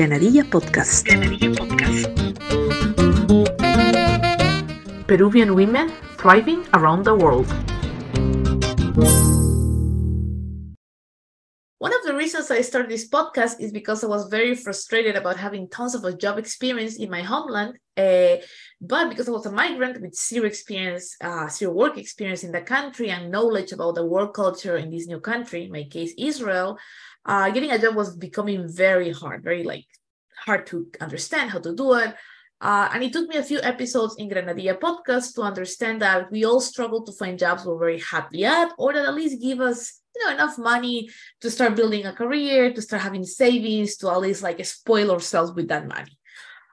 Granadilla 0.00 0.48
Podcast. 0.48 1.04
Granadilla 1.04 1.52
Podcast. 1.60 2.08
Peruvian 5.06 5.54
women 5.54 5.92
thriving 6.16 6.64
around 6.72 7.04
the 7.04 7.14
world. 7.14 7.46
One 11.80 11.92
of 11.92 12.02
the 12.04 12.14
reasons 12.16 12.50
I 12.50 12.62
started 12.62 12.90
this 12.90 13.10
podcast 13.10 13.60
is 13.60 13.72
because 13.72 14.02
I 14.02 14.06
was 14.06 14.28
very 14.28 14.54
frustrated 14.54 15.16
about 15.16 15.36
having 15.36 15.68
tons 15.68 15.94
of 15.94 16.02
a 16.04 16.16
job 16.16 16.38
experience 16.38 16.96
in 16.96 17.10
my 17.10 17.20
homeland, 17.20 17.78
uh, 17.98 18.36
but 18.80 19.10
because 19.10 19.28
I 19.28 19.32
was 19.32 19.44
a 19.44 19.52
migrant 19.52 20.00
with 20.00 20.14
zero 20.14 20.46
experience, 20.46 21.14
uh, 21.20 21.48
zero 21.50 21.72
work 21.72 21.98
experience 21.98 22.42
in 22.42 22.52
the 22.52 22.62
country 22.62 23.10
and 23.10 23.30
knowledge 23.30 23.72
about 23.72 23.96
the 23.96 24.06
work 24.06 24.32
culture 24.32 24.78
in 24.78 24.90
this 24.90 25.06
new 25.06 25.20
country, 25.20 25.64
in 25.64 25.72
my 25.72 25.84
case, 25.84 26.14
Israel, 26.16 26.78
uh, 27.26 27.50
getting 27.50 27.70
a 27.70 27.78
job 27.78 27.94
was 27.94 28.16
becoming 28.16 28.66
very 28.66 29.12
hard, 29.12 29.42
very 29.42 29.62
like 29.62 29.84
hard 30.40 30.66
to 30.68 30.86
understand 31.00 31.50
how 31.50 31.60
to 31.60 31.74
do 31.74 31.94
it. 31.94 32.14
Uh, 32.60 32.90
and 32.92 33.02
it 33.02 33.12
took 33.12 33.28
me 33.28 33.36
a 33.36 33.42
few 33.42 33.60
episodes 33.62 34.16
in 34.18 34.28
Granadilla 34.28 34.78
podcast 34.78 35.34
to 35.34 35.42
understand 35.42 36.02
that 36.02 36.30
we 36.30 36.44
all 36.44 36.60
struggle 36.60 37.02
to 37.04 37.12
find 37.12 37.38
jobs 37.38 37.64
we're 37.64 37.78
very 37.78 38.00
happy 38.00 38.44
at, 38.44 38.72
or 38.76 38.92
that 38.92 39.06
at 39.06 39.14
least 39.14 39.40
give 39.40 39.60
us 39.60 40.00
you 40.14 40.26
know 40.26 40.34
enough 40.34 40.58
money 40.58 41.08
to 41.40 41.50
start 41.50 41.76
building 41.76 42.04
a 42.04 42.12
career, 42.12 42.72
to 42.72 42.82
start 42.82 43.02
having 43.02 43.24
savings, 43.24 43.96
to 43.96 44.10
at 44.10 44.20
least 44.20 44.42
like 44.42 44.64
spoil 44.66 45.10
ourselves 45.10 45.52
with 45.52 45.68
that 45.68 45.88
money. 45.88 46.18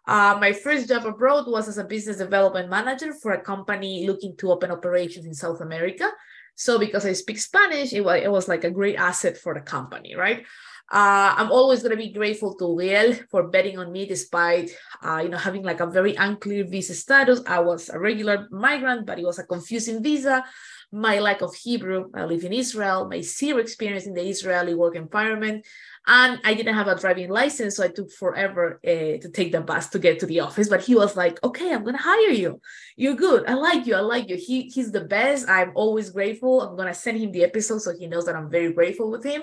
Uh, 0.08 0.38
my 0.40 0.54
first 0.54 0.88
job 0.88 1.06
abroad 1.06 1.46
was 1.48 1.68
as 1.68 1.78
a 1.78 1.84
business 1.84 2.18
development 2.18 2.70
manager 2.70 3.14
for 3.14 3.34
a 3.34 3.42
company 3.42 4.08
looking 4.08 4.36
to 4.38 4.52
open 4.52 4.72
operations 4.72 5.26
in 5.26 5.34
South 5.34 5.60
America. 5.60 6.10
So 6.56 6.80
because 6.80 7.06
I 7.06 7.14
speak 7.14 7.40
Spanish, 7.40 7.94
it 7.94 8.02
was, 8.02 8.22
it 8.24 8.32
was 8.32 8.48
like 8.48 8.64
a 8.64 8.72
great 8.72 8.96
asset 8.96 9.38
for 9.38 9.54
the 9.54 9.62
company, 9.62 10.16
right? 10.16 10.46
Uh, 10.90 11.36
I'm 11.36 11.52
always 11.52 11.82
going 11.82 11.92
to 11.92 11.98
be 11.98 12.14
grateful 12.14 12.56
to 12.56 12.66
Uriel 12.66 13.14
for 13.30 13.50
betting 13.50 13.78
on 13.78 13.92
me 13.92 14.06
despite, 14.06 14.72
uh, 15.04 15.20
you 15.22 15.28
know, 15.28 15.38
having 15.38 15.64
like 15.64 15.82
a 15.82 15.86
very 15.86 16.16
unclear 16.16 16.66
visa 16.66 16.96
status. 16.96 17.42
I 17.46 17.60
was 17.60 17.90
a 17.90 18.00
regular 18.00 18.48
migrant, 18.52 19.06
but 19.06 19.20
it 19.20 19.26
was 19.26 19.38
a 19.38 19.44
confusing 19.44 20.02
visa. 20.02 20.46
My 20.90 21.20
lack 21.20 21.42
of 21.42 21.54
Hebrew, 21.54 22.10
I 22.16 22.24
live 22.24 22.46
in 22.46 22.54
Israel, 22.54 23.10
my 23.10 23.20
zero 23.20 23.58
experience 23.60 24.06
in 24.06 24.14
the 24.14 24.26
Israeli 24.26 24.74
work 24.76 24.96
environment, 24.96 25.66
and 26.06 26.40
I 26.46 26.54
didn't 26.54 26.76
have 26.76 26.88
a 26.88 26.98
driving 26.98 27.30
license, 27.30 27.76
so 27.76 27.84
I 27.84 27.90
took 27.90 28.10
forever 28.10 28.80
uh, 28.88 29.20
to 29.20 29.30
take 29.34 29.52
the 29.52 29.60
bus 29.60 29.90
to 29.90 30.00
get 30.00 30.20
to 30.22 30.26
the 30.26 30.40
office. 30.40 30.70
But 30.70 30.84
he 30.84 30.96
was 30.96 31.18
like, 31.18 31.44
"Okay, 31.44 31.74
I'm 31.74 31.84
gonna 31.84 31.98
hire 31.98 32.32
you. 32.32 32.62
You're 32.96 33.16
good. 33.16 33.44
I 33.50 33.56
like 33.56 33.86
you. 33.86 33.96
I 33.96 34.00
like 34.00 34.30
you. 34.30 34.38
He 34.38 34.70
he's 34.74 34.94
the 34.94 35.04
best. 35.04 35.50
I'm 35.50 35.74
always 35.76 36.12
grateful. 36.12 36.62
I'm 36.62 36.78
gonna 36.78 36.94
send 36.94 37.18
him 37.18 37.34
the 37.34 37.44
episode 37.44 37.80
so 37.80 37.92
he 37.92 38.08
knows 38.08 38.24
that 38.24 38.38
I'm 38.38 38.50
very 38.50 38.72
grateful 38.72 39.12
with 39.12 39.26
him." 39.26 39.42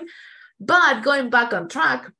But 0.59 1.03
going 1.03 1.29
back 1.29 1.53
on 1.53 1.67
track, 1.67 2.11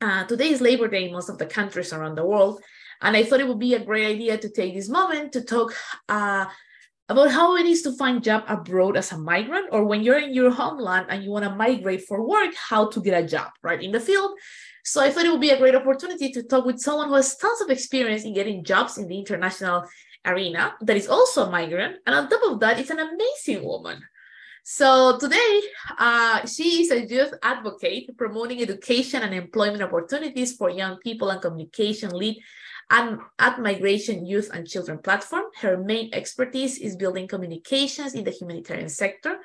uh, 0.00 0.24
today 0.24 0.50
is 0.50 0.60
Labor 0.60 0.88
Day 0.88 1.06
in 1.06 1.12
most 1.12 1.28
of 1.28 1.38
the 1.38 1.46
countries 1.46 1.92
around 1.92 2.16
the 2.16 2.26
world. 2.26 2.60
And 3.00 3.16
I 3.16 3.24
thought 3.24 3.40
it 3.40 3.48
would 3.48 3.58
be 3.58 3.74
a 3.74 3.84
great 3.84 4.06
idea 4.06 4.38
to 4.38 4.48
take 4.48 4.74
this 4.74 4.88
moment 4.88 5.32
to 5.32 5.42
talk 5.42 5.74
uh, 6.08 6.46
about 7.08 7.30
how 7.30 7.56
it 7.56 7.66
is 7.66 7.82
to 7.82 7.96
find 7.96 8.22
job 8.22 8.44
abroad 8.48 8.96
as 8.96 9.12
a 9.12 9.18
migrant 9.18 9.68
or 9.72 9.84
when 9.84 10.02
you're 10.02 10.18
in 10.18 10.32
your 10.32 10.50
homeland 10.50 11.06
and 11.10 11.22
you 11.22 11.30
want 11.30 11.44
to 11.44 11.54
migrate 11.54 12.06
for 12.06 12.26
work, 12.26 12.54
how 12.54 12.88
to 12.88 13.00
get 13.00 13.22
a 13.22 13.26
job 13.26 13.50
right 13.62 13.82
in 13.82 13.92
the 13.92 14.00
field. 14.00 14.38
So 14.84 15.02
I 15.02 15.10
thought 15.10 15.24
it 15.24 15.32
would 15.32 15.40
be 15.40 15.50
a 15.50 15.58
great 15.58 15.74
opportunity 15.74 16.30
to 16.30 16.42
talk 16.42 16.64
with 16.64 16.78
someone 16.78 17.08
who 17.08 17.14
has 17.14 17.36
tons 17.36 17.60
of 17.60 17.70
experience 17.70 18.24
in 18.24 18.34
getting 18.34 18.64
jobs 18.64 18.98
in 18.98 19.08
the 19.08 19.18
international 19.18 19.84
arena 20.24 20.74
that 20.80 20.96
is 20.96 21.08
also 21.08 21.46
a 21.46 21.50
migrant. 21.50 21.96
And 22.06 22.14
on 22.14 22.28
top 22.28 22.42
of 22.44 22.60
that, 22.60 22.78
it's 22.78 22.90
an 22.90 23.00
amazing 23.00 23.64
woman. 23.64 24.02
So 24.66 25.18
today, 25.18 25.60
uh, 25.98 26.46
she 26.46 26.80
is 26.80 26.90
a 26.90 27.04
youth 27.04 27.34
advocate 27.42 28.16
promoting 28.16 28.62
education 28.62 29.20
and 29.20 29.34
employment 29.34 29.82
opportunities 29.82 30.56
for 30.56 30.70
young 30.70 30.96
people 31.04 31.28
and 31.28 31.42
communication 31.42 32.08
lead 32.16 32.40
and 32.88 33.18
at 33.38 33.60
Migration 33.60 34.24
Youth 34.24 34.48
and 34.54 34.66
Children 34.66 35.00
platform. 35.04 35.44
Her 35.60 35.76
main 35.76 36.08
expertise 36.14 36.78
is 36.78 36.96
building 36.96 37.28
communications 37.28 38.14
in 38.14 38.24
the 38.24 38.30
humanitarian 38.30 38.88
sector. 38.88 39.36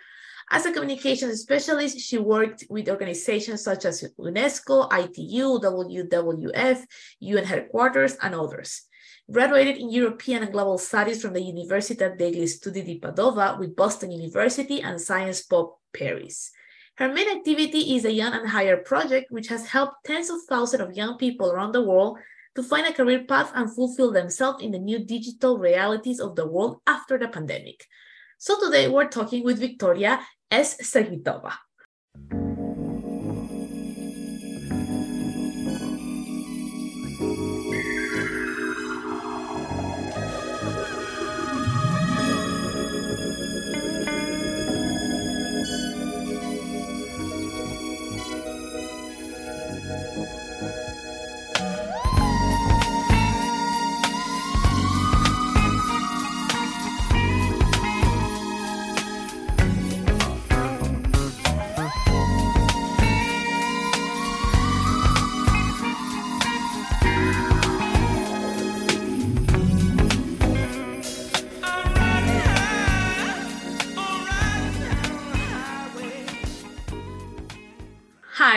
As 0.52 0.66
a 0.66 0.72
communications 0.72 1.42
specialist, 1.42 2.00
she 2.00 2.18
worked 2.18 2.64
with 2.70 2.88
organizations 2.88 3.62
such 3.62 3.84
as 3.84 4.06
UNESCO, 4.18 4.88
ITU, 4.88 5.60
WWF, 5.60 6.86
UN 7.20 7.44
headquarters, 7.44 8.16
and 8.22 8.34
others 8.34 8.89
graduated 9.32 9.78
in 9.78 9.92
European 9.92 10.44
and 10.44 10.52
Global 10.52 10.78
Studies 10.78 11.22
from 11.22 11.34
the 11.34 11.42
Università 11.42 12.16
degli 12.16 12.48
Studi 12.48 12.84
di 12.84 13.00
Padova 13.00 13.58
with 13.60 13.76
Boston 13.76 14.12
University 14.12 14.82
and 14.82 15.00
Sciences 15.00 15.46
Po 15.46 15.80
Paris. 15.94 16.52
Her 16.96 17.14
main 17.14 17.30
activity 17.30 17.96
is 17.96 18.04
the 18.04 18.12
Young 18.12 18.34
and 18.34 18.50
Hired 18.50 18.86
project, 18.86 19.32
which 19.32 19.48
has 19.48 19.68
helped 19.68 20.04
tens 20.04 20.30
of 20.30 20.42
thousands 20.50 20.82
of 20.82 20.98
young 20.98 21.18
people 21.18 21.52
around 21.52 21.72
the 21.74 21.82
world 21.82 22.18
to 22.56 22.64
find 22.64 22.88
a 22.88 22.94
career 22.94 23.24
path 23.24 23.52
and 23.54 23.74
fulfill 23.74 24.12
themselves 24.12 24.64
in 24.64 24.72
the 24.72 24.80
new 24.80 25.00
digital 25.00 25.58
realities 25.58 26.20
of 26.20 26.36
the 26.36 26.48
world 26.48 26.82
after 26.88 27.18
the 27.18 27.28
pandemic. 27.28 27.86
So 28.38 28.60
today 28.60 28.88
we're 28.90 29.08
talking 29.08 29.44
with 29.44 29.60
Victoria 29.60 30.20
S. 30.52 30.78
Sergitova. 30.82 31.54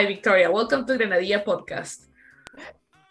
Hi, 0.03 0.09
Victoria. 0.09 0.51
Welcome 0.51 0.85
to 0.87 0.99
Granadilla 0.99 1.45
podcast. 1.45 2.09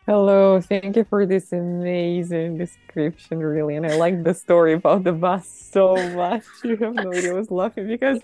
Hello, 0.05 0.59
thank 0.59 0.97
you 0.97 1.05
for 1.05 1.25
this 1.25 1.53
amazing 1.53 2.57
description, 2.57 3.39
really. 3.39 3.77
And 3.77 3.85
I 3.85 3.95
like 3.95 4.25
the 4.25 4.33
story 4.33 4.73
about 4.73 5.05
the 5.05 5.13
bus 5.13 5.47
so 5.47 5.95
much. 6.11 6.43
You 6.65 6.75
have 6.75 6.93
no 6.95 7.13
idea. 7.13 7.31
I 7.31 7.39
was 7.39 7.49
laughing 7.49 7.87
because 7.87 8.19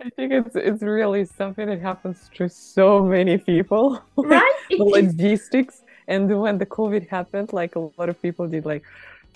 I 0.00 0.10
think 0.10 0.30
it's 0.32 0.54
it's 0.54 0.80
really 0.80 1.24
something 1.24 1.66
that 1.66 1.80
happens 1.80 2.30
to 2.36 2.48
so 2.48 3.02
many 3.02 3.36
people. 3.36 4.00
Right? 4.16 4.58
the 4.70 4.84
logistics. 4.84 5.82
And 6.06 6.30
when 6.40 6.58
the 6.58 6.66
COVID 6.66 7.08
happened, 7.08 7.52
like 7.52 7.74
a 7.74 7.80
lot 7.98 8.08
of 8.08 8.22
people 8.22 8.46
did 8.46 8.64
like, 8.64 8.84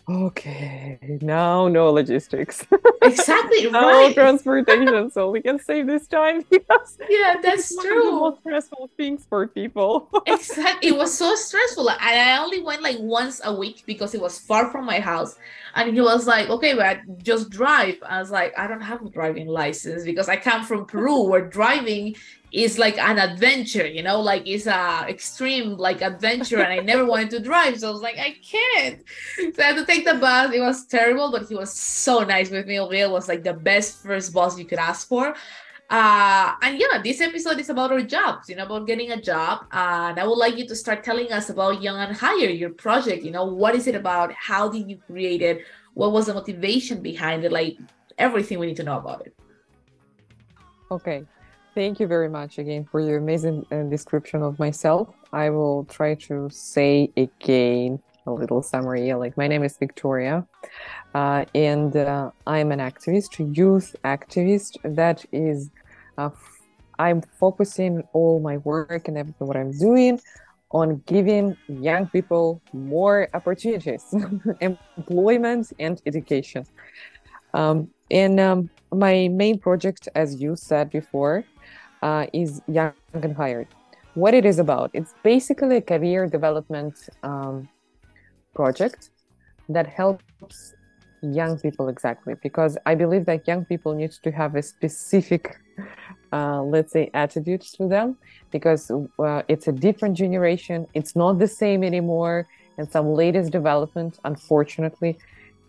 okay, 0.09 1.19
now 1.23 1.69
no 1.69 1.91
logistics. 1.93 2.67
Exactly 3.03 3.67
no 3.71 4.13
right. 4.13 4.15
transportation, 4.15 5.11
so 5.11 5.31
we 5.31 5.41
can 5.43 5.59
save 5.59 5.87
this 5.87 6.07
time 6.07 6.45
because 6.51 6.99
Yeah, 7.09 7.41
that's 7.43 7.71
it's 7.71 7.77
one 7.77 7.91
of 7.93 8.03
the 8.05 8.13
true. 8.13 8.13
most 8.13 8.41
stressful 8.41 8.91
things 8.97 9.27
for 9.29 9.47
people. 9.49 10.11
Exactly. 10.27 10.91
It 10.91 10.97
was 10.97 11.17
so 11.17 11.35
stressful. 11.35 11.89
And 11.89 11.99
I 12.03 12.39
only 12.39 12.63
went 12.63 12.83
like 12.83 12.99
once 13.01 13.41
a 13.43 13.55
week 13.55 13.83
because 13.87 14.15
it 14.15 14.21
was 14.21 14.39
far 14.39 14.71
from 14.71 14.85
my 14.85 15.01
house. 15.01 15.35
And 15.75 15.95
he 15.95 16.01
was 16.03 16.27
like, 16.27 16.51
okay, 16.51 16.75
but 16.75 16.99
just 17.23 17.49
drive. 17.49 17.97
I 18.07 18.19
was 18.21 18.31
like, 18.31 18.53
I 18.59 18.67
don't 18.67 18.83
have 18.83 19.01
a 19.03 19.09
driving 19.09 19.47
license 19.49 20.05
because 20.05 20.29
I 20.29 20.37
come 20.37 20.65
from 20.65 20.85
Peru 20.85 21.23
where 21.31 21.49
driving 21.49 22.15
is 22.53 22.79
like 22.79 22.99
an 22.99 23.19
adventure, 23.19 23.87
you 23.87 24.03
know, 24.03 24.21
like 24.21 24.47
it's 24.47 24.67
a 24.67 25.05
extreme 25.09 25.77
like 25.77 26.01
adventure. 26.01 26.61
And 26.61 26.73
I 26.73 26.83
never 26.83 27.05
wanted 27.05 27.31
to 27.31 27.41
drive. 27.41 27.81
So 27.81 27.89
I 27.89 27.91
was 27.91 28.01
like, 28.01 28.19
I 28.19 28.37
can't. 28.43 29.03
So 29.55 29.63
I 29.63 29.67
had 29.67 29.77
to 29.77 29.85
take 29.85 30.05
the 30.05 30.15
bus. 30.15 30.53
It 30.55 30.61
was 30.61 30.87
terrible, 30.87 31.31
but 31.31 31.49
he 31.49 31.55
was 31.55 31.73
so 31.73 32.25
nice 32.25 32.51
with 32.51 32.67
me. 32.67 32.77
It 32.77 33.11
was 33.11 33.29
like 33.29 33.45
the 33.45 33.53
best 33.53 34.03
first 34.03 34.33
boss 34.33 34.59
you 34.59 34.65
could 34.65 34.79
ask 34.79 35.07
for. 35.09 35.35
Uh, 35.91 36.53
and 36.61 36.79
yeah, 36.79 37.01
this 37.03 37.21
episode 37.21 37.59
is 37.59 37.71
about 37.71 37.91
our 37.91 38.03
jobs, 38.03 38.49
you 38.51 38.57
know, 38.57 38.65
about 38.65 38.87
getting 38.87 39.13
a 39.13 39.21
job. 39.21 39.65
Uh, 39.73 40.09
and 40.11 40.21
I 40.21 40.27
would 40.27 40.37
like 40.37 40.59
you 40.59 40.67
to 40.69 40.77
start 40.77 41.03
telling 41.03 41.33
us 41.33 41.49
about 41.49 41.81
Young 41.83 41.99
and 41.99 42.15
Hired, 42.15 42.57
your 42.57 42.71
project. 42.71 43.25
You 43.25 43.31
know, 43.31 43.45
what 43.45 43.75
is 43.75 43.87
it 43.87 43.95
about? 43.95 44.33
How 44.35 44.69
did 44.69 44.89
you 44.89 44.99
create 45.07 45.41
it? 45.41 45.65
What 45.95 46.13
was 46.13 46.27
the 46.27 46.35
motivation 46.35 47.01
behind 47.01 47.45
it? 47.45 47.53
Like 47.53 47.79
everything 48.19 48.59
we 48.59 48.67
need 48.67 48.77
to 48.77 48.83
know 48.83 48.99
about 48.99 49.27
it. 49.27 49.35
Okay. 50.91 51.25
Thank 51.79 52.01
you 52.01 52.09
very 52.09 52.29
much 52.29 52.59
again 52.59 52.89
for 52.91 52.99
your 52.99 53.19
amazing 53.19 53.65
uh, 53.71 53.85
description 53.85 54.43
of 54.43 54.59
myself. 54.59 55.15
I 55.33 55.51
will 55.51 55.85
try 55.85 56.17
to 56.27 56.51
say 56.51 57.13
again 57.17 58.01
a 58.27 58.33
little 58.33 58.65
summary. 58.65 59.15
Like, 59.15 59.37
my 59.37 59.47
name 59.47 59.63
is 59.63 59.77
Victoria, 59.79 60.45
uh, 61.15 61.45
and 61.55 61.97
uh, 61.97 62.33
I'm 62.49 62.73
an 62.73 62.81
activist, 62.81 63.39
youth 63.57 63.95
activist 64.03 64.73
that 64.83 65.25
is, 65.31 65.71
uh, 66.19 66.31
f- 66.33 66.63
I'm 66.99 67.23
focusing 67.39 68.03
all 68.13 68.41
my 68.41 68.57
work 68.57 69.07
and 69.07 69.17
everything 69.17 69.47
what 69.47 69.57
I'm 69.57 69.71
doing 69.71 70.19
on 70.73 71.01
giving 71.07 71.57
young 71.69 72.09
people 72.09 72.61
more 72.73 73.29
opportunities, 73.35 74.03
employment, 74.61 75.73
and 75.79 76.03
education. 76.07 76.65
Um, 77.55 77.89
and 78.11 78.41
um, 78.41 78.69
my 78.91 79.29
main 79.29 79.61
project, 79.61 80.09
as 80.17 80.41
you 80.41 80.57
said 80.57 80.91
before, 80.91 81.45
uh, 82.03 82.27
is 82.33 82.63
Young 82.69 82.93
and 83.13 83.37
Hired. 83.37 83.69
What 84.15 84.35
it 84.35 84.45
is 84.45 84.59
about? 84.59 84.91
It's 84.95 85.15
basically 85.23 85.77
a 85.77 85.81
career 85.81 86.27
development 86.27 87.09
um, 87.23 87.69
project 88.55 89.11
that 89.69 89.87
helps 89.87 90.75
young 91.23 91.59
people 91.59 91.89
exactly 91.89 92.35
because 92.43 92.79
I 92.87 92.95
believe 92.95 93.25
that 93.27 93.47
young 93.47 93.65
people 93.65 93.95
need 93.95 94.13
to 94.23 94.31
have 94.31 94.55
a 94.55 94.63
specific, 94.63 95.57
uh, 96.33 96.63
let's 96.63 96.93
say, 96.93 97.11
attitude 97.15 97.63
to 97.77 97.89
them 97.89 98.17
because 98.51 98.91
uh, 98.91 99.43
it's 99.49 99.69
a 99.69 99.73
different 99.73 100.17
generation. 100.17 100.87
It's 100.95 101.15
not 101.17 101.39
the 101.39 101.49
same 101.49 101.83
anymore, 101.85 102.49
and 102.77 102.91
some 102.91 103.09
latest 103.13 103.51
development, 103.51 104.19
unfortunately, 104.25 105.19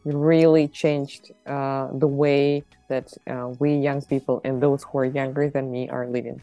really 0.05 0.67
changed 0.67 1.31
uh, 1.45 1.87
the 1.93 2.07
way 2.07 2.63
that 2.87 3.13
uh, 3.27 3.49
we 3.59 3.75
young 3.75 4.01
people 4.01 4.41
and 4.43 4.61
those 4.61 4.83
who 4.83 4.99
are 4.99 5.05
younger 5.05 5.49
than 5.49 5.71
me 5.71 5.89
are 5.89 6.07
living. 6.07 6.41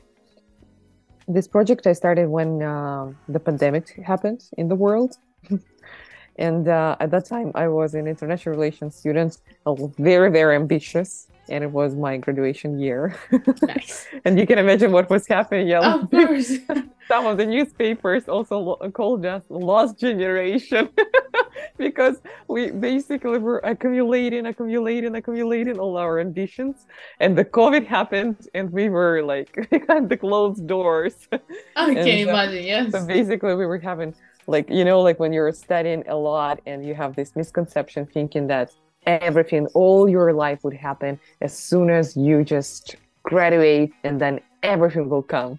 This 1.28 1.48
project 1.48 1.86
I 1.86 1.92
started 1.92 2.28
when 2.28 2.62
uh, 2.62 3.12
the 3.28 3.40
pandemic 3.40 3.88
happened 4.04 4.44
in 4.56 4.68
the 4.68 4.76
world. 4.76 5.16
and 6.36 6.68
uh, 6.68 6.96
at 7.00 7.10
that 7.10 7.26
time, 7.26 7.50
I 7.54 7.66
was 7.68 7.94
an 7.94 8.06
international 8.06 8.54
relations 8.54 8.94
student, 8.94 9.38
was 9.64 9.90
very, 9.98 10.30
very 10.30 10.54
ambitious 10.54 11.28
and 11.48 11.64
it 11.64 11.70
was 11.70 11.94
my 11.94 12.16
graduation 12.16 12.78
year. 12.78 13.16
Nice. 13.62 14.06
and 14.24 14.38
you 14.38 14.46
can 14.46 14.58
imagine 14.58 14.92
what 14.92 15.08
was 15.10 15.26
happening. 15.26 15.68
Yeah, 15.68 15.94
of 15.94 16.10
course. 16.10 16.52
some 17.08 17.26
of 17.26 17.36
the 17.36 17.46
newspapers 17.46 18.28
also 18.28 18.76
called 18.92 19.24
us 19.24 19.42
lost 19.48 19.98
generation 19.98 20.88
because 21.78 22.16
we 22.48 22.70
basically 22.70 23.38
were 23.38 23.58
accumulating 23.58 24.46
accumulating 24.46 25.14
accumulating 25.14 25.78
all 25.78 25.96
our 25.96 26.18
ambitions 26.20 26.86
and 27.20 27.36
the 27.36 27.44
covid 27.44 27.86
happened 27.86 28.36
and 28.54 28.70
we 28.72 28.88
were 28.88 29.22
like 29.22 29.68
behind 29.70 30.08
the 30.08 30.16
closed 30.16 30.66
doors 30.66 31.28
I 31.76 31.94
can 31.94 31.98
And, 31.98 32.28
uh, 32.28 32.32
imagine, 32.32 32.64
yes. 32.64 32.92
so 32.92 33.06
basically 33.06 33.54
we 33.54 33.66
were 33.66 33.78
having 33.78 34.14
like 34.46 34.68
you 34.70 34.84
know 34.84 35.00
like 35.00 35.18
when 35.20 35.32
you're 35.32 35.52
studying 35.52 36.02
a 36.08 36.16
lot 36.16 36.60
and 36.66 36.84
you 36.84 36.94
have 36.94 37.14
this 37.14 37.36
misconception 37.36 38.06
thinking 38.06 38.46
that 38.48 38.72
everything. 39.06 39.66
All 39.68 40.08
your 40.08 40.32
life 40.32 40.64
would 40.64 40.74
happen 40.74 41.18
as 41.40 41.56
soon 41.56 41.90
as 41.90 42.16
you 42.16 42.44
just 42.44 42.96
graduate 43.22 43.92
and 44.04 44.20
then 44.20 44.40
everything 44.62 45.08
will 45.08 45.22
come. 45.22 45.58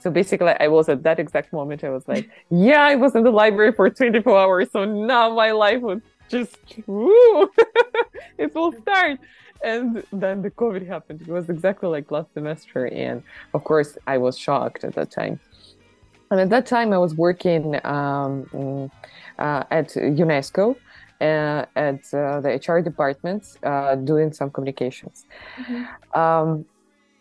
So 0.00 0.10
basically 0.10 0.52
i 0.60 0.68
was 0.68 0.90
at 0.90 1.02
that 1.04 1.18
exact 1.18 1.50
moment 1.50 1.82
i 1.82 1.88
was 1.88 2.06
like 2.06 2.28
yeah 2.50 2.82
i 2.82 2.94
was 2.94 3.14
in 3.14 3.22
the 3.22 3.30
library 3.30 3.72
for 3.72 3.88
24 3.88 4.38
hours 4.38 4.68
so 4.70 4.84
now 4.84 5.34
my 5.34 5.50
life 5.52 5.80
would 5.80 6.02
just 6.28 6.58
woo 6.86 7.50
it 8.38 8.54
will 8.54 8.72
start. 8.82 9.18
And 9.62 10.04
then 10.12 10.42
the 10.42 10.50
covid 10.50 10.86
happened. 10.86 11.22
It 11.22 11.28
was 11.28 11.48
exactly 11.48 11.88
like 11.88 12.10
last 12.10 12.34
semester 12.34 12.86
and 12.88 13.22
of 13.54 13.64
course 13.64 13.96
i 14.06 14.18
was 14.18 14.36
shocked 14.38 14.84
at 14.84 14.94
that 14.94 15.10
time. 15.10 15.40
And 16.30 16.40
at 16.40 16.50
that 16.50 16.66
time, 16.66 16.92
I 16.92 16.98
was 16.98 17.14
working 17.14 17.76
um, 17.84 18.44
mm, 18.52 18.90
uh, 19.38 19.62
at 19.70 19.90
UNESCO 19.90 20.76
uh, 21.24 21.64
at 21.88 22.02
uh, 22.12 22.40
the 22.44 22.50
HR 22.66 22.78
department 22.90 23.42
uh, 23.62 23.94
doing 24.10 24.32
some 24.32 24.50
communications. 24.50 25.16
Mhm. 25.60 25.78
Um, 26.22 26.48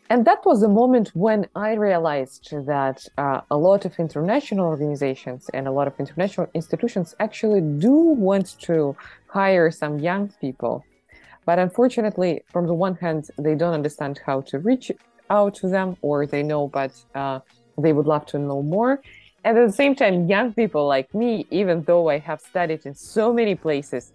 and 0.09 0.25
that 0.25 0.45
was 0.45 0.57
the 0.61 0.73
moment 0.81 1.07
when 1.25 1.41
I 1.55 1.71
realized 1.73 2.45
that 2.73 2.99
uh, 3.17 3.41
a 3.49 3.57
lot 3.57 3.85
of 3.85 3.91
international 4.05 4.65
organizations 4.73 5.49
and 5.55 5.63
a 5.67 5.71
lot 5.71 5.87
of 5.87 5.93
international 5.99 6.47
institutions 6.53 7.15
actually 7.19 7.61
do 7.61 7.95
want 8.27 8.47
to 8.67 8.95
hire 9.27 9.71
some 9.71 9.93
young 9.99 10.23
people. 10.41 10.83
But 11.45 11.57
unfortunately, 11.57 12.41
from 12.51 12.67
the 12.67 12.73
one 12.73 12.95
hand, 12.95 13.23
they 13.37 13.55
don't 13.55 13.73
understand 13.73 14.19
how 14.25 14.41
to 14.49 14.59
reach 14.59 14.91
out 15.29 15.55
to 15.55 15.67
them, 15.67 15.97
or 16.01 16.25
they 16.25 16.43
know, 16.43 16.67
but 16.67 16.91
uh, 17.15 17.39
they 17.77 17.93
would 17.93 18.05
love 18.05 18.25
to 18.27 18.37
know 18.39 18.61
more. 18.61 19.01
And 19.43 19.57
at 19.57 19.67
the 19.67 19.73
same 19.73 19.95
time, 19.95 20.27
young 20.29 20.53
people 20.53 20.87
like 20.87 21.13
me, 21.13 21.45
even 21.51 21.83
though 21.83 22.09
I 22.09 22.19
have 22.19 22.39
studied 22.41 22.85
in 22.85 22.95
so 22.95 23.33
many 23.33 23.55
places, 23.55 24.13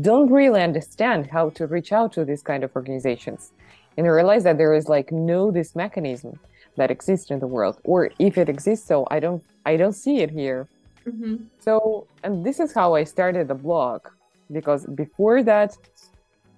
don't 0.00 0.30
really 0.30 0.62
understand 0.62 1.26
how 1.26 1.50
to 1.50 1.66
reach 1.66 1.92
out 1.92 2.12
to 2.12 2.24
these 2.24 2.42
kind 2.42 2.64
of 2.64 2.74
organizations. 2.74 3.52
And 3.96 4.06
I 4.06 4.10
realize 4.10 4.44
that 4.44 4.58
there 4.58 4.74
is 4.74 4.88
like 4.88 5.12
no 5.12 5.50
this 5.50 5.74
mechanism 5.74 6.38
that 6.76 6.90
exists 6.90 7.30
in 7.30 7.38
the 7.38 7.46
world, 7.46 7.78
or 7.84 8.10
if 8.18 8.36
it 8.38 8.48
exists, 8.48 8.86
so 8.86 9.06
I 9.10 9.20
don't 9.20 9.42
I 9.66 9.76
don't 9.76 9.92
see 9.92 10.20
it 10.20 10.30
here. 10.30 10.66
Mhm. 11.06 11.46
So, 11.60 12.06
and 12.22 12.44
this 12.44 12.58
is 12.60 12.72
how 12.72 12.94
I 12.94 13.04
started 13.04 13.48
the 13.48 13.54
blog 13.54 14.00
because 14.50 14.86
before 14.86 15.42
that, 15.44 15.76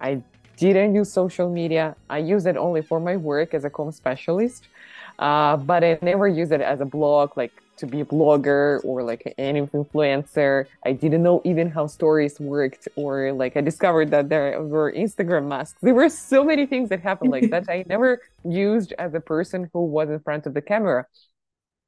I 0.01 0.23
didn't 0.57 0.95
use 0.95 1.13
social 1.13 1.49
media. 1.51 1.95
I 2.09 2.19
used 2.19 2.47
it 2.47 2.57
only 2.57 2.83
for 2.83 2.99
my 3.01 3.17
work 3.17 3.55
as 3.55 3.65
a 3.65 3.71
com 3.71 3.91
specialist, 3.93 4.69
uh, 5.19 5.57
but 5.57 5.85
I 5.85 5.99
never 6.03 6.27
used 6.29 6.53
it 6.53 6.61
as 6.61 6.81
a 6.81 6.87
blog, 6.87 7.37
like 7.37 7.53
to 7.77 7.87
be 7.87 8.01
a 8.01 8.05
blogger 8.05 8.85
or 8.85 9.03
like 9.03 9.23
an 9.39 9.55
influencer. 9.67 10.67
I 10.85 10.93
didn't 10.93 11.23
know 11.23 11.43
even 11.45 11.71
how 11.71 11.87
stories 11.87 12.39
worked, 12.41 12.89
or 12.97 13.33
like 13.33 13.57
I 13.57 13.61
discovered 13.61 14.11
that 14.11 14.29
there 14.29 14.63
were 14.63 14.93
Instagram 14.93 15.49
masks. 15.49 15.79
There 15.83 15.95
were 15.95 16.09
so 16.09 16.45
many 16.45 16.67
things 16.67 16.89
that 16.91 17.01
happened 17.01 17.31
like 17.31 17.51
that. 17.51 17.69
I 17.69 17.85
never 17.89 18.23
used 18.45 18.93
as 18.99 19.15
a 19.15 19.21
person 19.21 19.71
who 19.73 19.85
was 19.85 20.09
in 20.11 20.21
front 20.21 20.47
of 20.47 20.55
the 20.55 20.63
camera. 20.63 21.07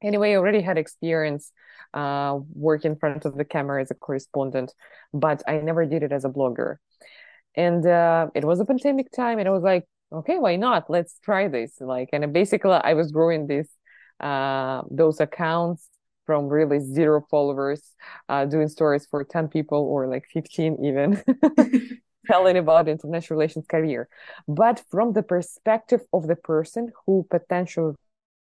Anyway, 0.01 0.31
I 0.31 0.35
already 0.35 0.61
had 0.61 0.77
experience 0.77 1.51
uh, 1.93 2.39
work 2.53 2.85
in 2.85 2.95
front 2.95 3.25
of 3.25 3.35
the 3.35 3.45
camera 3.45 3.81
as 3.81 3.91
a 3.91 3.95
correspondent, 3.95 4.73
but 5.13 5.43
I 5.47 5.59
never 5.59 5.85
did 5.85 6.03
it 6.03 6.11
as 6.11 6.23
a 6.23 6.29
blogger. 6.29 6.77
And 7.55 7.85
uh, 7.85 8.27
it 8.35 8.45
was 8.45 8.59
a 8.59 8.65
pandemic 8.65 9.11
time, 9.11 9.39
and 9.39 9.47
I 9.47 9.51
was 9.51 9.63
like, 9.63 9.85
okay, 10.11 10.37
why 10.39 10.55
not? 10.55 10.89
Let's 10.89 11.19
try 11.19 11.47
this. 11.47 11.81
Like, 11.81 12.09
and 12.13 12.31
basically, 12.31 12.71
I 12.71 12.93
was 12.93 13.11
growing 13.11 13.47
this 13.47 13.67
uh, 14.19 14.81
those 14.89 15.19
accounts 15.19 15.89
from 16.25 16.47
really 16.47 16.79
zero 16.79 17.25
followers, 17.29 17.95
uh, 18.27 18.45
doing 18.45 18.67
stories 18.67 19.05
for 19.09 19.23
ten 19.23 19.47
people 19.47 19.79
or 19.79 20.07
like 20.07 20.25
fifteen 20.31 20.77
even. 20.83 21.21
telling 22.27 22.57
about 22.57 22.87
international 22.87 23.37
relations 23.37 23.65
career 23.67 24.07
but 24.47 24.83
from 24.91 25.13
the 25.13 25.23
perspective 25.23 26.01
of 26.13 26.27
the 26.27 26.35
person 26.35 26.91
who 27.05 27.25
potentially 27.31 27.93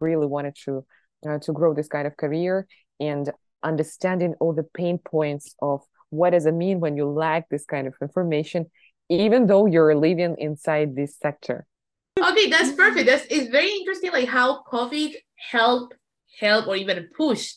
really 0.01 0.27
wanted 0.27 0.57
to 0.57 0.85
uh, 1.29 1.39
to 1.39 1.53
grow 1.53 1.73
this 1.73 1.87
kind 1.87 2.07
of 2.07 2.17
career 2.17 2.67
and 2.99 3.31
understanding 3.63 4.35
all 4.41 4.53
the 4.53 4.65
pain 4.75 4.99
points 4.99 5.55
of 5.63 5.83
what 6.11 6.31
does 6.31 6.47
it 6.47 6.53
mean 6.53 6.81
when 6.81 6.97
you 6.97 7.07
lack 7.07 7.49
this 7.49 7.65
kind 7.65 7.87
of 7.87 7.95
information 8.01 8.67
even 9.09 9.47
though 9.47 9.67
you're 9.67 9.95
living 9.95 10.35
inside 10.39 10.97
this 10.97 11.17
sector 11.17 11.67
Okay, 12.19 12.49
that's 12.49 12.73
perfect. 12.73 13.07
That's 13.07 13.27
it's 13.29 13.49
very 13.49 13.71
interesting, 13.71 14.11
like 14.11 14.29
how 14.29 14.63
COVID 14.73 15.15
help 15.37 15.95
help 16.39 16.67
or 16.67 16.77
even 16.77 17.09
push 17.17 17.55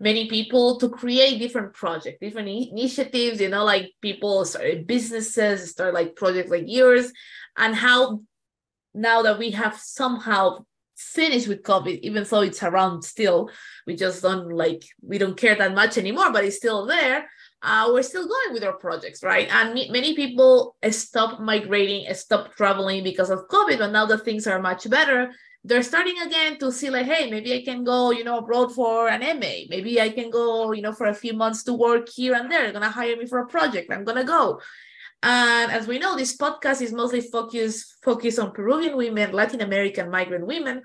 many 0.00 0.28
people 0.28 0.78
to 0.78 0.88
create 0.88 1.38
different 1.38 1.74
projects, 1.74 2.18
different 2.20 2.48
initiatives. 2.48 3.40
You 3.40 3.48
know, 3.48 3.64
like 3.64 3.92
people 4.00 4.44
started 4.44 4.86
businesses, 4.86 5.70
start 5.70 5.94
like 5.94 6.16
projects 6.16 6.50
like 6.50 6.64
yours, 6.66 7.12
and 7.56 7.74
how 7.74 8.20
now 8.94 9.22
that 9.22 9.38
we 9.38 9.52
have 9.52 9.78
somehow 9.78 10.64
finished 10.96 11.48
with 11.48 11.62
COVID, 11.62 12.00
even 12.02 12.24
though 12.24 12.42
it's 12.42 12.62
around 12.62 13.02
still, 13.02 13.50
we 13.86 13.96
just 13.96 14.22
don't 14.22 14.52
like 14.52 14.84
we 15.02 15.18
don't 15.18 15.36
care 15.36 15.54
that 15.54 15.74
much 15.74 15.96
anymore, 15.96 16.32
but 16.32 16.44
it's 16.44 16.56
still 16.56 16.86
there. 16.86 17.28
Uh, 17.64 17.90
we're 17.92 18.02
still 18.02 18.26
going 18.26 18.52
with 18.52 18.64
our 18.64 18.72
projects, 18.72 19.22
right? 19.22 19.48
And 19.52 19.74
many 19.74 20.16
people 20.16 20.74
stop 20.90 21.40
migrating, 21.40 22.12
stop 22.12 22.56
traveling 22.56 23.04
because 23.04 23.30
of 23.30 23.46
COVID, 23.48 23.78
but 23.78 23.92
now 23.92 24.04
that 24.06 24.24
things 24.24 24.48
are 24.48 24.60
much 24.60 24.90
better, 24.90 25.30
they're 25.64 25.82
starting 25.82 26.18
again 26.18 26.58
to 26.58 26.72
see 26.72 26.90
like, 26.90 27.06
hey, 27.06 27.30
maybe 27.30 27.54
I 27.54 27.62
can 27.62 27.84
go, 27.84 28.10
you 28.10 28.24
know, 28.24 28.38
abroad 28.38 28.74
for 28.74 29.08
an 29.08 29.22
MA. 29.38 29.66
Maybe 29.68 30.00
I 30.00 30.08
can 30.08 30.28
go, 30.30 30.72
you 30.72 30.82
know, 30.82 30.92
for 30.92 31.06
a 31.06 31.14
few 31.14 31.34
months 31.34 31.62
to 31.64 31.72
work 31.72 32.08
here 32.08 32.34
and 32.34 32.50
there. 32.50 32.62
They're 32.62 32.72
gonna 32.72 32.90
hire 32.90 33.16
me 33.16 33.26
for 33.26 33.38
a 33.38 33.46
project. 33.46 33.92
I'm 33.92 34.04
gonna 34.04 34.24
go. 34.24 34.60
And 35.22 35.70
as 35.70 35.86
we 35.86 36.00
know, 36.00 36.16
this 36.16 36.36
podcast 36.36 36.82
is 36.82 36.92
mostly 36.92 37.20
focused 37.20 37.94
focused 38.02 38.40
on 38.40 38.52
Peruvian 38.52 38.96
women, 38.96 39.32
Latin 39.32 39.60
American 39.60 40.10
migrant 40.10 40.46
women. 40.46 40.82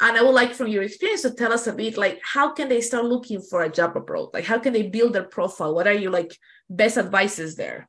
And 0.00 0.16
I 0.16 0.22
would 0.22 0.30
like 0.34 0.54
from 0.54 0.68
your 0.68 0.84
experience 0.84 1.22
to 1.22 1.34
tell 1.34 1.52
us 1.52 1.66
a 1.66 1.72
bit 1.72 1.98
like 1.98 2.20
how 2.22 2.52
can 2.52 2.68
they 2.68 2.80
start 2.80 3.04
looking 3.04 3.42
for 3.42 3.62
a 3.62 3.68
job 3.68 3.96
abroad? 3.96 4.30
Like 4.32 4.44
how 4.44 4.60
can 4.60 4.72
they 4.72 4.84
build 4.84 5.12
their 5.12 5.24
profile? 5.24 5.74
What 5.74 5.88
are 5.88 5.92
your 5.92 6.12
like 6.12 6.36
best 6.68 6.96
advices 6.96 7.56
there? 7.56 7.88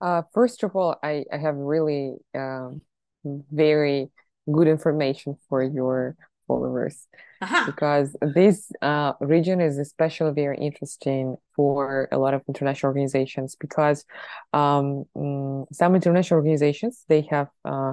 Uh, 0.00 0.22
first 0.32 0.62
of 0.62 0.76
all, 0.76 0.96
I, 1.02 1.24
I 1.32 1.38
have 1.38 1.56
really 1.56 2.14
um, 2.32 2.82
very 3.24 4.10
good 4.50 4.68
information 4.68 5.36
for 5.48 5.62
your 5.62 6.16
followers 6.46 7.06
Aha. 7.42 7.64
because 7.66 8.16
this 8.22 8.72
uh, 8.82 9.12
region 9.20 9.60
is 9.60 9.78
especially 9.78 10.32
very 10.32 10.58
interesting 10.58 11.36
for 11.54 12.08
a 12.10 12.18
lot 12.18 12.34
of 12.34 12.42
international 12.48 12.88
organizations 12.88 13.56
because 13.56 14.04
um, 14.52 15.04
mm, 15.16 15.66
some 15.72 15.94
international 15.94 16.38
organizations 16.38 17.04
they 17.08 17.22
have 17.30 17.48
uh, 17.64 17.92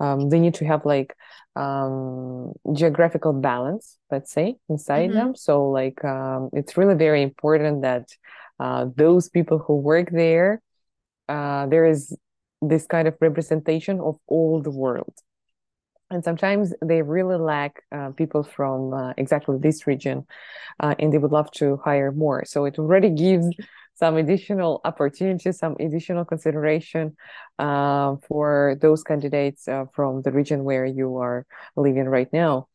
um, 0.00 0.28
they 0.28 0.38
need 0.40 0.54
to 0.54 0.66
have 0.66 0.84
like 0.84 1.14
um, 1.56 2.52
geographical 2.74 3.32
balance, 3.32 3.98
let's 4.10 4.30
say, 4.32 4.56
inside 4.68 5.10
Mm-hmm. 5.10 5.14
them. 5.14 5.34
So 5.34 5.70
like 5.70 6.04
um, 6.04 6.50
it's 6.52 6.76
really 6.76 6.94
very 6.94 7.22
important 7.22 7.82
that 7.82 8.08
uh, 8.60 8.86
those 8.94 9.28
people 9.28 9.58
who 9.58 9.76
work 9.76 10.10
there, 10.10 10.60
uh, 11.28 11.66
there 11.66 11.86
is 11.86 12.16
this 12.62 12.86
kind 12.86 13.08
of 13.08 13.14
representation 13.20 14.00
of 14.00 14.16
all 14.26 14.60
the 14.62 14.70
world. 14.70 15.14
And 16.10 16.22
sometimes 16.22 16.72
they 16.84 17.02
really 17.02 17.36
lack 17.36 17.82
uh, 17.90 18.10
people 18.10 18.44
from 18.44 18.94
uh, 18.94 19.12
exactly 19.16 19.58
this 19.58 19.86
region, 19.86 20.24
uh, 20.78 20.94
and 20.98 21.12
they 21.12 21.18
would 21.18 21.32
love 21.32 21.50
to 21.52 21.78
hire 21.84 22.12
more. 22.12 22.44
So 22.44 22.64
it 22.64 22.78
already 22.78 23.10
gives 23.10 23.48
some 23.94 24.16
additional 24.16 24.80
opportunities, 24.84 25.58
some 25.58 25.74
additional 25.80 26.24
consideration 26.24 27.16
uh, 27.58 28.16
for 28.28 28.76
those 28.80 29.02
candidates 29.02 29.66
uh, 29.66 29.86
from 29.94 30.22
the 30.22 30.30
region 30.30 30.62
where 30.64 30.86
you 30.86 31.16
are 31.16 31.44
living 31.76 32.04
right 32.04 32.32
now. 32.32 32.68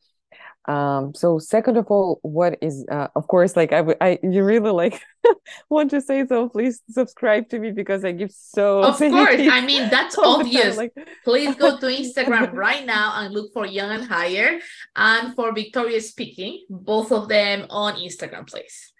Um, 0.68 1.16
so 1.16 1.40
second 1.40 1.78
of 1.78 1.88
all, 1.88 2.20
what 2.22 2.58
is 2.62 2.86
uh, 2.92 3.08
of 3.16 3.28
course 3.28 3.56
like 3.56 3.74
I 3.74 3.96
I 4.00 4.20
you 4.22 4.44
really 4.44 4.70
like 4.70 5.02
want 5.70 5.90
to 5.92 6.02
say 6.02 6.26
so 6.28 6.50
please 6.50 6.82
subscribe 6.90 7.50
to 7.50 7.60
me 7.60 7.72
because 7.72 8.06
I 8.06 8.12
give 8.12 8.32
so 8.32 8.84
Of 8.84 8.98
course, 9.00 9.42
I 9.42 9.66
mean 9.66 9.90
that's 9.90 10.18
obvious. 10.20 10.78
like 10.78 10.94
Please 11.24 11.56
go 11.56 11.80
to 11.80 11.86
Instagram 11.88 12.54
right 12.68 12.86
now 12.86 13.14
and 13.16 13.34
look 13.34 13.54
for 13.54 13.66
Young 13.66 13.92
and 13.92 14.06
Hired 14.06 14.62
and 14.96 15.36
for 15.36 15.52
Victoria 15.52 16.00
Speaking, 16.00 16.66
both 16.70 17.12
of 17.12 17.28
them 17.28 17.66
on 17.70 17.96
Instagram, 17.96 18.48
please. 18.48 18.94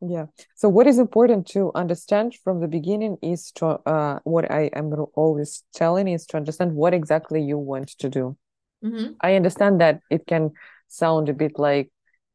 Yeah. 0.00 0.26
So 0.54 0.68
what 0.68 0.86
is 0.86 0.98
important 0.98 1.46
to 1.48 1.72
understand 1.74 2.34
from 2.44 2.60
the 2.60 2.68
beginning 2.68 3.16
is 3.22 3.50
to 3.52 3.80
uh 3.86 4.20
what 4.24 4.50
I 4.50 4.70
am 4.74 4.92
always 5.14 5.64
telling 5.74 6.06
is 6.08 6.26
to 6.26 6.36
understand 6.36 6.72
what 6.74 6.94
exactly 6.94 7.42
you 7.42 7.58
want 7.58 7.88
to 7.98 8.08
do. 8.08 8.36
Mm-hmm. 8.84 9.12
I 9.20 9.34
understand 9.34 9.80
that 9.80 10.00
it 10.10 10.26
can 10.26 10.52
sound 10.88 11.28
a 11.28 11.32
bit 11.32 11.58
like 11.58 11.90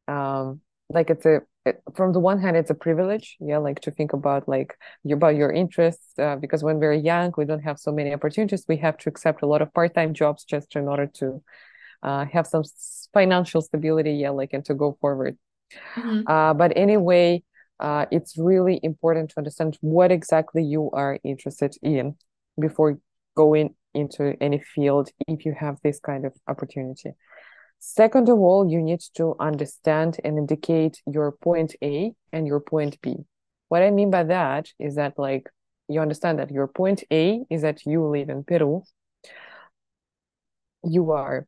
um 0.08 0.60
like 0.90 1.10
it's 1.10 1.24
a 1.24 1.40
it, 1.64 1.80
from 1.94 2.12
the 2.12 2.18
one 2.18 2.40
hand 2.40 2.56
it's 2.56 2.70
a 2.70 2.74
privilege, 2.74 3.36
yeah, 3.40 3.58
like 3.58 3.80
to 3.82 3.90
think 3.90 4.12
about 4.12 4.48
like 4.48 4.76
you 5.04 5.14
about 5.14 5.36
your 5.36 5.52
interests 5.52 6.12
uh, 6.18 6.36
because 6.36 6.64
when 6.64 6.80
we're 6.80 6.92
young 6.92 7.32
we 7.36 7.44
don't 7.44 7.62
have 7.62 7.78
so 7.78 7.92
many 7.92 8.12
opportunities. 8.12 8.64
We 8.68 8.78
have 8.78 8.98
to 8.98 9.08
accept 9.08 9.42
a 9.42 9.46
lot 9.46 9.62
of 9.62 9.72
part-time 9.72 10.12
jobs 10.12 10.44
just 10.44 10.74
in 10.76 10.88
order 10.88 11.06
to 11.18 11.42
uh 12.02 12.24
have 12.32 12.46
some 12.46 12.64
financial 13.14 13.62
stability, 13.62 14.14
yeah, 14.14 14.30
like 14.30 14.52
and 14.52 14.64
to 14.64 14.74
go 14.74 14.98
forward. 15.00 15.38
Mm-hmm. 15.96 16.22
Uh, 16.26 16.54
but 16.54 16.76
anyway, 16.76 17.42
uh, 17.80 18.06
it's 18.10 18.36
really 18.36 18.80
important 18.82 19.30
to 19.30 19.38
understand 19.38 19.78
what 19.80 20.12
exactly 20.12 20.62
you 20.62 20.90
are 20.92 21.18
interested 21.24 21.76
in 21.82 22.16
before 22.60 22.98
going 23.34 23.74
into 23.94 24.34
any 24.40 24.58
field 24.58 25.10
if 25.28 25.44
you 25.44 25.54
have 25.58 25.78
this 25.82 26.00
kind 26.00 26.24
of 26.24 26.32
opportunity. 26.48 27.12
Second 27.78 28.28
of 28.28 28.38
all, 28.38 28.70
you 28.70 28.80
need 28.80 29.00
to 29.16 29.34
understand 29.40 30.18
and 30.24 30.38
indicate 30.38 31.02
your 31.06 31.32
point 31.32 31.74
A 31.82 32.12
and 32.32 32.46
your 32.46 32.60
point 32.60 33.00
B. 33.02 33.16
What 33.68 33.82
I 33.82 33.90
mean 33.90 34.10
by 34.10 34.24
that 34.24 34.68
is 34.78 34.94
that, 34.96 35.18
like, 35.18 35.48
you 35.88 36.00
understand 36.00 36.38
that 36.38 36.50
your 36.50 36.68
point 36.68 37.02
A 37.10 37.42
is 37.50 37.62
that 37.62 37.84
you 37.84 38.06
live 38.06 38.28
in 38.28 38.44
Peru. 38.44 38.82
You 40.84 41.10
are, 41.10 41.46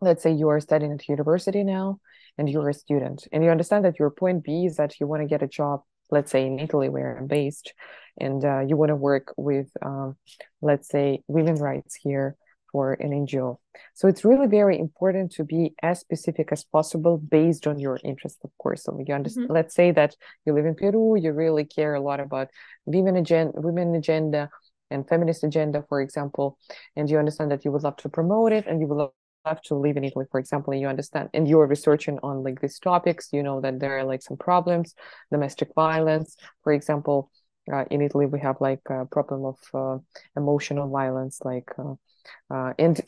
let's 0.00 0.22
say, 0.22 0.32
you 0.32 0.48
are 0.48 0.60
studying 0.60 0.92
at 0.92 1.08
university 1.08 1.62
now 1.62 2.00
and 2.38 2.48
you're 2.48 2.68
a 2.68 2.74
student 2.74 3.26
and 3.32 3.44
you 3.44 3.50
understand 3.50 3.84
that 3.84 3.98
your 3.98 4.10
point 4.10 4.44
b 4.44 4.66
is 4.66 4.76
that 4.76 4.98
you 5.00 5.06
want 5.06 5.22
to 5.22 5.28
get 5.28 5.42
a 5.42 5.48
job 5.48 5.82
let's 6.10 6.30
say 6.30 6.46
in 6.46 6.58
italy 6.58 6.88
where 6.88 7.16
i'm 7.16 7.26
based 7.26 7.74
and 8.18 8.44
uh, 8.44 8.60
you 8.60 8.76
want 8.76 8.90
to 8.90 8.96
work 8.96 9.32
with 9.36 9.68
um, 9.82 10.16
let's 10.62 10.88
say 10.88 11.22
women 11.28 11.56
rights 11.56 11.94
here 11.94 12.36
for 12.72 12.94
an 12.94 13.10
ngo 13.10 13.56
so 13.94 14.08
it's 14.08 14.24
really 14.24 14.48
very 14.48 14.78
important 14.78 15.30
to 15.30 15.44
be 15.44 15.74
as 15.82 16.00
specific 16.00 16.48
as 16.50 16.64
possible 16.64 17.18
based 17.18 17.66
on 17.66 17.78
your 17.78 18.00
interest 18.02 18.38
of 18.44 18.50
course 18.58 18.84
so 18.84 18.98
you 19.06 19.14
understand 19.14 19.46
Mm-hmm. 19.46 19.54
let's 19.54 19.74
say 19.74 19.90
that 19.92 20.16
you 20.44 20.52
live 20.52 20.66
in 20.66 20.74
peru 20.74 21.16
you 21.16 21.32
really 21.32 21.64
care 21.64 21.94
a 21.94 22.00
lot 22.00 22.20
about 22.20 22.48
women 22.84 23.16
agenda 23.16 23.52
women 23.60 23.94
agenda 23.94 24.50
and 24.90 25.08
feminist 25.08 25.44
agenda 25.44 25.84
for 25.88 26.00
example 26.00 26.58
and 26.96 27.08
you 27.08 27.18
understand 27.18 27.50
that 27.50 27.64
you 27.64 27.72
would 27.72 27.82
love 27.84 27.96
to 27.96 28.08
promote 28.08 28.52
it 28.52 28.66
and 28.66 28.80
you 28.80 28.86
would 28.86 28.98
love 28.98 29.12
have 29.44 29.60
to 29.62 29.74
live 29.74 29.96
in 29.96 30.04
Italy, 30.04 30.24
for 30.30 30.40
example, 30.40 30.72
and 30.72 30.80
you 30.80 30.88
understand, 30.88 31.28
and 31.34 31.46
you're 31.46 31.66
researching 31.66 32.18
on 32.22 32.42
like 32.42 32.60
these 32.60 32.78
topics, 32.78 33.28
you 33.32 33.42
know 33.42 33.60
that 33.60 33.78
there 33.78 33.98
are 33.98 34.04
like 34.04 34.22
some 34.22 34.36
problems, 34.36 34.94
domestic 35.30 35.68
violence, 35.74 36.36
for 36.62 36.72
example. 36.72 37.30
Uh, 37.72 37.84
in 37.90 38.02
Italy, 38.02 38.26
we 38.26 38.40
have 38.40 38.60
like 38.60 38.80
a 38.90 39.06
problem 39.06 39.44
of 39.44 39.58
uh, 39.74 39.98
emotional 40.36 40.88
violence, 40.90 41.40
like, 41.44 41.70
uh, 41.78 41.94
uh, 42.52 42.72
and 42.78 43.00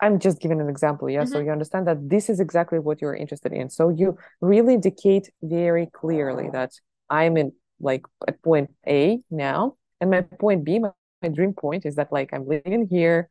I'm 0.00 0.18
just 0.18 0.40
giving 0.40 0.60
an 0.60 0.68
example, 0.68 1.10
yeah. 1.10 1.24
So 1.24 1.38
Mm-hmm. 1.38 1.46
you 1.46 1.50
understand 1.50 1.86
that 1.88 2.08
this 2.08 2.30
is 2.30 2.40
exactly 2.40 2.78
what 2.78 3.00
you're 3.02 3.14
interested 3.14 3.52
in. 3.52 3.70
So 3.70 3.90
you 3.90 4.16
really 4.40 4.74
indicate 4.74 5.30
very 5.42 5.86
clearly 5.86 6.48
that 6.52 6.72
I'm 7.10 7.36
in 7.36 7.52
like 7.80 8.04
at 8.26 8.42
point 8.42 8.70
A 8.86 9.20
now, 9.30 9.76
and 10.00 10.10
my 10.10 10.22
point 10.22 10.64
B, 10.64 10.78
my, 10.78 10.90
my 11.22 11.28
dream 11.28 11.52
point 11.52 11.86
is 11.86 11.96
that 11.96 12.12
like 12.12 12.32
I'm 12.32 12.46
living 12.46 12.88
here. 12.90 13.30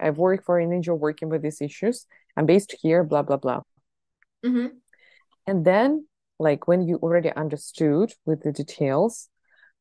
I've 0.00 0.18
worked 0.18 0.44
for 0.44 0.58
an 0.60 0.70
NGO 0.70 0.94
working 0.94 1.28
with 1.28 1.42
these 1.42 1.60
issues. 1.60 2.06
I'm 2.36 2.46
based 2.46 2.74
here, 2.82 3.02
blah, 3.02 3.22
blah, 3.22 3.36
blah. 3.36 3.62
Mm-hmm. 4.44 4.68
And 5.46 5.64
then, 5.64 6.06
like, 6.38 6.68
when 6.68 6.86
you 6.86 6.96
already 6.96 7.30
understood 7.32 8.12
with 8.24 8.42
the 8.42 8.52
details, 8.52 9.28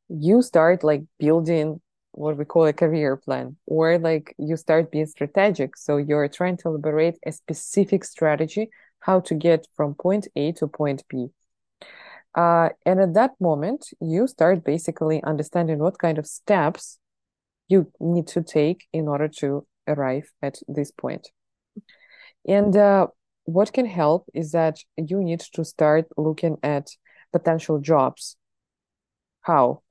you 0.10 0.42
start 0.42 0.84
like 0.84 1.04
building 1.20 1.82
what 2.12 2.38
we 2.38 2.46
call 2.46 2.66
a 2.66 2.74
career 2.74 3.16
plan, 3.16 3.56
or 3.68 4.00
like 4.00 4.34
you 4.40 4.58
start 4.58 4.92
being 4.92 5.06
strategic. 5.06 5.78
So 5.78 5.98
you're 5.98 6.28
trying 6.28 6.58
to 6.58 6.70
elaborate 6.70 7.18
a 7.26 7.32
specific 7.32 8.04
strategy 8.04 8.70
how 9.00 9.20
to 9.22 9.36
get 9.36 9.68
from 9.76 9.94
point 9.94 10.28
A 10.36 10.52
to 10.54 10.68
point 10.68 11.04
B. 11.08 11.28
Uh, 12.36 12.70
and 12.86 13.00
at 13.00 13.14
that 13.14 13.32
moment, 13.40 13.90
you 14.02 14.28
start 14.28 14.64
basically 14.64 15.24
understanding 15.24 15.80
what 15.80 16.00
kind 16.00 16.18
of 16.18 16.26
steps 16.26 17.00
you 17.68 17.92
need 18.00 18.28
to 18.28 18.42
take 18.42 18.88
in 18.94 19.08
order 19.08 19.28
to 19.28 19.66
arrive 19.88 20.32
at 20.42 20.60
this 20.68 20.92
point. 20.92 21.30
And 22.48 22.76
uh, 22.76 23.08
what 23.46 23.74
can 23.74 23.86
help 23.86 24.28
is 24.34 24.52
that 24.52 24.80
you 24.98 25.24
need 25.24 25.42
to 25.54 25.64
start 25.64 26.08
looking 26.18 26.58
at 26.64 26.90
potential 27.32 27.80
jobs. 27.80 28.38
How? 29.42 29.82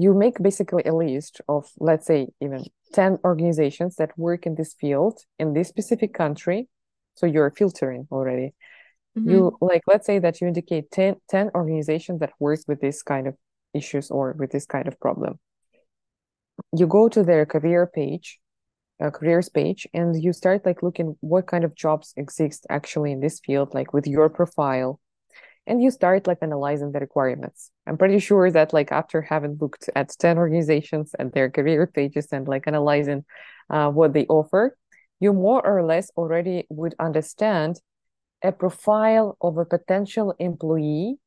You 0.00 0.14
make 0.14 0.42
basically 0.42 0.84
a 0.84 0.94
list 0.94 1.40
of, 1.48 1.70
let's 1.78 2.06
say, 2.06 2.28
even 2.40 2.64
10 2.94 3.18
organizations 3.24 3.96
that 3.96 4.16
work 4.16 4.46
in 4.46 4.54
this 4.54 4.74
field 4.74 5.20
in 5.38 5.52
this 5.52 5.68
specific 5.68 6.14
country. 6.14 6.68
So 7.16 7.26
you're 7.26 7.50
filtering 7.50 8.08
already. 8.10 8.54
Mm-hmm. 9.16 9.30
You 9.30 9.58
like, 9.60 9.82
let's 9.86 10.06
say 10.06 10.18
that 10.18 10.40
you 10.40 10.46
indicate 10.46 10.90
10, 10.90 11.16
10 11.28 11.50
organizations 11.54 12.20
that 12.20 12.32
work 12.38 12.60
with 12.66 12.80
this 12.80 13.02
kind 13.02 13.26
of 13.26 13.34
issues 13.74 14.10
or 14.10 14.34
with 14.38 14.50
this 14.52 14.66
kind 14.66 14.88
of 14.88 14.98
problem. 14.98 15.38
You 16.76 16.86
go 16.86 17.08
to 17.08 17.22
their 17.22 17.44
career 17.44 17.86
page 17.86 18.40
uh, 19.00 19.10
careers 19.10 19.48
page 19.48 19.86
and 19.94 20.22
you 20.22 20.32
start 20.32 20.66
like 20.66 20.82
looking 20.82 21.16
what 21.20 21.46
kind 21.46 21.64
of 21.64 21.74
jobs 21.74 22.12
exist 22.16 22.66
actually 22.68 23.12
in 23.12 23.20
this 23.20 23.40
field 23.40 23.72
like 23.74 23.92
with 23.92 24.06
your 24.06 24.28
profile 24.28 25.00
and 25.70 25.82
you 25.82 25.90
start 25.90 26.28
like 26.28 26.40
analyzing 26.42 26.92
the 26.92 27.00
requirements. 27.00 27.72
I'm 27.86 27.96
pretty 27.96 28.20
sure 28.20 28.50
that 28.52 28.74
like 28.74 28.92
after 28.92 29.22
having 29.22 29.58
looked 29.60 29.90
at 29.96 30.10
10 30.18 30.38
organizations 30.38 31.14
and 31.18 31.32
their 31.32 31.50
career 31.50 31.86
pages 31.86 32.28
and 32.32 32.48
like 32.48 32.68
analyzing 32.68 33.24
uh, 33.70 33.90
what 33.90 34.12
they 34.14 34.26
offer 34.26 34.76
you 35.20 35.32
more 35.34 35.64
or 35.66 35.84
less 35.84 36.10
already 36.16 36.66
would 36.70 36.94
understand 36.98 37.80
a 38.42 38.52
profile 38.52 39.36
of 39.40 39.58
a 39.58 39.66
potential 39.66 40.34
employee 40.38 41.18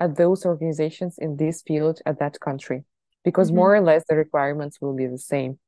at 0.00 0.16
those 0.16 0.46
organizations 0.46 1.18
in 1.18 1.36
this 1.36 1.62
field 1.62 2.00
at 2.06 2.18
that 2.20 2.40
country 2.40 2.84
because 3.24 3.50
Mm-hmm. 3.50 3.56
more 3.56 3.76
or 3.76 3.80
less 3.80 4.04
the 4.08 4.16
requirements 4.16 4.80
will 4.80 4.94
be 4.94 5.06
the 5.06 5.18
same. 5.18 5.58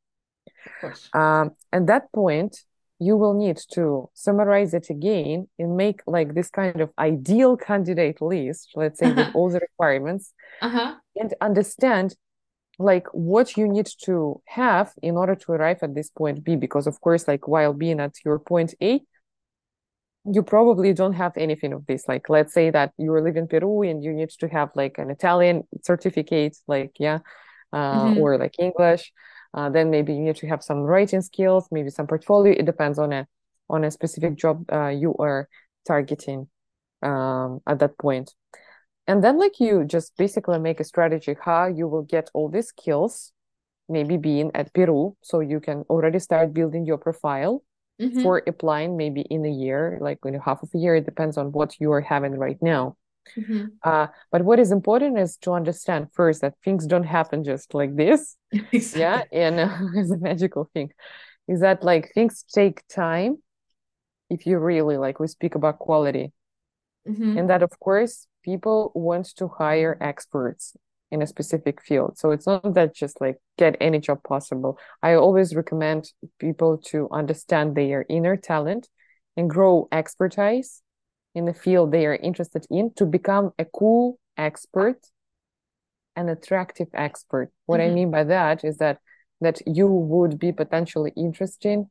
Um, 1.12 1.52
at 1.72 1.86
that 1.86 2.12
point 2.12 2.58
you 2.98 3.16
will 3.16 3.34
need 3.34 3.58
to 3.72 4.08
summarize 4.14 4.72
it 4.74 4.88
again 4.90 5.48
and 5.58 5.76
make 5.76 6.00
like 6.06 6.34
this 6.34 6.50
kind 6.50 6.80
of 6.80 6.90
ideal 6.98 7.56
candidate 7.56 8.20
list 8.22 8.70
let's 8.76 8.98
say 8.98 9.10
with 9.10 9.28
all 9.34 9.50
the 9.50 9.60
requirements 9.60 10.32
Uh-huh. 10.62 10.94
and 11.16 11.34
understand 11.40 12.14
like 12.78 13.06
what 13.12 13.56
you 13.56 13.68
need 13.68 13.88
to 14.02 14.40
have 14.46 14.92
in 15.02 15.16
order 15.16 15.34
to 15.36 15.52
arrive 15.52 15.78
at 15.82 15.94
this 15.94 16.10
point 16.10 16.42
b 16.44 16.56
because 16.56 16.86
of 16.86 17.00
course 17.00 17.28
like 17.28 17.46
while 17.48 17.72
being 17.72 18.00
at 18.00 18.14
your 18.24 18.38
point 18.38 18.74
a 18.82 19.00
you 20.26 20.42
probably 20.42 20.92
don't 20.94 21.12
have 21.12 21.32
anything 21.36 21.72
of 21.72 21.84
this 21.86 22.08
like 22.08 22.28
let's 22.28 22.54
say 22.54 22.70
that 22.70 22.92
you 22.96 23.12
live 23.12 23.36
in 23.36 23.46
peru 23.46 23.82
and 23.82 24.02
you 24.02 24.12
need 24.12 24.30
to 24.30 24.48
have 24.48 24.70
like 24.74 24.96
an 24.98 25.10
italian 25.10 25.62
certificate 25.82 26.56
like 26.66 26.92
yeah 26.98 27.18
uh, 27.72 28.08
Mhm. 28.10 28.16
or 28.18 28.38
like 28.38 28.54
english 28.58 29.12
uh, 29.54 29.70
then 29.70 29.90
maybe 29.90 30.12
you 30.14 30.20
need 30.20 30.37
to 30.37 30.46
have 30.46 30.62
some 30.62 30.78
writing 30.80 31.23
skills 31.23 31.68
maybe 31.70 31.90
some 31.90 32.06
portfolio 32.06 32.52
it 32.58 32.66
depends 32.66 32.99
on 32.99 33.12
a 33.12 33.26
on 33.70 33.84
a 33.84 33.90
specific 33.90 34.34
job 34.37 34.64
uh, 34.73 34.88
you 34.88 35.14
are 35.18 35.49
targeting 35.87 36.49
um, 37.02 37.61
at 37.66 37.78
that 37.78 37.96
point 37.99 38.34
and 39.06 39.23
then 39.23 39.38
like 39.38 39.61
you 39.61 39.84
just 39.84 40.16
basically 40.16 40.58
make 40.58 40.80
a 40.80 40.84
strategy 40.84 41.37
how 41.44 41.66
you 41.66 41.87
will 41.88 42.02
get 42.02 42.30
all 42.34 42.49
these 42.49 42.68
skills 42.68 43.32
maybe 43.88 44.16
being 44.16 44.50
at 44.54 44.73
peru 44.73 45.14
so 45.23 45.40
you 45.40 45.61
can 45.61 45.84
already 45.90 46.18
start 46.18 46.52
building 46.54 46.84
your 46.87 46.99
profile 46.99 47.62
Mhm. 48.00 48.23
for 48.23 48.42
applying 48.49 48.96
maybe 48.96 49.20
in 49.20 49.44
a 49.44 49.50
year, 49.50 49.99
like 50.00 50.18
in 50.25 50.34
half 50.34 50.62
of 50.64 50.70
a 50.75 50.78
year. 50.78 50.96
It 50.96 51.04
depends 51.04 51.38
on 51.38 51.52
what 51.52 51.78
you 51.78 51.92
are 51.92 52.00
having 52.00 52.34
right 52.37 52.61
now. 52.61 52.96
Mhm. 53.36 53.72
Uh, 53.82 54.06
but 54.30 54.42
what 54.44 54.58
is 54.58 54.72
important 54.72 55.18
is 55.18 55.36
to 55.38 55.52
understand 55.52 56.08
first 56.12 56.40
that 56.40 56.54
things 56.64 56.86
don't 56.86 57.04
happen 57.04 57.44
just 57.44 57.74
like 57.74 57.94
this. 57.96 58.36
Yeah, 58.96 59.22
and 59.32 59.60
uh, 59.60 59.76
it's 59.94 60.10
a 60.10 60.18
magical 60.18 60.70
thing 60.72 60.90
is 61.48 61.60
that 61.60 61.82
like 61.84 62.12
things 62.14 62.44
take 62.54 62.86
time 62.88 63.38
if 64.30 64.46
you 64.46 64.58
really 64.58 64.96
like 64.96 65.20
we 65.20 65.26
speak 65.28 65.54
about 65.54 65.78
quality 65.78 66.32
Mhm. 67.06 67.38
and 67.38 67.50
that 67.50 67.62
of 67.62 67.78
course 67.80 68.26
people 68.42 68.92
want 68.94 69.26
to 69.36 69.48
hire 69.48 69.96
experts 70.00 70.76
in 71.10 71.22
a 71.22 71.26
specific 71.26 71.80
field 71.82 72.18
so 72.18 72.30
it's 72.30 72.46
not 72.46 72.74
that 72.74 72.94
just 72.94 73.20
like 73.20 73.36
get 73.58 73.76
any 73.80 73.98
job 74.00 74.22
possible 74.24 74.78
i 75.02 75.14
always 75.14 75.54
recommend 75.54 76.12
people 76.38 76.78
to 76.78 77.08
understand 77.12 77.74
their 77.74 78.04
inner 78.08 78.36
talent 78.36 78.88
and 79.36 79.50
grow 79.50 79.86
expertise 79.92 80.82
in 81.34 81.44
the 81.46 81.54
field 81.54 81.92
they 81.92 82.06
are 82.06 82.16
interested 82.16 82.66
in 82.70 82.92
to 82.94 83.06
become 83.06 83.52
a 83.58 83.64
cool 83.64 84.18
expert 84.36 84.98
an 86.16 86.28
attractive 86.28 86.88
expert 86.94 87.50
what 87.66 87.80
i 87.80 87.88
Mhm. 87.88 87.90
mean 87.90 88.10
by 88.10 88.24
that 88.24 88.64
is 88.64 88.78
that 88.78 88.98
that 89.40 89.60
you 89.66 89.86
would 89.86 90.38
be 90.38 90.52
potentially 90.52 91.12
interesting 91.16 91.90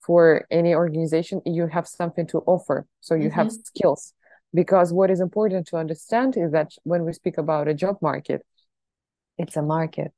for 0.00 0.46
any 0.50 0.74
organization 0.74 1.40
you 1.44 1.66
have 1.66 1.86
something 1.88 2.26
to 2.26 2.38
offer 2.46 2.86
so 3.00 3.14
you 3.14 3.30
have 3.30 3.50
Mhm. 3.50 3.64
skills 3.64 4.12
because 4.52 4.92
what 4.92 5.10
is 5.10 5.20
important 5.20 5.66
to 5.66 5.76
understand 5.76 6.36
is 6.36 6.52
that 6.52 6.70
when 6.84 7.04
we 7.04 7.12
speak 7.12 7.36
about 7.38 7.66
a 7.68 7.74
job 7.74 7.96
market 8.00 8.42
it's 9.38 9.56
a 9.56 9.62
market 9.62 10.12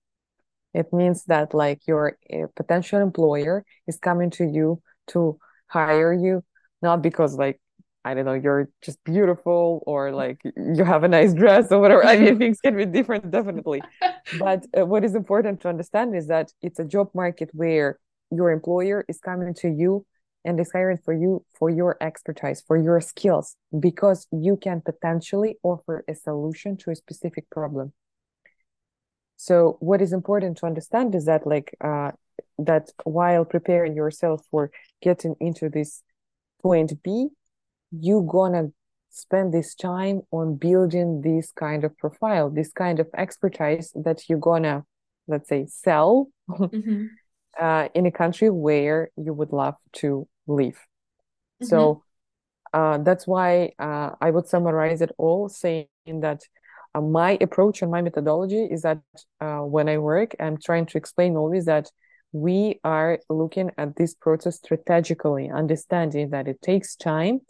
it 0.75 0.93
means 0.93 1.25
that 1.25 1.55
like 1.55 1.87
your 1.87 2.19
uh, 2.33 2.47
potential 2.57 3.01
employer 3.01 3.65
is 3.87 3.99
coming 3.99 4.31
to 4.31 4.45
you 4.45 4.81
to 5.09 5.39
hire 5.69 6.13
you 6.13 6.45
not 6.83 7.03
because 7.03 7.37
like 7.37 7.61
I 8.07 8.15
don't 8.15 8.25
know 8.25 8.39
you're 8.45 8.69
just 8.87 8.99
beautiful 9.05 9.83
or 9.87 10.13
like 10.23 10.41
you 10.77 10.85
have 10.85 11.03
a 11.05 11.09
nice 11.09 11.33
dress 11.43 11.73
or 11.73 11.79
whatever 11.81 12.05
I 12.05 12.17
mean 12.17 12.39
things 12.43 12.59
can 12.65 12.77
be 12.77 12.87
different 12.87 13.31
definitely 13.31 13.83
but 14.39 14.61
uh, 14.79 14.87
what 14.87 15.05
is 15.05 15.15
important 15.15 15.61
to 15.63 15.69
understand 15.69 16.15
is 16.15 16.27
that 16.29 16.53
it's 16.63 16.79
a 16.79 16.85
job 16.85 17.09
market 17.15 17.51
where 17.53 17.99
your 18.31 18.51
employer 18.51 19.05
is 19.09 19.19
coming 19.19 19.55
to 19.63 19.69
you 19.69 20.07
and 20.47 20.61
is 20.61 20.71
hiring 20.73 20.99
for 21.05 21.13
you 21.13 21.45
for 21.59 21.69
your 21.69 21.97
expertise, 22.01 22.63
for 22.65 22.77
your 22.77 23.01
skills, 23.01 23.57
because 23.79 24.29
you 24.31 24.57
can 24.57 24.81
potentially 24.81 25.59
offer 25.65 26.05
a 26.09 26.15
solution 26.15 26.77
to 26.77 26.91
a 26.91 26.95
specific 26.95 27.51
problem. 27.51 27.93
So 29.37 29.77
what 29.81 30.01
is 30.01 30.13
important 30.13 30.59
to 30.59 30.67
understand 30.67 31.15
is 31.15 31.25
that 31.27 31.47
like 31.47 31.77
uh, 31.83 32.13
that 32.59 32.91
while 33.05 33.45
preparing 33.45 33.95
yourself 33.95 34.47
for 34.51 34.71
getting 35.03 35.35
into 35.41 35.69
this 35.69 36.03
point 36.63 36.93
B, 37.03 37.29
you 37.91 38.27
gonna 38.31 38.69
spend 39.11 39.53
this 39.53 39.75
time 39.75 40.21
on 40.31 40.57
building 40.57 41.23
this 41.23 41.53
kind 41.53 41.85
of 41.85 41.97
profile, 41.99 42.51
this 42.51 42.73
kind 42.73 43.01
of 43.01 43.09
expertise 43.17 43.93
that 43.95 44.29
you're 44.29 44.39
gonna, 44.39 44.85
let's 45.27 45.49
say, 45.49 45.67
sell 45.69 46.29
Mhm. 46.51 47.11
uh, 47.61 47.89
in 47.95 48.07
a 48.07 48.11
country 48.11 48.51
where 48.51 49.11
you 49.17 49.33
would 49.33 49.53
love 49.53 49.77
to 49.95 50.29
live. 50.47 50.79
Mhm. 51.63 51.69
So 51.69 52.03
uh, 52.73 52.99
that's 52.99 53.27
why 53.27 53.73
uh, 53.79 54.11
I 54.21 54.31
would 54.31 54.49
summarize 54.49 55.01
it 55.01 55.13
all 55.19 55.49
saying 55.49 55.87
that 56.07 56.43
uh, 56.95 57.01
my 57.01 57.39
approach 57.41 57.83
and 57.83 57.91
my 57.91 58.03
methodology 58.03 58.65
is 58.65 58.83
that 58.83 58.99
uh, 59.41 59.61
when 59.61 59.89
I 59.89 59.99
work, 59.99 60.35
I'm 60.41 60.59
trying 60.59 60.87
to 60.87 60.99
explain 60.99 61.37
always 61.37 61.65
that 61.67 61.91
we 62.33 62.81
are 62.85 63.19
looking 63.31 63.71
at 63.79 63.97
this 63.97 64.15
process 64.15 64.57
strategically, 64.57 65.49
understanding 65.51 66.31
that 66.31 66.49
it 66.49 66.61
takes 66.61 66.97
time, 66.97 67.41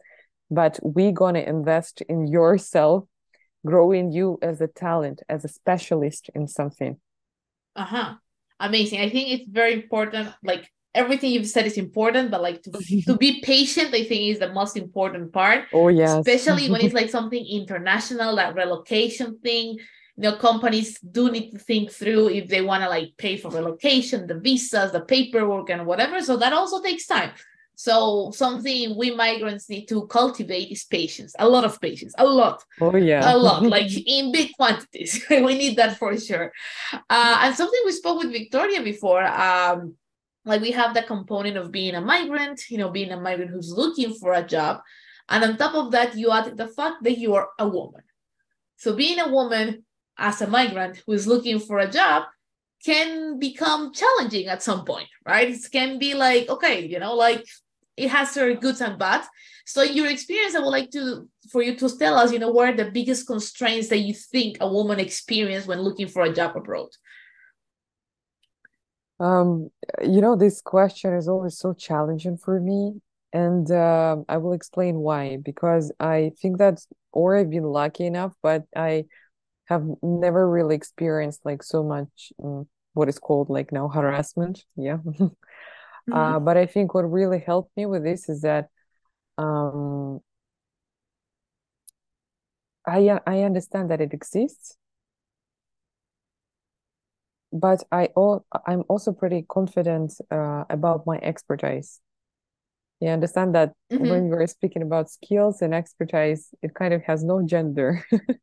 but 0.51 0.79
we're 0.83 1.13
going 1.13 1.35
to 1.35 1.49
invest 1.49 2.03
in 2.03 2.27
yourself, 2.27 3.05
growing 3.65 4.13
you 4.13 4.39
as 4.43 4.61
a 4.61 4.67
talent, 4.67 5.23
as 5.29 5.45
a 5.45 5.49
specialist 5.49 6.31
in 6.35 6.47
something. 6.47 6.99
Uh-huh. 7.75 8.15
Amazing. 8.61 9.01
I 9.01 9.11
think 9.11 9.29
it's 9.29 9.49
very 9.49 9.75
important. 9.75 10.33
Like 10.43 10.71
everything 10.95 11.31
you've 11.33 11.47
said 11.47 11.67
is 11.67 11.77
important, 11.77 12.31
but 12.31 12.41
like 12.41 12.63
to 12.63 12.71
to 13.07 13.17
be 13.17 13.41
patient, 13.45 13.95
I 13.95 14.05
think 14.05 14.33
is 14.33 14.39
the 14.39 14.53
most 14.53 14.77
important 14.77 15.33
part. 15.33 15.65
Oh, 15.73 15.89
yeah 15.89 16.19
Especially 16.19 16.71
when 16.71 16.81
it's 16.81 16.95
like 17.01 17.11
something 17.11 17.45
international, 17.45 18.37
that 18.37 18.55
relocation 18.55 19.39
thing. 19.41 19.79
You 20.19 20.31
know, 20.31 20.37
companies 20.37 20.99
do 21.01 21.31
need 21.31 21.51
to 21.51 21.59
think 21.59 21.91
through 21.91 22.31
if 22.31 22.49
they 22.49 22.63
want 22.63 22.83
to 22.83 22.89
like 22.89 23.13
pay 23.19 23.37
for 23.37 23.51
relocation, 23.51 24.27
the 24.27 24.41
visas, 24.41 24.93
the 24.93 25.03
paperwork, 25.03 25.69
and 25.69 25.85
whatever. 25.85 26.23
So 26.23 26.39
that 26.39 26.55
also 26.55 26.81
takes 26.83 27.07
time. 27.07 27.33
So 27.79 28.31
something 28.35 28.97
we 28.97 29.15
migrants 29.15 29.69
need 29.69 29.85
to 29.87 30.07
cultivate 30.07 30.73
is 30.73 30.85
patience, 30.85 31.35
a 31.39 31.47
lot 31.47 31.63
of 31.65 31.79
patience, 31.79 32.15
a 32.17 32.25
lot, 32.25 32.65
Oh, 32.81 32.97
yeah. 32.97 33.35
a 33.35 33.37
lot, 33.37 33.63
like 33.77 33.91
in 34.07 34.33
big 34.33 34.53
quantities. 34.57 35.23
we 35.31 35.59
need 35.59 35.77
that 35.77 35.99
for 35.99 36.19
sure. 36.19 36.51
Uh, 36.93 37.39
and 37.43 37.55
something 37.55 37.81
we 37.85 37.93
spoke 37.93 38.19
with 38.23 38.33
Victoria 38.33 38.83
before, 38.83 39.23
um, 39.23 39.95
like 40.47 40.63
we 40.63 40.71
have 40.71 40.95
the 40.95 41.03
component 41.03 41.59
of 41.59 41.71
being 41.71 41.95
a 41.95 42.01
migrant, 42.01 42.63
you 42.71 42.79
know, 42.79 42.89
being 42.89 43.13
a 43.13 43.21
migrant 43.21 43.51
who's 43.51 43.71
looking 43.71 44.15
for 44.15 44.33
a 44.33 44.43
job. 44.43 44.81
And 45.29 45.45
on 45.45 45.59
top 45.59 45.75
of 45.75 45.91
that, 45.93 46.17
you 46.17 46.33
add 46.33 46.57
the 46.57 46.69
fact 46.69 47.03
that 47.03 47.19
you 47.19 47.35
are 47.35 47.51
a 47.59 47.69
woman. 47.69 48.03
So 48.79 48.97
being 48.97 49.19
a 49.21 49.29
woman 49.29 49.85
as 50.17 50.41
a 50.41 50.47
migrant 50.47 51.03
who 51.05 51.13
is 51.13 51.27
looking 51.27 51.59
for 51.59 51.79
a 51.79 51.91
job 51.91 52.23
can 52.85 53.39
become 53.39 53.93
challenging 53.93 54.47
at 54.47 54.63
some 54.63 54.85
point, 54.85 55.09
right? 55.27 55.51
It 55.51 55.61
can 55.71 55.99
be 55.99 56.15
like, 56.15 56.49
okay, 56.49 56.87
you 56.87 56.99
know, 57.01 57.15
like 57.15 57.45
it 57.97 58.11
has 58.11 58.35
their 58.35 58.55
goods 58.55 58.81
and 58.81 58.99
bads. 58.99 59.27
So 59.65 59.83
your 59.83 60.09
experience, 60.09 60.55
I 60.55 60.61
would 60.61 60.67
like 60.67 60.91
to 60.93 61.29
for 61.51 61.63
you 61.63 61.77
to 61.77 61.99
tell 61.99 62.17
us, 62.17 62.33
you 62.33 62.39
know, 62.39 62.51
what 62.51 62.69
are 62.69 62.77
the 62.77 62.91
biggest 62.91 63.27
constraints 63.27 63.89
that 63.89 63.99
you 63.99 64.15
think 64.15 64.59
a 64.61 64.69
woman 64.69 65.01
experience 65.01 65.67
when 65.67 65.81
looking 65.81 66.09
for 66.09 66.23
a 66.23 66.33
job 66.33 66.57
abroad? 66.57 66.89
Um, 69.19 69.71
you 70.03 70.21
know, 70.21 70.37
this 70.37 70.61
question 70.61 71.15
is 71.15 71.29
always 71.29 71.59
so 71.59 71.73
challenging 71.73 72.37
for 72.37 72.61
me, 72.61 73.01
and 73.33 73.71
uh, 73.71 74.17
I 74.29 74.37
will 74.37 74.53
explain 74.53 74.97
why. 74.97 75.39
Because 75.43 75.91
I 75.99 76.33
think 76.41 76.59
that, 76.59 76.85
or 77.13 77.37
I've 77.37 77.51
been 77.51 77.65
lucky 77.65 78.07
enough, 78.07 78.35
but 78.43 78.65
I 78.77 79.07
have 79.67 79.85
never 80.03 80.49
really 80.49 80.75
experienced 80.77 81.41
like 81.45 81.63
so 81.63 81.83
much 81.83 82.33
um, 82.43 82.69
what 82.93 83.09
is 83.09 83.19
called 83.19 83.51
like 83.51 83.73
now 83.73 83.89
harassment. 83.89 84.65
Yeah. 84.77 84.99
Mm-hmm. 86.09 86.33
Uh, 86.33 86.39
but 86.41 86.57
I 86.57 86.67
think 86.67 86.95
what 86.95 87.03
really 87.11 87.41
helped 87.41 87.77
me 87.77 87.87
with 87.87 88.05
this 88.05 88.29
is 88.29 88.43
that 88.43 88.69
um, 89.39 90.21
I 92.87 93.21
I 93.27 93.43
understand 93.43 93.91
that 93.91 94.01
it 94.01 94.13
exists, 94.13 94.77
but 97.53 97.83
I 97.93 98.07
all 98.17 98.45
I'm 98.67 98.85
also 98.89 99.13
pretty 99.13 99.43
confident 99.49 100.15
uh, 100.31 100.65
about 100.71 101.07
my 101.07 101.19
expertise. 101.19 102.01
You 103.01 103.11
understand 103.11 103.55
that 103.55 103.73
Mm-hmm. 103.93 104.05
when 104.09 104.29
we're 104.29 104.47
speaking 104.47 104.83
about 104.83 105.11
skills 105.11 105.61
and 105.63 105.75
expertise, 105.75 106.55
it 106.63 106.75
kind 106.75 106.95
of 106.95 107.03
has 107.03 107.23
no 107.25 107.43
gender. 107.47 108.05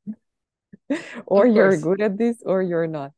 Or 1.25 1.45
you're 1.47 1.77
good 1.77 2.01
at 2.01 2.17
this 2.17 2.41
or 2.45 2.61
you're 2.61 2.87
not. 2.87 3.11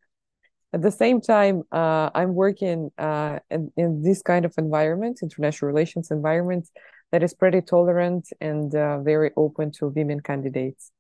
At 0.76 0.82
the 0.82 0.92
same 0.92 1.22
time, 1.22 1.64
uh, 1.72 2.10
I'm 2.14 2.34
working 2.36 2.92
uh, 2.98 3.40
in, 3.50 3.72
in 3.78 4.04
this 4.04 4.22
kind 4.22 4.44
of 4.44 4.54
environment, 4.58 5.20
international 5.24 5.68
relations 5.70 6.12
environment, 6.12 6.68
that 7.14 7.24
is 7.24 7.34
pretty 7.34 7.62
tolerant 7.62 8.28
and 8.42 8.76
uh, 8.76 9.00
very 9.00 9.32
open 9.38 9.72
to 9.78 9.88
women 9.88 10.20
candidates. 10.20 10.92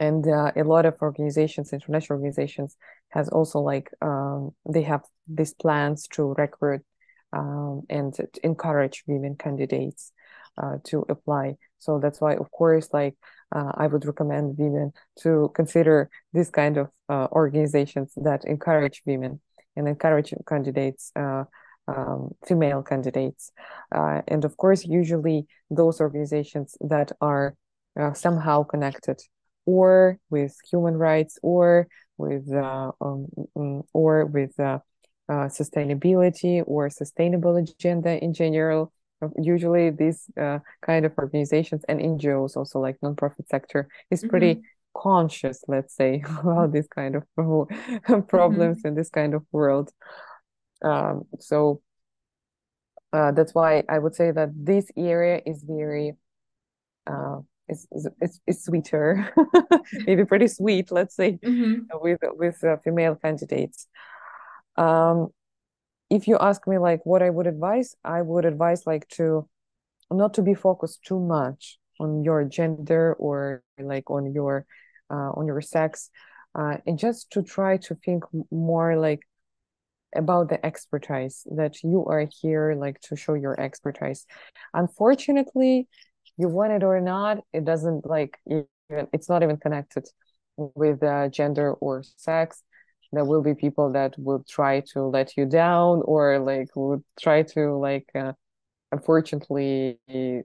And 0.00 0.26
uh, 0.26 0.52
a 0.56 0.64
lot 0.64 0.86
of 0.86 0.94
organizations, 1.02 1.74
international 1.74 2.16
organizations, 2.16 2.78
has 3.10 3.28
also 3.28 3.58
like 3.60 3.90
um, 4.00 4.52
they 4.66 4.82
have 4.84 5.02
these 5.28 5.52
plans 5.52 6.08
to 6.14 6.34
recruit 6.38 6.80
um, 7.34 7.82
and 7.90 8.14
to 8.14 8.26
encourage 8.42 9.04
women 9.06 9.36
candidates 9.36 10.12
uh, 10.56 10.78
to 10.84 11.04
apply. 11.08 11.56
So 11.78 11.98
that's 11.98 12.20
why, 12.20 12.34
of 12.34 12.50
course, 12.50 12.88
like 12.92 13.16
uh, 13.54 13.72
I 13.74 13.86
would 13.86 14.04
recommend 14.04 14.58
women 14.58 14.92
to 15.20 15.50
consider 15.54 16.10
this 16.32 16.50
kind 16.50 16.76
of 16.76 16.88
uh, 17.08 17.28
organizations 17.30 18.12
that 18.16 18.44
encourage 18.44 19.02
women 19.06 19.40
and 19.76 19.86
encourage 19.86 20.32
candidates, 20.48 21.12
uh, 21.16 21.44
um, 21.86 22.30
female 22.46 22.82
candidates. 22.82 23.52
Uh, 23.94 24.22
and 24.28 24.44
of 24.44 24.56
course, 24.56 24.84
usually 24.84 25.46
those 25.70 26.00
organizations 26.00 26.76
that 26.80 27.12
are 27.20 27.54
somehow 28.14 28.64
connected 28.64 29.20
or 29.66 30.18
with 30.30 30.56
human 30.68 30.96
rights 30.96 31.38
or 31.42 31.86
with 32.16 32.52
um, 32.52 33.26
mm, 33.56 33.84
or 33.92 34.26
with 34.26 34.56
sustainability 35.30 36.62
or 36.66 36.90
sustainable 36.90 37.56
agenda 37.56 38.22
in 38.22 38.32
general. 38.32 38.92
Usually, 39.38 39.90
these 39.90 40.26
uh, 40.40 40.58
kind 40.82 41.06
of 41.06 41.12
organizations 41.18 41.82
and 41.88 42.00
NGOs, 42.00 42.56
also 42.56 42.78
like 42.80 42.98
nonprofit 43.02 43.48
sector, 43.48 43.88
is 44.10 44.24
pretty 44.24 44.56
Mm-hmm. 44.56 44.60
conscious, 44.96 45.64
let's 45.68 45.94
say, 45.94 46.22
about 46.40 46.72
this 46.72 46.86
kind 46.88 47.16
of 47.16 47.24
problems 48.28 48.78
Mm-hmm. 48.78 48.88
in 48.88 48.94
this 48.94 49.10
kind 49.10 49.34
of 49.34 49.44
world. 49.52 49.90
Um, 50.82 51.24
so 51.40 51.80
uh, 53.12 53.32
that's 53.32 53.54
why 53.54 53.84
I 53.88 53.98
would 53.98 54.14
say 54.14 54.30
that 54.32 54.50
this 54.54 54.90
area 54.96 55.40
is 55.46 55.62
very 55.62 56.14
uh, 57.06 57.40
it's, 57.68 57.86
it's, 58.20 58.40
it's 58.46 58.64
sweeter, 58.64 59.32
maybe 60.06 60.24
pretty 60.24 60.48
sweet, 60.48 60.90
let's 60.92 61.16
say, 61.16 61.38
mm-hmm. 61.44 61.84
with 62.00 62.20
with 62.22 62.62
uh, 62.64 62.76
female 62.84 63.16
candidates. 63.16 63.86
Um, 64.76 65.28
if 66.10 66.28
you 66.28 66.38
ask 66.38 66.66
me 66.66 66.78
like 66.78 67.04
what 67.04 67.22
I 67.22 67.30
would 67.30 67.46
advise, 67.46 67.96
I 68.04 68.22
would 68.22 68.44
advise 68.44 68.86
like 68.86 69.08
to 69.10 69.48
not 70.10 70.34
to 70.34 70.42
be 70.42 70.54
focused 70.54 71.04
too 71.04 71.18
much 71.18 71.78
on 71.98 72.24
your 72.24 72.44
gender 72.44 73.14
or 73.14 73.62
like 73.78 74.10
on 74.10 74.32
your 74.32 74.66
uh, 75.10 75.30
on 75.34 75.46
your 75.46 75.60
sex, 75.60 76.10
uh, 76.54 76.76
and 76.86 76.98
just 76.98 77.30
to 77.32 77.42
try 77.42 77.76
to 77.76 77.94
think 77.94 78.24
more 78.50 78.96
like 78.96 79.20
about 80.14 80.48
the 80.48 80.64
expertise 80.64 81.46
that 81.56 81.82
you 81.82 82.04
are 82.06 82.26
here 82.40 82.74
like 82.74 83.00
to 83.00 83.16
show 83.16 83.34
your 83.34 83.58
expertise. 83.60 84.26
Unfortunately, 84.72 85.88
you 86.36 86.48
want 86.48 86.72
it 86.72 86.82
or 86.82 87.00
not, 87.00 87.38
it 87.52 87.64
doesn't 87.64 88.06
like 88.06 88.38
even, 88.46 89.08
it's 89.12 89.28
not 89.28 89.42
even 89.42 89.56
connected 89.56 90.04
with 90.56 91.02
uh, 91.02 91.28
gender 91.28 91.72
or 91.72 92.04
sex. 92.16 92.62
There 93.14 93.24
will 93.24 93.42
be 93.42 93.54
people 93.54 93.92
that 93.92 94.14
will 94.18 94.44
try 94.48 94.80
to 94.92 95.04
let 95.04 95.36
you 95.36 95.46
down 95.46 96.02
or 96.04 96.38
like 96.38 96.68
would 96.74 97.02
try 97.20 97.42
to 97.42 97.72
like 97.76 98.08
uh, 98.14 98.32
unfortunately 98.92 99.98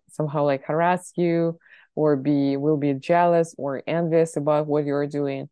somehow 0.09 0.45
like 0.45 0.63
harass 0.63 1.11
you 1.15 1.59
or 1.95 2.15
be 2.15 2.57
will 2.57 2.77
be 2.77 2.93
jealous 2.93 3.55
or 3.57 3.83
envious 3.87 4.37
about 4.37 4.67
what 4.67 4.85
you're 4.85 5.07
doing. 5.07 5.49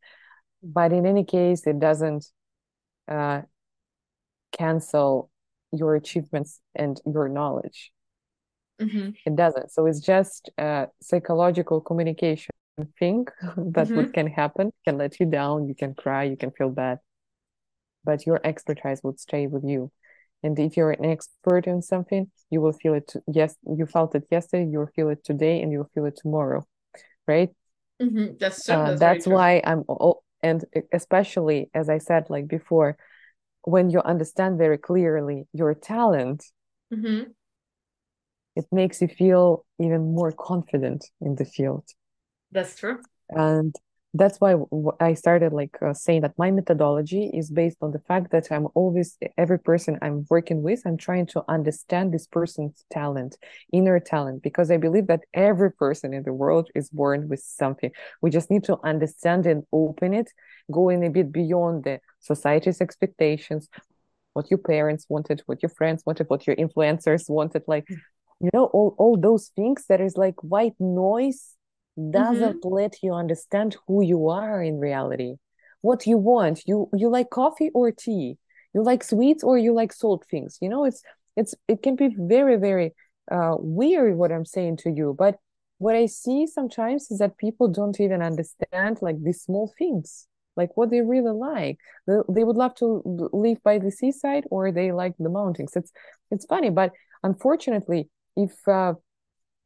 But 0.64 0.94
in 0.94 1.06
any 1.06 1.24
case, 1.24 1.68
it 1.68 1.80
doesn't 1.80 2.26
uh, 3.08 3.42
cancel 4.52 5.30
your 5.72 5.96
achievements 5.96 6.60
and 6.76 7.00
your 7.06 7.30
knowledge 7.30 7.92
Mm-hmm. 8.82 9.10
It 9.26 9.36
doesn't. 9.36 9.72
So 9.72 9.86
it's 9.86 10.00
just 10.00 10.50
a 10.58 10.88
psychological 11.02 11.82
communication 11.82 12.52
thing 13.00 13.26
that 13.42 13.88
mm-hmm. 13.88 14.12
can 14.12 14.28
happen, 14.28 14.72
can 14.86 14.98
let 14.98 15.20
you 15.20 15.26
down, 15.26 15.68
you 15.68 15.76
can 15.76 15.94
cry, 15.96 16.24
you 16.24 16.38
can 16.38 16.52
feel 16.52 16.70
bad. 16.70 17.00
But 18.08 18.26
your 18.26 18.40
expertise 18.44 19.02
would 19.04 19.20
stay 19.20 19.46
with 19.46 19.64
you. 19.64 19.92
And 20.44 20.58
if 20.58 20.78
you're 20.78 20.92
an 20.92 21.06
expert 21.06 21.68
in 21.68 21.82
something, 21.82 22.32
you 22.50 22.62
will 22.62 22.74
feel 22.82 22.94
it. 22.94 23.12
Yes, 23.28 23.56
you 23.78 23.86
felt 23.86 24.16
it 24.16 24.26
yesterday, 24.32 24.68
you 24.72 24.80
will 24.80 24.94
feel 24.96 25.10
it 25.10 25.24
today, 25.24 25.62
and 25.62 25.72
you'll 25.72 25.92
feel 25.94 26.06
it 26.06 26.18
tomorrow. 26.22 26.66
Right? 27.28 27.50
Mm-hmm. 28.02 28.38
That's 28.40 28.66
true. 28.66 28.76
Uh, 28.76 28.96
that's, 28.96 29.28
why 29.28 29.62
I'm, 29.64 29.84
oh, 29.90 30.22
and 30.42 30.64
especially 30.94 31.70
as 31.74 31.90
I 31.90 31.98
said, 31.98 32.30
like 32.30 32.48
before, 32.48 32.98
when 33.64 33.90
you 33.90 34.00
understand 34.00 34.58
very 34.58 34.78
clearly 34.78 35.48
your 35.54 35.74
talent, 35.76 36.46
mm-hmm 36.94 37.32
it 38.58 38.66
makes 38.72 39.02
you 39.02 39.08
feel 39.08 39.66
even 39.80 40.14
more 40.16 40.32
confident 40.32 41.06
in 41.22 41.36
the 41.36 41.46
field 41.46 41.86
that's 42.52 42.76
true 42.76 43.00
and 43.30 43.76
that's 44.14 44.40
why 44.40 44.56
i 45.00 45.14
started 45.14 45.52
like 45.52 45.78
uh, 45.82 45.94
saying 45.94 46.22
that 46.22 46.34
my 46.38 46.50
methodology 46.50 47.30
is 47.34 47.52
based 47.52 47.78
on 47.82 47.92
the 47.92 48.00
fact 48.00 48.32
that 48.32 48.48
i'm 48.52 48.68
always 48.74 49.18
every 49.38 49.60
person 49.60 49.98
i'm 50.02 50.26
working 50.30 50.62
with 50.64 50.82
i'm 50.86 50.98
trying 50.98 51.26
to 51.26 51.44
understand 51.50 52.14
this 52.14 52.26
person's 52.26 52.86
talent 52.90 53.38
inner 53.74 54.00
talent 54.00 54.42
because 54.42 54.72
i 54.72 54.78
believe 54.78 55.08
that 55.08 55.22
every 55.34 55.72
person 55.72 56.14
in 56.14 56.24
the 56.24 56.34
world 56.34 56.70
is 56.74 56.90
born 56.90 57.28
with 57.28 57.42
something. 57.42 57.92
We 58.22 58.30
just 58.30 58.50
need 58.50 58.64
to 58.66 58.78
understand 58.84 59.46
and 59.46 59.64
open 59.72 60.14
it 60.14 60.32
going 60.72 61.06
a 61.06 61.10
bit 61.10 61.32
beyond 61.32 61.84
the 61.84 62.00
society's 62.20 62.82
expectations 62.82 63.70
what 64.34 64.52
your 64.52 64.58
parents 64.60 65.06
wanted 65.10 65.42
what 65.46 65.62
your 65.64 65.70
friends 65.70 66.04
wanted 66.06 66.28
what 66.30 66.46
your 66.46 66.56
influencers 66.56 67.30
wanted 67.30 67.64
like 67.68 67.86
you 67.90 68.50
know 68.54 68.66
all, 68.66 68.96
all 68.98 69.18
those 69.18 69.52
things 69.56 69.86
that 69.90 70.02
is 70.02 70.16
like 70.16 70.36
white 70.44 70.76
noise 70.80 71.57
doesn't 72.12 72.62
mm-hmm. 72.62 72.74
let 72.74 73.02
you 73.04 73.14
understand 73.14 73.76
who 73.88 74.04
you 74.04 74.30
are 74.30 74.62
in 74.62 74.80
reality. 74.80 75.36
What 75.82 76.08
you 76.08 76.18
want 76.18 76.64
you 76.66 76.90
you 76.94 77.10
like 77.10 77.30
coffee 77.30 77.72
or 77.74 77.92
tea? 77.92 78.38
You 78.74 78.84
like 78.84 79.04
sweets 79.04 79.44
or 79.44 79.58
you 79.58 79.74
like 79.74 79.94
salt 79.94 80.26
things? 80.30 80.58
You 80.62 80.70
know 80.70 80.86
it's 80.86 81.02
it's 81.36 81.56
it 81.68 81.82
can 81.84 81.96
be 81.96 82.10
very 82.18 82.58
very 82.58 82.94
uh, 83.32 83.56
weird 83.60 84.18
what 84.18 84.32
i'm 84.32 84.46
saying 84.46 84.78
to 84.78 84.90
you 84.90 85.16
but 85.18 85.36
what 85.78 85.96
i 85.96 86.06
see 86.06 86.48
sometimes 86.48 87.12
is 87.12 87.20
that 87.20 87.38
people 87.38 87.68
don't 87.68 88.00
even 88.00 88.22
understand 88.22 88.98
like 89.02 89.22
these 89.22 89.44
small 89.44 89.74
things 89.78 90.28
like 90.58 90.76
what 90.76 90.90
they 90.90 91.02
really 91.02 91.32
like. 91.32 91.78
They, 92.08 92.16
they 92.30 92.44
would 92.44 92.56
love 92.56 92.74
to 92.76 93.02
live 93.32 93.62
by 93.64 93.78
the 93.78 93.92
seaside 93.92 94.46
or 94.50 94.72
they 94.72 94.92
like 94.92 95.14
the 95.20 95.30
mountains. 95.30 95.74
It's 95.76 95.92
it's 96.32 96.46
funny 96.46 96.72
but 96.72 96.92
unfortunately 97.24 98.10
if 98.36 98.52
uh, 98.68 98.94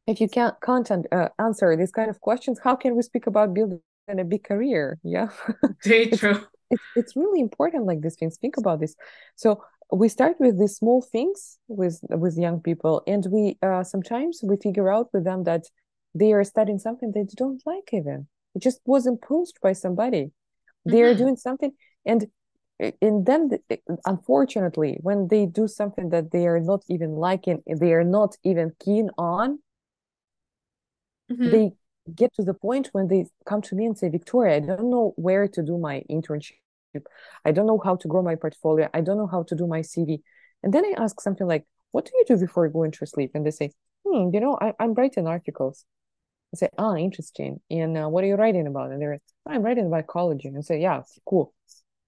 if 0.06 0.20
you 0.20 0.28
can't 0.28 0.54
can't 0.64 0.90
uh, 1.12 1.28
answer 1.38 1.76
these 1.76 1.92
kind 1.92 2.10
of 2.10 2.20
questions, 2.20 2.60
how 2.62 2.76
can 2.76 2.96
we 2.96 3.02
speak 3.02 3.26
about 3.26 3.54
building 3.54 3.80
a 4.08 4.24
big 4.24 4.44
career? 4.44 4.98
Yeah, 5.02 5.28
very 5.84 6.10
true. 6.10 6.40
It's, 6.70 6.82
it's 6.96 7.16
really 7.16 7.40
important. 7.40 7.86
Like 7.86 8.00
these 8.00 8.16
things, 8.16 8.36
think 8.36 8.56
about 8.56 8.80
this. 8.80 8.94
So 9.36 9.62
we 9.92 10.08
start 10.08 10.36
with 10.40 10.58
these 10.58 10.76
small 10.76 11.02
things 11.02 11.58
with 11.68 12.00
with 12.10 12.36
young 12.36 12.60
people, 12.60 13.02
and 13.06 13.26
we 13.30 13.58
uh, 13.62 13.84
sometimes 13.84 14.40
we 14.42 14.56
figure 14.56 14.90
out 14.90 15.08
with 15.12 15.24
them 15.24 15.44
that 15.44 15.64
they 16.14 16.32
are 16.32 16.44
studying 16.44 16.78
something 16.78 17.12
they 17.12 17.26
don't 17.36 17.62
like. 17.64 17.90
Even 17.92 18.26
it 18.54 18.62
just 18.62 18.80
was 18.84 19.06
imposed 19.06 19.58
by 19.62 19.72
somebody. 19.72 20.32
They 20.84 20.92
mm-hmm. 20.92 21.04
are 21.04 21.14
doing 21.14 21.36
something, 21.36 21.72
and 22.04 22.26
and 23.00 23.26
then 23.26 23.50
unfortunately 24.06 24.98
when 25.02 25.28
they 25.28 25.46
do 25.46 25.68
something 25.68 26.08
that 26.08 26.32
they 26.32 26.48
are 26.48 26.58
not 26.58 26.82
even 26.88 27.12
liking 27.12 27.62
they 27.78 27.92
are 27.92 28.02
not 28.02 28.34
even 28.42 28.72
keen 28.84 29.08
on 29.16 29.60
mm-hmm. 31.32 31.50
they 31.50 31.72
get 32.14 32.32
to 32.34 32.42
the 32.42 32.54
point 32.54 32.88
when 32.92 33.08
they 33.08 33.26
come 33.46 33.62
to 33.62 33.74
me 33.74 33.86
and 33.86 33.96
say 33.96 34.08
victoria 34.08 34.56
i 34.56 34.60
don't 34.60 34.90
know 34.90 35.12
where 35.16 35.46
to 35.46 35.62
do 35.62 35.78
my 35.78 36.02
internship. 36.10 36.52
I 37.44 37.52
don't 37.52 37.66
know 37.66 37.80
how 37.82 37.96
to 37.96 38.08
grow 38.08 38.22
my 38.22 38.34
portfolio. 38.34 38.88
I 38.92 39.00
don't 39.00 39.16
know 39.16 39.26
how 39.26 39.44
to 39.44 39.54
do 39.54 39.66
my 39.66 39.80
cv 39.80 40.20
and 40.62 40.72
then 40.74 40.84
i 40.84 40.94
ask 40.98 41.20
something 41.20 41.46
like 41.46 41.64
what 41.92 42.04
do 42.06 42.12
you 42.14 42.24
do 42.26 42.38
before 42.38 42.68
going 42.68 42.90
to 42.90 43.06
sleep? 43.06 43.32
And 43.34 43.46
they 43.46 43.50
say 43.50 43.72
hmm 44.06 44.30
you 44.32 44.40
know 44.40 44.58
I, 44.60 44.72
i'm 44.80 44.94
writing 44.94 45.26
articles. 45.26 45.84
I 46.54 46.58
say 46.58 46.68
ah 46.78 46.96
interesting. 46.96 47.60
And 47.70 47.96
uh, 47.96 48.08
what 48.08 48.24
are 48.24 48.26
you 48.26 48.36
writing 48.36 48.66
about? 48.66 48.90
And 48.90 49.00
they're 49.00 49.18
i'm 49.46 49.62
writing 49.62 49.86
about 49.86 50.06
college 50.06 50.44
and 50.44 50.56
i 50.58 50.60
say 50.60 50.80
yeah 50.80 51.02
cool 51.24 51.54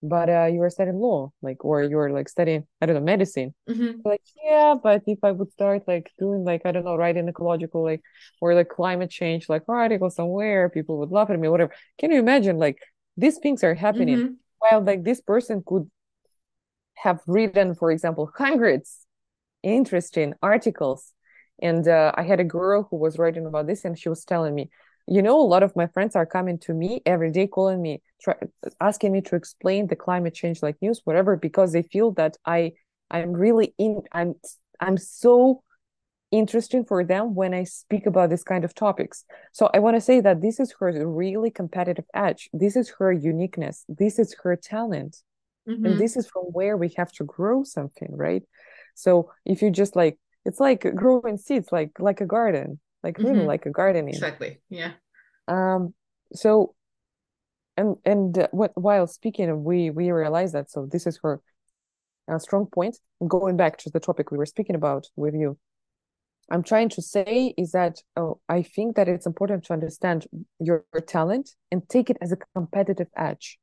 but 0.08 0.28
uh, 0.28 0.46
you 0.46 0.58
were 0.58 0.70
studying 0.70 0.98
law, 0.98 1.32
like, 1.42 1.64
or 1.64 1.82
you 1.82 1.96
were 1.96 2.10
like 2.10 2.28
studying, 2.28 2.66
I 2.80 2.86
don't 2.86 2.96
know, 2.96 3.02
medicine. 3.02 3.54
Mm-hmm. 3.68 4.00
Like, 4.04 4.22
yeah, 4.44 4.74
but 4.80 5.02
if 5.06 5.18
I 5.22 5.32
would 5.32 5.50
start 5.52 5.84
like 5.88 6.12
doing 6.18 6.44
like, 6.44 6.62
I 6.64 6.72
don't 6.72 6.84
know, 6.84 6.96
writing 6.96 7.28
ecological, 7.28 7.82
like, 7.82 8.02
or 8.40 8.54
like 8.54 8.68
climate 8.68 9.10
change, 9.10 9.48
like 9.48 9.62
article 9.68 10.10
somewhere, 10.10 10.68
people 10.68 10.98
would 10.98 11.10
laugh 11.10 11.30
at 11.30 11.38
me, 11.38 11.48
whatever. 11.48 11.72
Can 11.98 12.10
you 12.10 12.18
imagine 12.18 12.58
like 12.58 12.78
these 13.16 13.38
things 13.38 13.64
are 13.64 13.74
happening 13.74 14.18
mm-hmm. 14.18 14.32
while 14.58 14.82
like 14.82 15.04
this 15.04 15.20
person 15.20 15.62
could 15.64 15.90
have 16.94 17.20
written, 17.26 17.74
for 17.74 17.90
example, 17.90 18.30
hundreds 18.36 19.06
interesting 19.64 20.34
articles. 20.42 21.12
And 21.62 21.86
uh, 21.88 22.12
I 22.14 22.22
had 22.22 22.40
a 22.40 22.44
girl 22.44 22.86
who 22.90 22.96
was 22.96 23.18
writing 23.18 23.46
about 23.46 23.66
this, 23.66 23.84
and 23.84 23.98
she 23.98 24.08
was 24.08 24.24
telling 24.24 24.54
me, 24.54 24.70
you 25.06 25.22
know, 25.22 25.40
a 25.40 25.42
lot 25.42 25.62
of 25.62 25.76
my 25.76 25.86
friends 25.88 26.16
are 26.16 26.26
coming 26.26 26.58
to 26.60 26.72
me 26.72 27.02
every 27.04 27.30
day, 27.30 27.46
calling 27.46 27.82
me, 27.82 28.02
try, 28.22 28.34
asking 28.80 29.12
me 29.12 29.20
to 29.22 29.36
explain 29.36 29.86
the 29.86 29.96
climate 29.96 30.34
change 30.34 30.62
like 30.62 30.76
news, 30.80 31.02
whatever, 31.04 31.36
because 31.36 31.72
they 31.72 31.82
feel 31.82 32.12
that 32.12 32.36
I 32.46 32.72
I'm 33.10 33.32
really 33.32 33.74
in 33.78 34.02
I'm 34.12 34.34
I'm 34.80 34.96
so 34.96 35.62
interesting 36.30 36.84
for 36.84 37.04
them 37.04 37.34
when 37.34 37.54
I 37.54 37.64
speak 37.64 38.06
about 38.06 38.30
this 38.30 38.42
kind 38.42 38.64
of 38.64 38.74
topics. 38.74 39.24
So 39.52 39.70
I 39.72 39.78
want 39.78 39.96
to 39.96 40.00
say 40.00 40.20
that 40.20 40.40
this 40.40 40.58
is 40.58 40.74
her 40.80 41.06
really 41.06 41.50
competitive 41.50 42.06
edge. 42.14 42.48
This 42.52 42.74
is 42.74 42.92
her 42.98 43.12
uniqueness. 43.12 43.84
This 43.88 44.18
is 44.18 44.34
her 44.42 44.56
talent. 44.56 45.18
Mm-hmm. 45.68 45.86
And 45.86 45.98
this 45.98 46.16
is 46.16 46.26
from 46.26 46.44
where 46.44 46.76
we 46.76 46.92
have 46.96 47.12
to 47.12 47.24
grow 47.24 47.62
something, 47.62 48.08
right? 48.10 48.42
So 48.94 49.30
if 49.44 49.62
you 49.62 49.70
just 49.70 49.96
like 49.96 50.18
it's 50.44 50.60
like 50.60 50.94
growing 50.94 51.36
seeds, 51.36 51.70
like 51.70 51.92
like 51.98 52.20
a 52.20 52.26
garden 52.26 52.80
like 53.04 53.18
really 53.18 53.40
mm-hmm. 53.40 53.46
like 53.46 53.66
a 53.66 53.70
gardening. 53.70 54.14
Exactly. 54.14 54.60
Yeah. 54.68 54.92
Um 55.46 55.94
so 56.32 56.74
and 57.76 57.96
and 58.04 58.36
uh, 58.38 58.48
what 58.50 58.72
while 58.74 59.06
speaking 59.06 59.62
we 59.62 59.90
we 59.90 60.10
realize 60.10 60.52
that 60.52 60.70
so 60.70 60.88
this 60.90 61.06
is 61.06 61.20
her 61.22 61.40
uh, 62.26 62.38
strong 62.38 62.66
point. 62.66 62.98
Going 63.26 63.56
back 63.56 63.76
to 63.78 63.90
the 63.90 64.00
topic 64.00 64.30
we 64.32 64.38
were 64.38 64.46
speaking 64.46 64.74
about 64.74 65.06
with 65.14 65.34
you 65.34 65.58
i'm 66.50 66.62
trying 66.62 66.88
to 66.88 67.02
say 67.02 67.54
is 67.56 67.72
that 67.72 68.02
oh, 68.16 68.38
i 68.48 68.62
think 68.62 68.96
that 68.96 69.08
it's 69.08 69.26
important 69.26 69.64
to 69.64 69.72
understand 69.72 70.26
your, 70.60 70.84
your 70.92 71.00
talent 71.00 71.50
and 71.70 71.88
take 71.88 72.10
it 72.10 72.18
as 72.20 72.32
a 72.32 72.36
competitive 72.54 73.08
edge. 73.16 73.58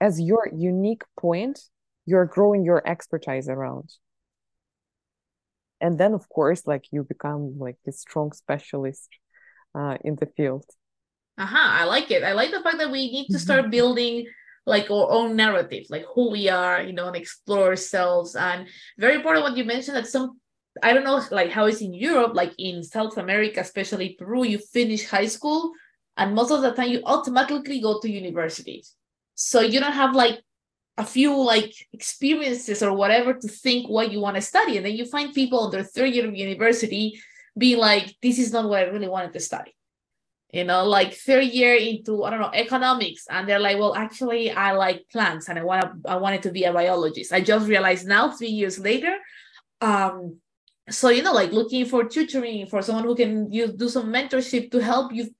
As 0.00 0.20
your 0.20 0.48
unique 0.52 1.02
point 1.18 1.60
you're 2.06 2.24
growing 2.24 2.64
your 2.64 2.86
expertise 2.88 3.48
around 3.48 3.92
and 5.80 5.98
then 5.98 6.14
of 6.14 6.28
course 6.28 6.66
like 6.66 6.84
you 6.90 7.02
become 7.04 7.58
like 7.58 7.78
a 7.86 7.92
strong 7.92 8.32
specialist 8.32 9.08
uh, 9.74 9.96
in 10.04 10.16
the 10.16 10.26
field 10.26 10.64
uh-huh 11.38 11.68
i 11.80 11.84
like 11.84 12.10
it 12.10 12.22
i 12.22 12.32
like 12.32 12.50
the 12.50 12.60
fact 12.60 12.78
that 12.78 12.90
we 12.90 13.10
need 13.10 13.28
to 13.28 13.38
start 13.38 13.62
mm-hmm. 13.62 13.70
building 13.70 14.26
like 14.66 14.90
our 14.90 15.10
own 15.10 15.36
narrative 15.36 15.84
like 15.88 16.04
who 16.14 16.30
we 16.30 16.48
are 16.48 16.82
you 16.82 16.92
know 16.92 17.06
and 17.06 17.16
explore 17.16 17.68
ourselves 17.68 18.36
and 18.36 18.66
very 18.98 19.14
important 19.14 19.42
what 19.42 19.56
you 19.56 19.64
mentioned 19.64 19.96
that 19.96 20.06
some 20.06 20.38
I 20.82 20.92
don't 20.92 21.04
know 21.04 21.20
like 21.30 21.50
how 21.50 21.66
it's 21.66 21.80
in 21.80 21.92
Europe, 21.92 22.34
like 22.34 22.52
in 22.58 22.84
South 22.84 23.18
America, 23.18 23.60
especially 23.60 24.16
Peru, 24.18 24.44
you 24.44 24.58
finish 24.58 25.04
high 25.04 25.26
school 25.26 25.72
and 26.16 26.34
most 26.34 26.50
of 26.50 26.62
the 26.62 26.72
time 26.72 26.90
you 26.90 27.02
automatically 27.04 27.80
go 27.80 27.98
to 28.00 28.10
universities. 28.10 28.94
So 29.34 29.60
you 29.60 29.80
don't 29.80 29.92
have 29.92 30.14
like 30.14 30.40
a 31.00 31.04
few 31.04 31.32
like 31.52 31.72
experiences 31.94 32.82
or 32.82 32.92
whatever 32.92 33.32
to 33.32 33.48
think 33.48 33.88
what 33.88 34.12
you 34.12 34.20
want 34.20 34.36
to 34.36 34.42
study. 34.42 34.76
And 34.76 34.84
then 34.84 34.94
you 34.94 35.06
find 35.06 35.32
people 35.32 35.60
on 35.60 35.70
their 35.70 35.82
third 35.82 36.12
year 36.14 36.28
of 36.28 36.36
university 36.36 37.18
being 37.56 37.78
like, 37.78 38.14
this 38.20 38.38
is 38.38 38.52
not 38.52 38.68
what 38.68 38.80
I 38.80 38.90
really 38.94 39.08
wanted 39.08 39.32
to 39.32 39.40
study. 39.40 39.74
You 40.52 40.64
know, 40.64 40.84
like 40.84 41.14
third 41.14 41.44
year 41.44 41.74
into 41.76 42.24
I 42.24 42.30
don't 42.30 42.40
know 42.40 42.50
economics, 42.52 43.22
and 43.30 43.48
they're 43.48 43.60
like, 43.60 43.78
well, 43.78 43.94
actually, 43.94 44.50
I 44.50 44.72
like 44.72 45.08
plants, 45.12 45.48
and 45.48 45.56
I 45.56 45.62
want 45.62 45.80
to 45.82 46.10
I 46.10 46.16
wanted 46.16 46.42
to 46.42 46.50
be 46.50 46.64
a 46.64 46.72
biologist. 46.72 47.32
I 47.32 47.40
just 47.40 47.68
realized 47.68 48.04
now, 48.08 48.32
three 48.32 48.54
years 48.60 48.76
later, 48.80 49.14
um, 49.80 50.38
so 50.90 51.08
you 51.08 51.22
know 51.22 51.32
like 51.32 51.52
looking 51.52 51.84
for 51.86 52.02
tutoring 52.02 52.66
for 52.66 52.82
someone 52.82 53.04
who 53.04 53.14
can 53.14 53.52
you 53.52 53.68
do 53.68 53.88
some 53.88 54.12
mentorship 54.12 54.72
to 54.72 54.82
help 54.82 55.12
you 55.12 55.30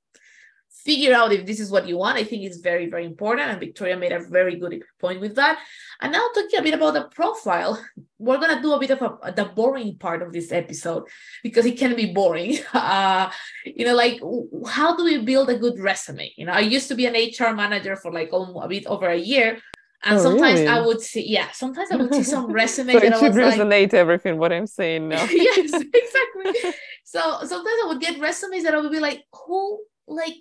figure 0.85 1.15
out 1.15 1.33
if 1.33 1.45
this 1.45 1.61
is 1.61 1.71
what 1.71 1.87
you 1.87 1.97
want 1.97 2.17
i 2.17 2.25
think 2.25 2.43
it's 2.43 2.59
very 2.59 2.89
very 2.89 3.05
important 3.05 3.49
and 3.49 3.61
victoria 3.61 3.97
made 3.97 4.13
a 4.13 4.21
very 4.21 4.57
good 4.57 4.83
point 4.99 5.21
with 5.21 5.35
that 5.35 5.59
and 6.01 6.13
now 6.13 6.27
talking 6.35 6.59
a 6.59 6.63
bit 6.63 6.75
about 6.75 6.95
the 6.95 7.05
profile 7.15 7.83
we're 8.19 8.39
going 8.39 8.55
to 8.55 8.63
do 8.63 8.73
a 8.73 8.79
bit 8.79 8.91
of 8.91 9.01
a, 9.03 9.33
the 9.33 9.45
boring 9.45 9.97
part 9.97 10.23
of 10.23 10.33
this 10.33 10.53
episode 10.53 11.05
because 11.43 11.67
it 11.67 11.79
can 11.79 11.95
be 11.97 12.13
boring 12.13 12.59
uh, 12.75 13.31
you 13.65 13.85
know 13.85 13.95
like 13.95 14.21
how 14.69 14.97
do 14.97 15.05
we 15.05 15.19
build 15.19 15.51
a 15.51 15.59
good 15.59 15.79
resume 15.79 16.33
you 16.37 16.47
know 16.47 16.53
i 16.53 16.61
used 16.61 16.89
to 16.89 16.95
be 16.95 17.07
an 17.07 17.15
hr 17.15 17.55
manager 17.55 17.97
for 17.97 18.13
like 18.13 18.31
a 18.33 18.69
bit 18.69 18.87
over 18.87 19.09
a 19.09 19.17
year 19.17 19.59
and 20.03 20.19
oh, 20.19 20.23
sometimes 20.23 20.61
really? 20.61 20.67
I 20.67 20.81
would 20.81 21.03
see, 21.03 21.29
yeah, 21.29 21.51
sometimes 21.51 21.91
I 21.91 21.97
would 21.97 22.15
see 22.15 22.23
some 22.23 22.51
resumes 22.61 22.95
so 22.95 23.01
that 23.01 23.13
it 23.13 23.19
should 23.19 23.33
resonate 23.33 23.93
like, 23.93 23.95
everything 23.95 24.39
what 24.39 24.51
I'm 24.51 24.67
saying 24.67 25.11
now. 25.11 25.23
yes, 25.31 25.73
exactly. 25.75 26.73
So 27.05 27.21
sometimes 27.21 27.79
I 27.83 27.87
would 27.89 28.01
get 28.01 28.19
resumes 28.19 28.65
that 28.65 28.75
I 28.75 28.81
would 28.81 28.91
be 28.91 28.99
like, 28.99 29.25
who 29.31 29.79
like 30.09 30.37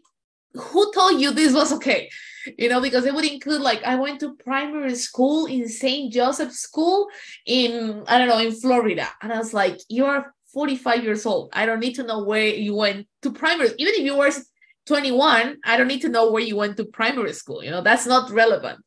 who 0.54 0.92
told 0.94 1.20
you 1.20 1.32
this 1.32 1.54
was 1.54 1.74
okay? 1.74 2.10
You 2.58 2.70
know, 2.70 2.82
because 2.82 3.06
it 3.06 3.14
would 3.14 3.26
include 3.26 3.62
like 3.62 3.84
I 3.84 3.96
went 3.96 4.20
to 4.22 4.36
primary 4.36 4.96
school 4.96 5.46
in 5.46 5.68
St. 5.68 6.12
Joseph 6.12 6.52
School 6.54 7.08
in 7.46 8.04
I 8.08 8.18
don't 8.18 8.28
know 8.28 8.40
in 8.40 8.54
Florida. 8.54 9.08
And 9.22 9.32
I 9.32 9.38
was 9.38 9.54
like, 9.54 9.80
you're 9.90 10.34
45 10.54 11.04
years 11.04 11.26
old. 11.26 11.50
I 11.54 11.66
don't 11.66 11.80
need 11.80 11.96
to 11.96 12.04
know 12.04 12.24
where 12.24 12.48
you 12.48 12.76
went 12.76 13.08
to 13.22 13.32
primary. 13.32 13.70
Even 13.78 13.94
if 13.94 14.02
you 14.02 14.16
were 14.16 14.32
21, 14.88 15.58
I 15.64 15.78
don't 15.78 15.88
need 15.88 16.02
to 16.02 16.10
know 16.10 16.32
where 16.32 16.42
you 16.42 16.56
went 16.56 16.78
to 16.78 16.86
primary 16.86 17.34
school. 17.34 17.64
You 17.64 17.70
know, 17.70 17.82
that's 17.82 18.08
not 18.08 18.32
relevant 18.32 18.84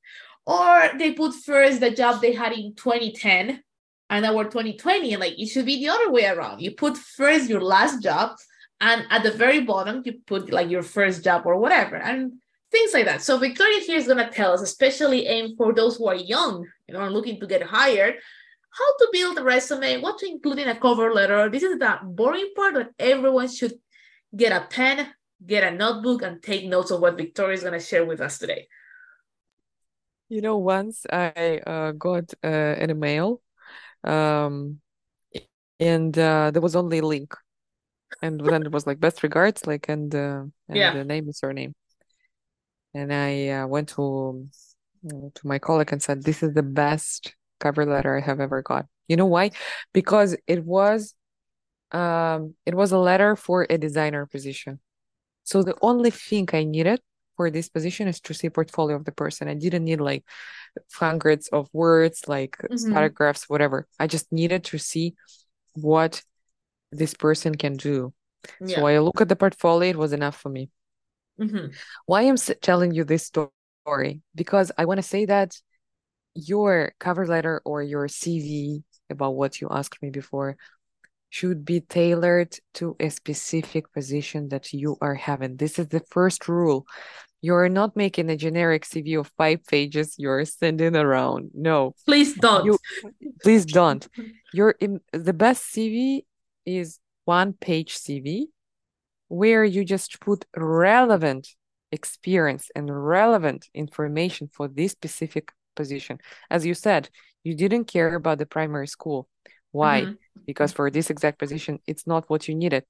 or 0.47 0.91
they 0.99 1.13
put 1.13 1.35
first 1.35 1.81
the 1.81 1.91
job 1.91 2.21
they 2.21 2.33
had 2.33 2.53
in 2.53 2.75
2010 2.75 3.63
and 4.11 4.27
our 4.27 4.45
2020 4.45 5.13
and 5.13 5.21
like 5.21 5.39
it 5.39 5.47
should 5.47 5.67
be 5.67 5.79
the 5.79 5.89
other 5.89 6.11
way 6.11 6.27
around 6.27 6.61
you 6.61 6.73
put 6.73 6.97
first 6.97 7.49
your 7.49 7.61
last 7.61 8.03
job 8.03 8.37
and 8.83 9.07
at 9.09 9.23
the 9.23 9.31
very 9.31 9.61
bottom 9.61 10.03
you 10.05 10.13
put 10.27 10.53
like 10.53 10.69
your 10.69 10.83
first 10.83 11.25
job 11.25 11.47
or 11.47 11.57
whatever 11.57 11.97
and 11.97 12.33
things 12.71 12.93
like 12.93 13.07
that. 13.07 13.23
So 13.23 13.39
victoria 13.39 13.81
here 13.81 13.97
is 13.97 14.07
going 14.07 14.25
to 14.25 14.31
tell 14.31 14.53
us 14.53 14.61
especially 14.61 15.27
aim 15.27 15.57
for 15.57 15.73
those 15.73 15.97
who 15.97 16.09
are 16.09 16.15
young 16.35 16.67
you 16.87 16.95
know 16.95 17.09
looking 17.09 17.41
to 17.41 17.47
get 17.47 17.63
hired 17.63 18.17
how 18.79 18.91
to 18.99 19.09
build 19.13 19.39
a 19.39 19.45
resume 19.45 20.01
what 20.01 20.19
to 20.19 20.27
include 20.27 20.59
in 20.59 20.69
a 20.69 20.79
cover 20.79 21.13
letter. 21.13 21.49
This 21.49 21.63
is 21.63 21.79
the 21.79 21.99
boring 22.03 22.53
part 22.55 22.75
that 22.75 22.91
everyone 22.99 23.49
should 23.49 23.75
get 24.37 24.53
a 24.53 24.67
pen 24.69 25.09
get 25.47 25.65
a 25.65 25.77
notebook 25.77 26.23
and 26.23 26.43
take 26.43 26.67
notes 26.67 26.91
of 26.91 27.01
what 27.01 27.17
victoria 27.17 27.55
is 27.55 27.63
going 27.63 27.79
to 27.79 27.81
share 27.85 28.05
with 28.05 28.21
us 28.21 28.39
today. 28.39 28.69
You 30.29 30.41
know, 30.41 30.59
once 30.59 31.05
I 31.13 31.61
uh, 31.67 31.93
got 31.93 32.33
uh, 32.43 32.47
an 32.47 32.91
email, 32.91 33.41
um, 34.05 34.81
and 35.79 36.17
uh, 36.19 36.51
there 36.53 36.63
was 36.63 36.77
only 36.77 36.99
a 36.99 37.07
link, 37.07 37.35
and 38.21 38.41
then 38.41 38.63
it 38.63 38.73
was 38.73 38.87
like 38.87 39.01
best 39.01 39.23
regards, 39.23 39.67
like 39.67 39.89
and 39.89 40.15
uh, 40.15 40.45
and 40.69 40.77
Yeah. 40.77 40.93
the 40.93 41.05
name 41.05 41.25
and 41.25 41.37
surname. 41.37 41.75
And 42.95 43.13
I 43.13 43.49
uh, 43.49 43.67
went 43.67 43.89
to 43.91 44.49
to 45.09 45.47
my 45.47 45.59
colleague 45.59 45.93
and 45.93 46.03
said, 46.03 46.23
"This 46.23 46.43
is 46.43 46.55
the 46.55 46.63
best 46.63 47.35
cover 47.61 47.85
letter 47.87 48.17
I 48.17 48.21
have 48.21 48.41
ever 48.41 48.63
got." 48.63 48.87
You 49.09 49.17
know 49.17 49.27
why? 49.27 49.51
Because 49.93 50.37
it 50.47 50.65
was 50.65 51.15
um 51.93 52.55
it 52.65 52.75
was 52.75 52.93
a 52.93 52.99
letter 52.99 53.37
for 53.37 53.67
a 53.69 53.79
designer 53.79 54.27
position. 54.27 54.81
So 55.45 55.63
the 55.63 55.77
only 55.83 56.11
thing 56.11 56.49
I 56.53 56.65
needed 56.65 57.01
for 57.37 57.51
this 57.51 57.69
position 57.69 58.09
is 58.09 58.21
to 58.21 58.35
see 58.35 58.51
portfolio 58.51 58.97
of 58.97 59.05
the 59.05 59.13
person. 59.13 59.49
I 59.49 59.55
didn't 59.55 59.85
need 59.85 60.01
like 60.01 60.25
hundreds 60.95 61.49
of 61.49 61.69
words, 61.73 62.29
like 62.29 62.57
mm-hmm. 62.59 62.93
paragraphs, 62.93 63.49
whatever. 63.49 63.87
I 63.99 64.07
just 64.07 64.31
needed 64.33 64.65
to 64.65 64.79
see 64.79 65.15
what 65.75 66.23
this 66.93 67.15
person 67.15 67.55
can 67.57 67.75
do. 67.77 68.13
Yeah. 68.61 68.77
So 68.77 68.87
I 68.87 68.99
look 68.99 69.21
at 69.21 69.29
the 69.29 69.37
portfolio, 69.37 69.91
it 69.91 69.97
was 69.97 70.13
enough 70.13 70.37
for 70.37 70.49
me. 70.49 70.71
Mm-hmm. 71.41 71.73
Why 72.07 72.23
I'm 72.23 72.37
telling 72.37 72.93
you 72.93 73.05
this 73.05 73.25
story? 73.25 74.21
Because 74.35 74.71
I 74.77 74.85
want 74.85 74.99
to 74.99 75.03
say 75.03 75.25
that 75.27 75.57
your 76.35 76.93
cover 76.99 77.27
letter 77.27 77.61
or 77.65 77.83
your 77.83 78.07
CV 78.07 78.83
about 79.11 79.35
what 79.35 79.61
you 79.61 79.69
asked 79.71 80.03
me 80.03 80.11
before 80.11 80.57
should 81.31 81.65
be 81.65 81.81
tailored 81.81 82.55
to 82.75 82.95
a 83.01 83.09
specific 83.09 83.91
position 83.93 84.49
that 84.51 84.73
you 84.73 84.97
are 85.01 85.15
having. 85.15 85.57
This 85.57 85.79
is 85.79 85.89
the 85.89 86.03
first 86.11 86.47
rule. 86.47 86.87
You're 87.41 87.71
not 87.71 87.97
making 87.97 88.31
a 88.31 88.37
generic 88.37 88.85
CV 88.85 89.19
of 89.19 89.33
five 89.37 89.65
pages 89.65 90.15
you're 90.19 90.45
sending 90.45 90.95
around. 90.95 91.51
No. 91.55 91.95
Please 92.05 92.35
don't. 92.35 92.67
You, 92.67 92.79
please 93.43 93.65
don't. 93.65 94.07
Your 94.53 94.77
the 95.13 95.33
best 95.33 95.75
CV 95.75 96.25
is 96.67 96.99
one 97.25 97.53
page 97.53 97.97
CV 97.97 98.47
where 99.29 99.65
you 99.65 99.85
just 99.85 100.21
put 100.21 100.45
relevant 100.57 101.49
experience 101.91 102.71
and 102.75 102.91
relevant 102.91 103.69
information 103.75 104.51
for 104.53 104.69
this 104.69 104.93
specific 104.93 105.53
position. 105.77 106.19
As 106.51 106.67
you 106.67 106.75
said, 106.75 107.09
you 107.45 107.55
didn't 107.55 107.85
care 107.85 108.15
about 108.15 108.39
the 108.39 108.47
primary 108.47 108.87
school. 108.87 109.29
Why? 109.71 110.03
Mm-hmm. 110.03 110.13
Because 110.47 110.73
for 110.73 110.91
this 110.91 111.11
exact 111.11 111.39
position, 111.39 111.79
it's 111.87 112.07
not 112.07 112.29
what 112.29 112.49
you 112.49 112.55
needed. 112.55 112.85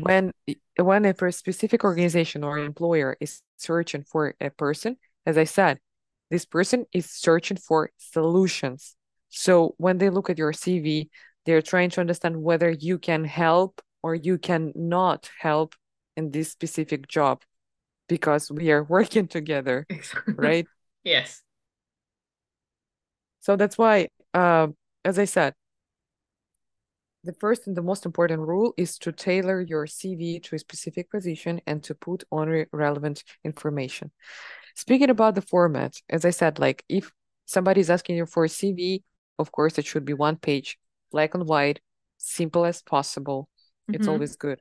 When 0.00 0.32
when 0.76 1.04
a 1.06 1.32
specific 1.32 1.82
organization 1.82 2.44
or 2.44 2.58
employer 2.58 3.16
is 3.20 3.40
searching 3.56 4.04
for 4.04 4.34
a 4.40 4.50
person, 4.50 4.96
as 5.24 5.38
I 5.38 5.44
said, 5.44 5.78
this 6.30 6.44
person 6.44 6.84
is 6.92 7.10
searching 7.10 7.56
for 7.56 7.90
solutions. 7.96 8.96
So 9.30 9.74
when 9.78 9.98
they 9.98 10.10
look 10.10 10.28
at 10.28 10.38
your 10.38 10.52
CV, 10.52 11.08
they're 11.48 11.62
trying 11.62 11.88
to 11.88 12.02
understand 12.02 12.42
whether 12.42 12.68
you 12.68 12.98
can 12.98 13.24
help 13.24 13.80
or 14.02 14.14
you 14.14 14.36
can 14.36 14.70
not 14.74 15.30
help 15.40 15.74
in 16.14 16.30
this 16.30 16.50
specific 16.50 17.08
job 17.08 17.42
because 18.06 18.50
we 18.50 18.70
are 18.70 18.84
working 18.96 19.26
together, 19.26 19.86
right? 20.26 20.66
Yes. 21.04 21.40
So 23.40 23.56
that's 23.56 23.78
why, 23.78 24.08
uh, 24.34 24.66
as 25.06 25.18
I 25.18 25.24
said, 25.24 25.54
the 27.24 27.32
first 27.32 27.66
and 27.66 27.74
the 27.74 27.82
most 27.82 28.04
important 28.04 28.40
rule 28.42 28.74
is 28.76 28.98
to 28.98 29.10
tailor 29.10 29.62
your 29.62 29.86
CV 29.86 30.42
to 30.42 30.54
a 30.54 30.58
specific 30.58 31.10
position 31.10 31.62
and 31.66 31.82
to 31.84 31.94
put 31.94 32.24
only 32.30 32.66
relevant 32.74 33.24
information. 33.42 34.10
Speaking 34.74 35.08
about 35.08 35.34
the 35.34 35.40
format, 35.40 35.94
as 36.10 36.26
I 36.26 36.30
said, 36.30 36.58
like 36.58 36.84
if 36.90 37.10
somebody 37.46 37.80
is 37.80 37.88
asking 37.88 38.16
you 38.16 38.26
for 38.26 38.44
a 38.44 38.48
CV, 38.48 39.02
of 39.38 39.50
course, 39.50 39.78
it 39.78 39.86
should 39.86 40.04
be 40.04 40.12
one 40.12 40.36
page, 40.36 40.76
black 41.10 41.34
and 41.34 41.46
white, 41.46 41.80
simple 42.18 42.64
as 42.64 42.82
possible. 42.82 43.48
Mm-hmm. 43.88 43.94
It's 43.94 44.08
always 44.08 44.36
good. 44.36 44.60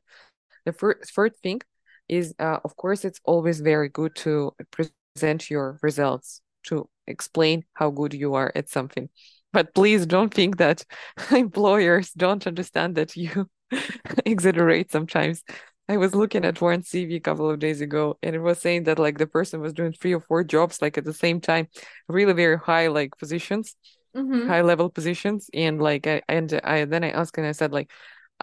The 0.66 0.74
first, 0.74 1.12
first 1.12 1.36
thing 1.42 1.62
is, 2.08 2.34
uh, 2.40 2.60
of 2.64 2.76
course, 2.76 3.06
it's 3.06 3.20
always 3.24 3.60
very 3.60 3.90
good 3.90 4.16
to 4.18 4.54
present 4.72 5.50
your 5.50 5.80
results, 5.82 6.42
to 6.64 6.90
explain 7.06 7.66
how 7.74 7.90
good 7.90 8.14
you 8.14 8.36
are 8.36 8.52
at 8.56 8.70
something. 8.70 9.10
But 9.54 9.74
please 9.74 10.06
don't 10.06 10.34
think 10.34 10.58
that 10.58 10.84
employers 11.32 12.12
don't 12.12 12.46
understand 12.46 12.96
that 12.96 13.16
you 13.16 13.50
exaggerate 14.26 14.92
sometimes. 14.92 15.44
I 15.90 15.98
was 15.98 16.14
looking 16.14 16.44
at 16.44 16.60
one 16.60 16.82
CV 16.82 17.16
a 17.16 17.20
couple 17.22 17.50
of 17.50 17.60
days 17.60 17.80
ago 17.80 18.18
and 18.22 18.36
it 18.36 18.40
was 18.40 18.60
saying 18.60 18.84
that 18.84 19.00
like 19.00 19.18
the 19.18 19.28
person 19.28 19.62
was 19.62 19.72
doing 19.72 19.94
three 19.94 20.14
or 20.14 20.20
four 20.20 20.44
jobs 20.44 20.82
like 20.82 20.98
at 20.98 21.06
the 21.06 21.14
same 21.14 21.40
time, 21.40 21.70
really 22.10 22.34
very 22.34 22.58
high 22.58 22.88
like 22.88 23.18
positions, 23.18 23.76
mm-hmm. 24.18 24.48
high 24.48 24.62
level 24.62 24.90
positions. 24.90 25.50
And 25.54 25.82
like 25.82 26.08
I 26.08 26.22
and 26.28 26.60
I 26.64 26.86
then 26.86 27.04
I 27.04 27.12
asked 27.12 27.38
and 27.38 27.48
I 27.48 27.52
said 27.52 27.72
like 27.72 27.92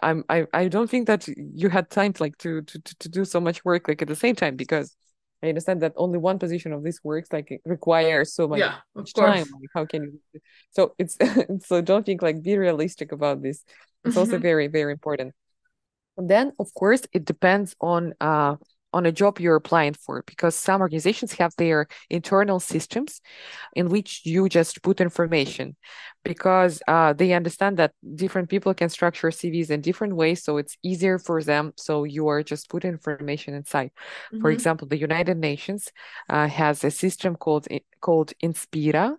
I'm 0.01 0.23
I, 0.29 0.45
I 0.53 0.67
don't 0.67 0.89
think 0.89 1.07
that 1.07 1.27
you 1.27 1.69
had 1.69 1.89
time 1.89 2.13
to 2.13 2.23
like 2.23 2.37
to, 2.39 2.61
to 2.61 2.79
to 2.79 3.09
do 3.09 3.25
so 3.25 3.39
much 3.39 3.63
work 3.65 3.87
like 3.87 4.01
at 4.01 4.07
the 4.07 4.15
same 4.15 4.35
time 4.35 4.55
because 4.55 4.95
I 5.43 5.49
understand 5.49 5.81
that 5.81 5.93
only 5.95 6.17
one 6.17 6.39
position 6.39 6.73
of 6.73 6.83
this 6.83 6.99
works 7.03 7.29
like 7.31 7.61
requires 7.65 8.33
so 8.33 8.47
much 8.47 8.59
yeah, 8.59 8.77
time. 9.15 9.45
Like, 9.53 9.69
how 9.73 9.85
can 9.85 10.03
you? 10.03 10.41
So 10.71 10.95
it's 10.97 11.17
so 11.67 11.81
don't 11.81 12.05
think 12.05 12.21
like 12.21 12.41
be 12.41 12.57
realistic 12.57 13.11
about 13.11 13.41
this. 13.41 13.63
It's 14.03 14.11
mm-hmm. 14.11 14.19
also 14.19 14.37
very 14.39 14.67
very 14.67 14.91
important. 14.91 15.33
And 16.17 16.29
then 16.29 16.53
of 16.59 16.73
course 16.73 17.03
it 17.13 17.25
depends 17.25 17.75
on 17.79 18.13
uh 18.19 18.55
on 18.95 19.05
a 19.05 19.11
job 19.11 19.39
you're 19.39 19.57
applying 19.57 19.93
for 19.93 20.23
because 20.25 20.55
some 20.55 20.79
organizations 20.79 21.33
have 21.33 21.53
their 21.57 21.87
internal 22.09 22.61
systems 22.61 23.21
in 23.73 23.89
which 23.89 24.21
you 24.25 24.47
just 24.47 24.81
put 24.81 25.01
information 25.01 25.75
because 26.23 26.81
uh, 26.87 27.11
they 27.11 27.33
understand 27.33 27.75
that 27.77 27.91
different 28.15 28.49
people 28.49 28.73
can 28.73 28.87
structure 28.87 29.29
cvs 29.29 29.69
in 29.69 29.81
different 29.81 30.15
ways 30.15 30.41
so 30.41 30.55
it's 30.55 30.77
easier 30.81 31.19
for 31.19 31.43
them 31.43 31.73
so 31.75 32.05
you 32.05 32.29
are 32.29 32.41
just 32.41 32.69
putting 32.69 32.91
information 32.91 33.53
inside 33.53 33.91
mm-hmm. 33.91 34.41
for 34.41 34.49
example 34.49 34.87
the 34.87 34.97
united 34.97 35.37
nations 35.37 35.91
uh, 36.29 36.47
has 36.47 36.83
a 36.83 36.89
system 36.89 37.35
called 37.35 37.67
called 37.99 38.31
inspira 38.41 39.17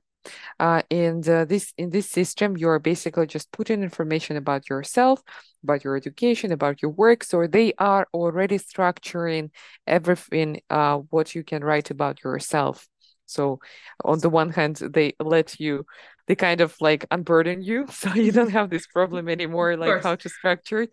uh, 0.61 0.83
and 0.91 1.29
uh, 1.29 1.45
this 1.45 1.73
in 1.77 1.91
this 1.91 2.09
system, 2.09 2.57
you 2.57 2.69
are 2.69 2.79
basically 2.79 3.27
just 3.27 3.51
putting 3.53 3.83
information 3.83 4.37
about 4.37 4.69
yourself, 4.69 5.23
about 5.63 5.85
your 5.85 5.97
education, 5.97 6.53
about 6.53 6.83
your 6.83 6.91
work. 6.91 7.25
So 7.25 7.47
they 7.47 7.73
are 7.79 8.07
already 8.15 8.59
structuring 8.59 9.51
everything 9.87 10.61
uh, 10.71 10.99
what 11.11 11.35
you 11.35 11.45
can 11.45 11.63
write 11.65 11.91
about 11.91 12.23
yourself. 12.25 12.89
So 13.27 13.61
on 14.05 14.21
the 14.21 14.31
one 14.31 14.51
hand, 14.51 14.77
they 14.77 15.15
let 15.19 15.59
you, 15.59 15.85
they 16.27 16.37
kind 16.37 16.61
of 16.61 16.77
like 16.81 17.07
unburden 17.11 17.63
you, 17.63 17.87
so 17.91 18.15
you 18.15 18.33
don't 18.33 18.51
have 18.51 18.71
this 18.71 18.87
problem 18.87 19.29
anymore, 19.37 19.77
like 19.77 20.03
how 20.03 20.17
to 20.17 20.29
structure 20.29 20.83
it. 20.83 20.93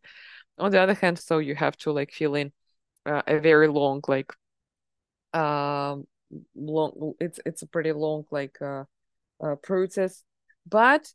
On 0.58 0.72
the 0.72 0.80
other 0.80 0.94
hand, 0.94 1.18
so 1.20 1.40
you 1.40 1.56
have 1.56 1.76
to 1.78 1.92
like 1.92 2.12
fill 2.12 2.36
in 2.36 2.52
uh, 3.06 3.22
a 3.28 3.40
very 3.40 3.68
long 3.68 4.02
like 4.08 4.32
um 5.34 6.06
long 6.56 7.14
it's 7.20 7.40
it's 7.46 7.62
a 7.64 7.68
pretty 7.68 7.92
long 7.92 8.24
like 8.32 8.62
uh 8.62 8.84
uh, 9.44 9.56
process 9.56 10.24
but 10.68 11.08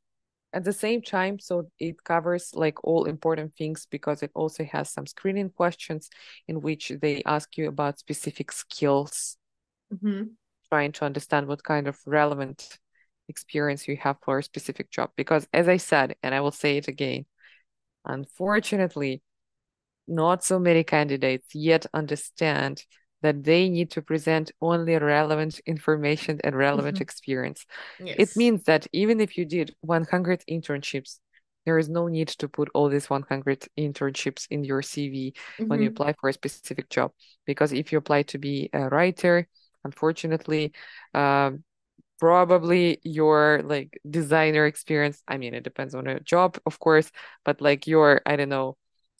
at 0.53 0.65
the 0.65 0.73
same 0.73 1.03
time 1.03 1.39
so 1.39 1.69
it 1.79 2.03
covers 2.05 2.53
like 2.55 2.83
all 2.85 3.05
important 3.05 3.55
things 3.55 3.87
because 3.91 4.23
it 4.23 4.31
also 4.35 4.65
has 4.65 4.91
some 4.91 5.07
screening 5.07 5.51
questions 5.51 6.09
in 6.47 6.61
which 6.61 6.93
they 7.03 7.23
ask 7.27 7.57
you 7.57 7.69
about 7.69 7.99
specific 7.99 8.51
skills 8.51 9.37
mm-hmm. 9.93 10.25
trying 10.71 10.93
to 10.93 11.05
understand 11.05 11.47
what 11.47 11.63
kind 11.63 11.87
of 11.87 11.99
relevant 12.07 12.79
experience 13.29 13.87
you 13.87 13.97
have 13.97 14.17
for 14.23 14.39
a 14.39 14.43
specific 14.43 14.91
job 14.91 15.11
because 15.17 15.47
as 15.53 15.69
i 15.69 15.77
said 15.77 16.17
and 16.23 16.35
i 16.35 16.41
will 16.41 16.51
say 16.51 16.79
it 16.79 16.89
again 16.89 17.27
unfortunately 18.07 19.23
not 20.07 20.43
so 20.43 20.59
many 20.59 20.83
candidates 20.83 21.55
yet 21.55 21.85
understand 21.93 22.83
that 23.23 23.43
they 23.43 23.69
need 23.69 23.91
to 23.93 24.03
present 24.03 24.53
only 24.61 24.97
relevant 24.97 25.61
information 25.67 26.41
and 26.45 26.55
relevant 26.57 26.97
mm-hmm. 26.97 27.03
experience. 27.03 27.67
Yes. 27.99 28.17
It 28.19 28.37
means 28.37 28.65
that 28.65 28.87
even 28.93 29.21
if 29.21 29.37
you 29.37 29.45
did 29.45 29.75
100 29.81 30.45
internships, 30.49 31.19
there 31.67 31.79
is 31.79 31.89
no 31.89 32.07
need 32.09 32.29
to 32.29 32.49
put 32.49 32.71
all 32.75 32.89
these 32.89 33.11
100 33.11 33.67
internships 33.77 34.47
in 34.51 34.65
your 34.65 34.83
CV 34.83 35.33
mm-hmm. 35.33 35.69
when 35.69 35.83
you 35.83 35.91
mm-hmm. 35.91 36.03
apply 36.03 36.15
for 36.21 36.31
a 36.31 36.33
specific 36.33 36.89
job. 36.89 37.13
Because 37.45 37.73
if 37.73 37.93
you 37.93 37.99
apply 37.99 38.23
to 38.23 38.39
be 38.39 38.71
a 38.73 38.89
writer, 38.89 39.49
unfortunately, 39.85 40.73
um, 41.13 41.65
probably 42.21 43.01
your 43.03 43.63
like 43.65 43.99
designer 44.09 44.67
experience, 44.67 45.23
I 45.27 45.37
mean, 45.39 45.55
it 45.55 45.65
depends 45.65 45.95
on 45.95 46.07
a 46.07 46.21
job, 46.21 46.59
of 46.67 46.79
course, 46.79 47.11
but 47.45 47.61
like 47.61 47.87
your, 47.87 48.23
I 48.25 48.37
don't 48.37 48.49
know, 48.49 48.77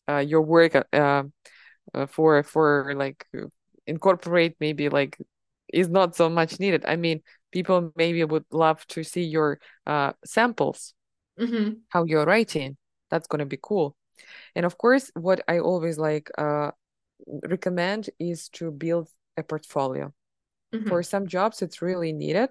uh, 0.09 0.19
your 0.19 0.43
work 0.43 0.75
uh, 0.75 1.25
uh, 1.95 2.07
for 2.07 2.43
for 2.43 2.95
like 2.97 3.27
incorporate 3.89 4.57
maybe 4.61 4.89
like 4.89 5.19
is 5.73 5.89
not 5.89 6.17
so 6.17 6.29
much 6.29 6.61
needed. 6.61 6.85
I 6.87 6.97
mean 6.97 7.23
people 7.51 7.93
maybe 7.97 8.23
would 8.25 8.45
love 8.53 8.87
to 8.89 9.03
see 9.03 9.25
your 9.25 9.59
uh, 9.87 10.13
samples. 10.25 10.95
Mm-hmm. 11.41 11.75
how 11.89 12.03
you're 12.03 12.27
writing. 12.27 12.77
That's 13.11 13.29
going 13.29 13.39
to 13.39 13.47
be 13.47 13.61
cool. 13.63 13.95
And 14.57 14.67
of 14.67 14.77
course 14.77 15.11
what 15.15 15.41
i 15.47 15.61
always 15.61 15.97
like 15.97 16.31
uh, 16.37 16.73
recommend 17.49 18.11
is 18.19 18.49
to 18.59 18.71
build 18.71 19.09
a 19.37 19.43
portfolio. 19.43 20.13
Mm-hmm. 20.75 20.89
for 20.89 21.03
some 21.03 21.27
jobs 21.27 21.63
it's 21.63 21.81
really 21.81 22.13
needed. 22.13 22.51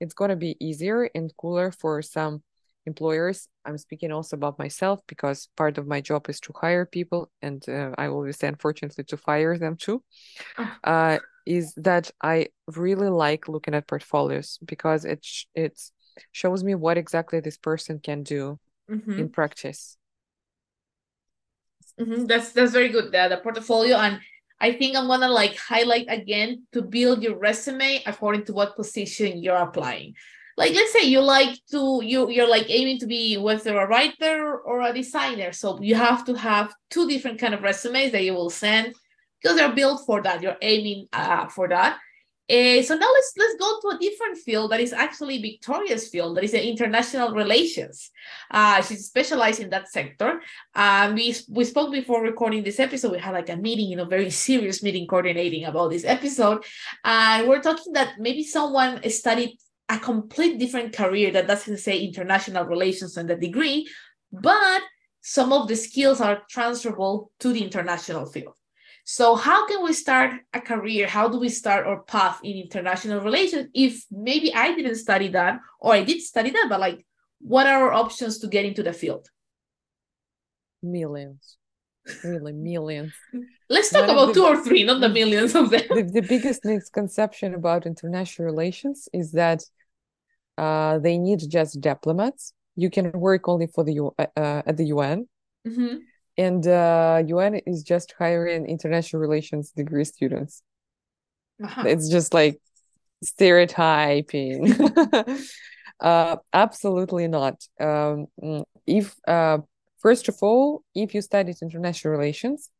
It's 0.00 0.14
going 0.14 0.30
to 0.30 0.36
be 0.36 0.56
easier 0.60 1.10
and 1.14 1.30
cooler 1.36 1.70
for 1.72 2.00
some 2.00 2.42
employers 2.86 3.48
i'm 3.64 3.76
speaking 3.76 4.10
also 4.10 4.36
about 4.36 4.58
myself 4.58 5.00
because 5.06 5.48
part 5.56 5.78
of 5.78 5.86
my 5.86 6.00
job 6.00 6.28
is 6.28 6.40
to 6.40 6.52
hire 6.54 6.86
people 6.86 7.30
and 7.42 7.68
uh, 7.68 7.90
i 7.98 8.06
always 8.06 8.38
say 8.38 8.48
unfortunately 8.48 9.04
to 9.04 9.16
fire 9.16 9.56
them 9.58 9.76
too 9.76 10.02
oh. 10.58 10.76
uh, 10.84 11.18
is 11.46 11.74
that 11.74 12.10
i 12.22 12.46
really 12.76 13.08
like 13.08 13.48
looking 13.48 13.74
at 13.74 13.86
portfolios 13.86 14.58
because 14.64 15.04
it 15.04 15.24
sh- 15.24 15.44
it 15.54 15.80
shows 16.32 16.64
me 16.64 16.74
what 16.74 16.96
exactly 16.96 17.40
this 17.40 17.58
person 17.58 17.98
can 17.98 18.22
do 18.22 18.58
mm-hmm. 18.90 19.18
in 19.18 19.28
practice 19.28 19.96
mm-hmm. 21.98 22.24
that's 22.24 22.52
that's 22.52 22.72
very 22.72 22.88
good 22.88 23.12
the, 23.12 23.28
the 23.28 23.36
portfolio 23.36 23.96
and 23.96 24.20
I 24.62 24.72
think 24.72 24.94
I'm 24.94 25.06
gonna 25.06 25.30
like 25.30 25.56
highlight 25.56 26.04
again 26.10 26.66
to 26.72 26.82
build 26.82 27.22
your 27.22 27.38
resume 27.38 28.02
according 28.04 28.44
to 28.44 28.52
what 28.52 28.76
position 28.76 29.42
you're 29.42 29.56
applying 29.56 30.14
like 30.60 30.74
let's 30.74 30.92
say 30.92 31.04
you 31.04 31.20
like 31.20 31.58
to 31.70 32.02
you 32.04 32.28
you're 32.28 32.54
like 32.56 32.68
aiming 32.68 32.98
to 32.98 33.06
be 33.06 33.38
whether 33.38 33.78
a 33.78 33.88
writer 33.88 34.58
or 34.58 34.82
a 34.82 34.92
designer 34.92 35.52
so 35.52 35.80
you 35.80 35.94
have 35.94 36.22
to 36.24 36.34
have 36.34 36.74
two 36.90 37.08
different 37.08 37.40
kind 37.40 37.54
of 37.54 37.62
resumes 37.62 38.12
that 38.12 38.22
you 38.22 38.34
will 38.34 38.50
send 38.50 38.94
because 39.40 39.56
they're 39.56 39.78
built 39.82 40.04
for 40.04 40.20
that 40.20 40.42
you're 40.42 40.60
aiming 40.60 41.08
uh, 41.14 41.46
for 41.48 41.66
that 41.66 41.98
uh, 42.50 42.82
so 42.82 42.96
now 42.96 43.10
let's 43.16 43.32
let's 43.38 43.56
go 43.64 43.78
to 43.80 43.96
a 43.96 43.98
different 43.98 44.36
field 44.36 44.72
that 44.72 44.80
is 44.80 44.92
actually 44.92 45.40
Victoria's 45.40 46.08
field, 46.08 46.36
that 46.36 46.42
is 46.42 46.52
international 46.52 47.30
relations. 47.30 48.10
Uh, 48.50 48.82
she's 48.82 49.06
specialized 49.06 49.60
in 49.60 49.70
that 49.70 49.88
sector. 49.88 50.42
Um, 50.74 51.14
we 51.14 51.32
we 51.48 51.64
spoke 51.64 51.92
before 51.92 52.20
recording 52.22 52.64
this 52.64 52.80
episode. 52.80 53.12
We 53.12 53.20
had 53.20 53.34
like 53.34 53.50
a 53.50 53.56
meeting, 53.56 53.86
you 53.86 53.96
know, 53.96 54.04
very 54.04 54.30
serious 54.48 54.82
meeting 54.82 55.06
coordinating 55.06 55.64
about 55.64 55.90
this 55.90 56.04
episode, 56.04 56.64
and 57.04 57.46
we're 57.46 57.62
talking 57.62 57.92
that 57.92 58.18
maybe 58.18 58.42
someone 58.42 59.08
studied 59.10 59.56
a 59.90 59.98
complete 59.98 60.58
different 60.58 60.94
career 60.94 61.32
that 61.32 61.48
doesn't 61.48 61.78
say 61.78 61.98
international 61.98 62.64
relations 62.64 63.16
and 63.16 63.28
the 63.28 63.34
degree, 63.34 63.88
but 64.32 64.82
some 65.20 65.52
of 65.52 65.68
the 65.68 65.76
skills 65.76 66.20
are 66.20 66.42
transferable 66.48 67.32
to 67.40 67.52
the 67.52 67.62
international 67.62 68.24
field. 68.24 68.54
So, 69.04 69.34
how 69.34 69.66
can 69.66 69.82
we 69.82 69.92
start 69.92 70.34
a 70.54 70.60
career? 70.60 71.08
How 71.08 71.28
do 71.28 71.38
we 71.40 71.48
start 71.48 71.86
our 71.86 72.02
path 72.02 72.38
in 72.44 72.56
international 72.56 73.20
relations 73.20 73.68
if 73.74 74.04
maybe 74.10 74.54
I 74.54 74.74
didn't 74.74 74.96
study 74.96 75.28
that 75.28 75.58
or 75.80 75.94
I 75.94 76.04
did 76.04 76.20
study 76.20 76.50
that, 76.50 76.66
but 76.68 76.78
like, 76.78 77.04
what 77.40 77.66
are 77.66 77.84
our 77.84 77.92
options 77.92 78.38
to 78.38 78.46
get 78.46 78.64
into 78.64 78.84
the 78.84 78.92
field? 78.92 79.28
Millions, 80.82 81.56
really 82.22 82.52
millions. 82.70 83.12
Let's 83.68 83.90
talk 83.90 84.06
One 84.06 84.10
about 84.10 84.26
the, 84.28 84.34
two 84.34 84.44
or 84.44 84.62
three, 84.62 84.84
not 84.84 85.00
the 85.00 85.08
millions 85.08 85.54
of 85.56 85.70
them. 85.70 85.82
The, 85.88 86.02
the 86.02 86.22
biggest 86.22 86.64
misconception 86.64 87.54
about 87.54 87.86
international 87.86 88.46
relations 88.46 89.08
is 89.12 89.32
that 89.32 89.64
uh, 90.60 90.98
they 90.98 91.16
need 91.16 91.40
just 91.48 91.80
diplomats. 91.80 92.52
You 92.76 92.90
can 92.90 93.10
work 93.12 93.48
only 93.48 93.66
for 93.66 93.82
the 93.82 93.94
U- 93.94 94.14
uh, 94.18 94.26
uh 94.36 94.62
at 94.66 94.76
the 94.76 94.86
UN, 94.94 95.26
mm-hmm. 95.66 95.96
and 96.36 96.66
uh, 96.66 97.22
UN 97.26 97.54
is 97.66 97.82
just 97.82 98.14
hiring 98.18 98.66
international 98.66 99.20
relations 99.20 99.72
degree 99.72 100.04
students. 100.04 100.62
Uh-huh. 101.64 101.84
It's 101.86 102.10
just 102.10 102.34
like 102.34 102.60
stereotyping. 103.24 104.76
uh, 106.00 106.36
absolutely 106.52 107.26
not. 107.28 107.56
Um, 107.80 108.26
if 108.86 109.16
uh, 109.26 109.58
first 109.98 110.28
of 110.28 110.36
all, 110.42 110.82
if 110.94 111.14
you 111.14 111.22
studied 111.22 111.56
international 111.62 112.12
relations, 112.12 112.70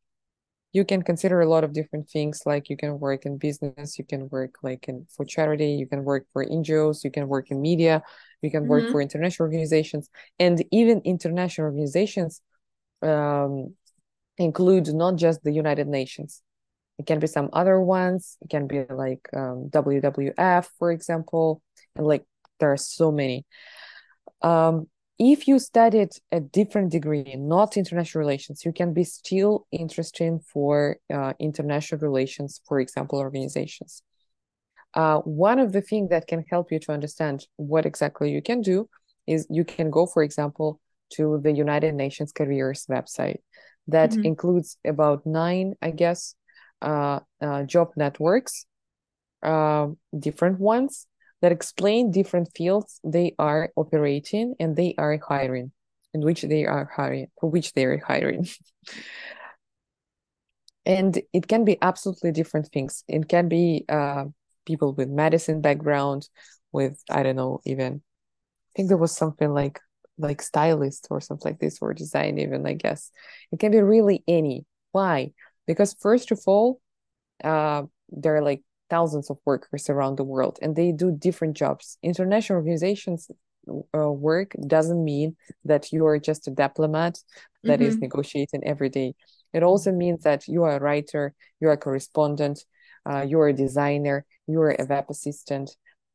you 0.73 0.85
can 0.85 1.01
consider 1.01 1.41
a 1.41 1.49
lot 1.49 1.63
of 1.63 1.73
different 1.73 2.09
things 2.09 2.43
like 2.45 2.69
you 2.69 2.77
can 2.77 2.99
work 2.99 3.25
in 3.25 3.37
business 3.37 3.97
you 3.97 4.05
can 4.05 4.29
work 4.29 4.55
like 4.63 4.87
in 4.87 5.05
for 5.15 5.25
charity 5.25 5.71
you 5.71 5.85
can 5.85 6.03
work 6.03 6.25
for 6.33 6.45
ngos 6.45 7.03
you 7.03 7.11
can 7.11 7.27
work 7.27 7.51
in 7.51 7.61
media 7.61 8.01
you 8.41 8.49
can 8.49 8.67
work 8.67 8.83
mm-hmm. 8.83 8.91
for 8.91 9.01
international 9.01 9.45
organizations 9.45 10.09
and 10.39 10.63
even 10.71 11.01
international 11.03 11.65
organizations 11.65 12.41
um, 13.01 13.73
include 14.37 14.87
not 14.93 15.15
just 15.15 15.43
the 15.43 15.51
united 15.51 15.87
nations 15.87 16.41
it 16.97 17.05
can 17.05 17.19
be 17.19 17.27
some 17.27 17.49
other 17.53 17.79
ones 17.79 18.37
it 18.41 18.49
can 18.49 18.67
be 18.67 18.85
like 18.89 19.27
um, 19.35 19.69
wwf 19.69 20.67
for 20.77 20.91
example 20.91 21.61
and 21.95 22.05
like 22.05 22.23
there 22.59 22.71
are 22.71 22.77
so 22.77 23.11
many 23.11 23.45
um, 24.41 24.87
if 25.23 25.47
you 25.47 25.59
studied 25.59 26.09
a 26.31 26.39
different 26.39 26.91
degree, 26.91 27.35
not 27.37 27.77
international 27.77 28.23
relations, 28.23 28.65
you 28.65 28.73
can 28.73 28.91
be 28.91 29.03
still 29.03 29.67
interesting 29.71 30.39
for 30.39 30.97
uh, 31.13 31.33
international 31.39 32.01
relations, 32.01 32.59
for 32.67 32.79
example, 32.79 33.19
organizations. 33.19 34.01
Uh, 34.95 35.19
one 35.19 35.59
of 35.59 35.73
the 35.73 35.81
things 35.81 36.09
that 36.09 36.25
can 36.25 36.43
help 36.49 36.71
you 36.71 36.79
to 36.79 36.91
understand 36.91 37.45
what 37.57 37.85
exactly 37.85 38.31
you 38.31 38.41
can 38.41 38.61
do 38.61 38.89
is 39.27 39.45
you 39.51 39.63
can 39.63 39.91
go, 39.91 40.07
for 40.07 40.23
example, 40.23 40.79
to 41.11 41.39
the 41.43 41.51
United 41.51 41.93
Nations 41.93 42.31
Careers 42.31 42.87
website 42.89 43.41
that 43.87 44.09
mm-hmm. 44.09 44.25
includes 44.25 44.77
about 44.83 45.23
nine, 45.23 45.75
I 45.83 45.91
guess, 45.91 46.33
uh, 46.81 47.19
uh 47.39 47.61
job 47.61 47.89
networks, 47.95 48.65
um, 49.43 49.97
different 50.17 50.59
ones 50.59 51.05
that 51.41 51.51
explain 51.51 52.11
different 52.11 52.49
fields 52.55 52.99
they 53.03 53.33
are 53.39 53.71
operating 53.75 54.55
and 54.59 54.75
they 54.75 54.93
are 54.97 55.19
hiring, 55.27 55.71
in 56.13 56.21
which 56.21 56.43
they 56.43 56.65
are 56.65 56.89
hiring, 56.95 57.27
for 57.39 57.49
which 57.49 57.73
they 57.73 57.85
are 57.85 57.97
hiring. 57.97 58.47
and 60.85 61.21
it 61.33 61.47
can 61.47 61.65
be 61.65 61.77
absolutely 61.81 62.31
different 62.31 62.69
things. 62.73 63.03
It 63.07 63.27
can 63.27 63.47
be 63.47 63.85
uh, 63.89 64.25
people 64.65 64.93
with 64.93 65.09
medicine 65.09 65.61
background 65.61 66.27
with 66.71 67.01
i 67.09 67.23
don't 67.23 67.35
know 67.35 67.59
even 67.65 67.95
i 67.95 68.71
think 68.75 68.87
there 68.87 68.97
was 68.97 69.15
something 69.15 69.53
like 69.53 69.79
like 70.17 70.41
stylist 70.41 71.07
or 71.09 71.19
something 71.19 71.51
like 71.51 71.59
this 71.59 71.79
or 71.81 71.93
design 71.93 72.37
even 72.37 72.65
i 72.67 72.73
guess. 72.73 73.11
It 73.51 73.59
can 73.59 73.71
be 73.71 73.81
really 73.81 74.23
any. 74.27 74.65
Why? 74.91 75.31
Because 75.65 75.95
first 75.99 76.31
of 76.31 76.41
all 76.45 76.79
uh, 77.43 77.83
there 78.09 78.35
are 78.35 78.41
like 78.41 78.61
thousands 78.91 79.29
of 79.29 79.37
workers 79.45 79.89
around 79.89 80.17
the 80.17 80.29
world 80.33 80.59
and 80.61 80.75
they 80.75 80.91
do 80.91 81.09
different 81.27 81.55
jobs 81.55 81.97
international 82.03 82.57
organizations 82.57 83.31
uh, 83.97 84.11
work 84.11 84.49
doesn't 84.67 85.03
mean 85.03 85.35
that 85.63 85.91
you 85.93 86.05
are 86.05 86.19
just 86.19 86.47
a 86.47 86.51
diplomat 86.51 87.17
that 87.63 87.79
mm-hmm. 87.79 87.87
is 87.87 87.97
negotiating 87.97 88.61
every 88.65 88.89
day 88.89 89.13
it 89.53 89.63
also 89.63 89.91
means 89.91 90.23
that 90.23 90.47
you 90.47 90.63
are 90.63 90.75
a 90.77 90.79
writer 90.79 91.33
you 91.59 91.67
are 91.69 91.77
a 91.79 91.85
correspondent 91.87 92.65
uh, 93.09 93.21
you 93.21 93.39
are 93.39 93.49
a 93.49 93.61
designer 93.65 94.25
you 94.47 94.59
are 94.59 94.75
a 94.77 94.85
web 94.85 95.05
assistant 95.09 95.67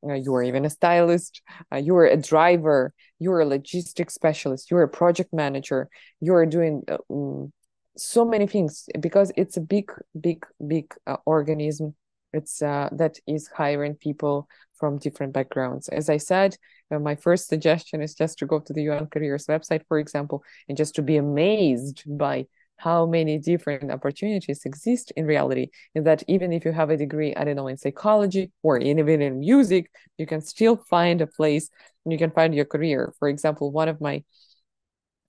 uh, 0.06 0.18
you 0.24 0.34
are 0.34 0.42
even 0.42 0.64
a 0.66 0.70
stylist 0.70 1.40
uh, 1.72 1.80
you 1.86 1.96
are 1.96 2.06
a 2.06 2.16
driver 2.32 2.92
you 3.18 3.32
are 3.32 3.40
a 3.40 3.46
logistics 3.46 4.14
specialist 4.14 4.70
you're 4.70 4.82
a 4.82 4.88
project 5.00 5.32
manager 5.32 5.88
you 6.20 6.34
are 6.34 6.46
doing 6.46 6.82
um, 7.10 7.50
so 7.96 8.24
many 8.24 8.46
things 8.46 8.88
because 9.00 9.32
it's 9.36 9.56
a 9.56 9.60
big 9.60 9.90
big 10.20 10.44
big 10.66 10.86
uh, 11.06 11.16
organism 11.24 11.94
it's 12.32 12.62
uh, 12.62 12.88
that 12.92 13.18
is 13.26 13.48
hiring 13.48 13.94
people 13.94 14.48
from 14.78 14.98
different 14.98 15.32
backgrounds. 15.32 15.88
As 15.88 16.10
i 16.10 16.16
said 16.16 16.56
uh, 16.90 16.98
my 16.98 17.14
first 17.14 17.48
suggestion 17.48 18.02
is 18.02 18.14
just 18.14 18.38
to 18.38 18.46
go 18.46 18.60
to 18.60 18.72
the 18.72 18.88
un 18.88 19.06
careers 19.06 19.46
website 19.46 19.82
for 19.88 19.98
example 19.98 20.42
and 20.68 20.76
just 20.76 20.94
to 20.94 21.02
be 21.02 21.16
amazed 21.16 22.02
by 22.06 22.46
how 22.78 23.06
many 23.06 23.38
different 23.38 23.90
opportunities 23.90 24.66
exist 24.66 25.10
in 25.16 25.24
reality 25.24 25.68
and 25.94 26.06
that 26.06 26.22
even 26.28 26.52
if 26.52 26.62
you 26.64 26.72
have 26.72 26.90
a 26.90 26.96
degree 26.96 27.34
i 27.34 27.42
don't 27.42 27.56
know 27.56 27.68
in 27.68 27.76
psychology 27.78 28.52
or 28.62 28.76
even 28.78 29.22
in 29.22 29.40
music 29.40 29.90
you 30.18 30.26
can 30.26 30.42
still 30.42 30.76
find 30.76 31.22
a 31.22 31.26
place 31.26 31.70
you 32.10 32.18
can 32.18 32.30
find 32.30 32.54
your 32.54 32.64
career. 32.64 33.12
For 33.18 33.28
example 33.28 33.70
one 33.70 33.88
of 33.88 34.00
my 34.00 34.22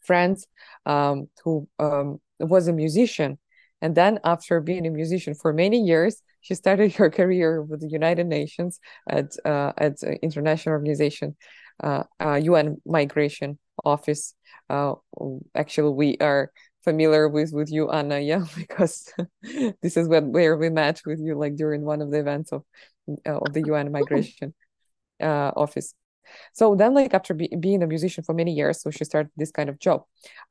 friends 0.03 0.47
um, 0.85 1.27
who 1.43 1.67
um, 1.79 2.19
was 2.39 2.67
a 2.67 2.73
musician 2.73 3.37
and 3.81 3.95
then 3.95 4.19
after 4.23 4.59
being 4.59 4.85
a 4.85 4.89
musician 4.89 5.33
for 5.33 5.53
many 5.53 5.79
years 5.79 6.21
she 6.41 6.55
started 6.55 6.93
her 6.99 7.09
career 7.09 7.61
with 7.61 7.81
the 7.81 7.89
united 7.89 8.27
nations 8.27 8.79
at 9.09 9.35
uh, 9.45 9.73
at 9.77 10.01
international 10.21 10.73
organization 10.73 11.35
uh, 11.83 12.03
uh, 12.19 12.39
un 12.41 12.77
migration 12.85 13.57
office. 13.85 14.33
Uh, 14.69 14.93
actually 15.55 15.93
we 15.93 16.17
are 16.19 16.51
familiar 16.83 17.27
with 17.27 17.51
with 17.53 17.71
you 17.71 17.89
anna 17.91 18.19
yeah 18.31 18.45
because 18.55 19.13
this 19.81 19.95
is 19.97 20.07
what 20.07 20.25
where 20.25 20.57
we 20.57 20.69
met 20.69 21.01
with 21.05 21.19
you 21.19 21.37
like 21.37 21.55
during 21.55 21.83
one 21.83 22.01
of 22.01 22.11
the 22.11 22.19
events 22.19 22.51
of 22.51 22.63
uh, 23.25 23.37
of 23.37 23.53
the 23.53 23.61
un 23.61 23.91
migration 23.97 24.53
uh, 25.21 25.51
office 25.55 25.93
so 26.53 26.75
then 26.75 26.93
like 26.93 27.13
after 27.13 27.33
be, 27.33 27.47
being 27.59 27.83
a 27.83 27.87
musician 27.87 28.23
for 28.23 28.33
many 28.33 28.53
years 28.53 28.81
so 28.81 28.89
she 28.89 29.03
started 29.03 29.31
this 29.37 29.51
kind 29.51 29.69
of 29.69 29.79
job. 29.79 30.03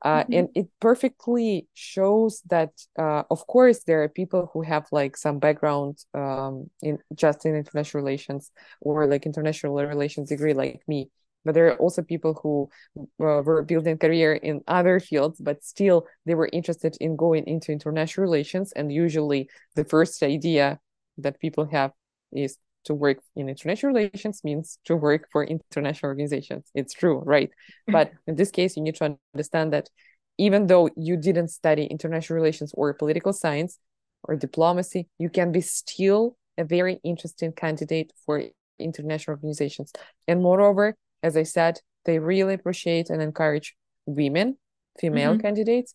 Uh, 0.03 0.21
mm-hmm. 0.21 0.33
and 0.33 0.49
it 0.55 0.67
perfectly 0.79 1.67
shows 1.73 2.41
that 2.49 2.71
uh, 2.97 3.23
of 3.29 3.45
course 3.47 3.83
there 3.83 4.03
are 4.03 4.09
people 4.09 4.49
who 4.53 4.61
have 4.61 4.85
like 4.91 5.17
some 5.17 5.39
background 5.39 5.97
um, 6.13 6.69
in 6.81 6.97
just 7.15 7.45
in 7.45 7.55
international 7.55 8.03
relations 8.03 8.51
or 8.81 9.07
like 9.07 9.25
international 9.25 9.75
relations 9.75 10.29
degree 10.29 10.53
like 10.53 10.81
me. 10.87 11.09
But 11.45 11.53
there 11.53 11.67
are 11.67 11.77
also 11.77 12.01
people 12.01 12.33
who 12.43 12.69
uh, 12.97 13.41
were 13.41 13.63
building 13.63 13.97
career 13.97 14.33
in 14.33 14.61
other 14.67 14.99
fields 14.99 15.39
but 15.39 15.63
still 15.63 16.05
they 16.25 16.35
were 16.35 16.49
interested 16.51 16.97
in 16.99 17.15
going 17.15 17.45
into 17.47 17.71
international 17.71 18.23
relations. 18.23 18.73
And 18.73 18.91
usually 18.91 19.49
the 19.75 19.85
first 19.85 20.21
idea 20.23 20.79
that 21.17 21.39
people 21.39 21.65
have 21.65 21.91
is 22.31 22.57
to 22.87 22.93
work 22.93 23.19
in 23.35 23.49
international 23.49 23.93
relations 23.93 24.41
means 24.43 24.79
to 24.85 24.95
work 24.95 25.27
for 25.31 25.43
international 25.43 26.09
organizations 26.09 26.65
it's 26.73 26.93
true 26.93 27.19
right 27.25 27.51
but 27.87 28.11
in 28.25 28.35
this 28.35 28.51
case 28.51 28.75
you 28.75 28.83
need 28.83 28.95
to 28.95 29.17
understand 29.33 29.71
that 29.73 29.89
even 30.37 30.67
though 30.67 30.89
you 30.95 31.17
didn't 31.17 31.49
study 31.49 31.85
international 31.85 32.35
relations 32.35 32.73
or 32.75 32.93
political 32.93 33.33
science 33.33 33.79
or 34.23 34.35
diplomacy 34.35 35.07
you 35.19 35.29
can 35.29 35.51
be 35.51 35.61
still 35.61 36.35
a 36.57 36.63
very 36.63 36.99
interesting 37.03 37.51
candidate 37.51 38.11
for 38.25 38.43
international 38.79 39.35
organizations 39.35 39.91
and 40.27 40.41
moreover 40.41 40.95
as 41.23 41.37
I 41.37 41.43
said, 41.43 41.79
they 42.05 42.19
really 42.19 42.53
appreciate 42.53 43.09
and 43.09 43.21
encourage 43.21 43.75
women, 44.05 44.57
female 44.99 45.33
mm-hmm. 45.33 45.41
candidates, 45.41 45.93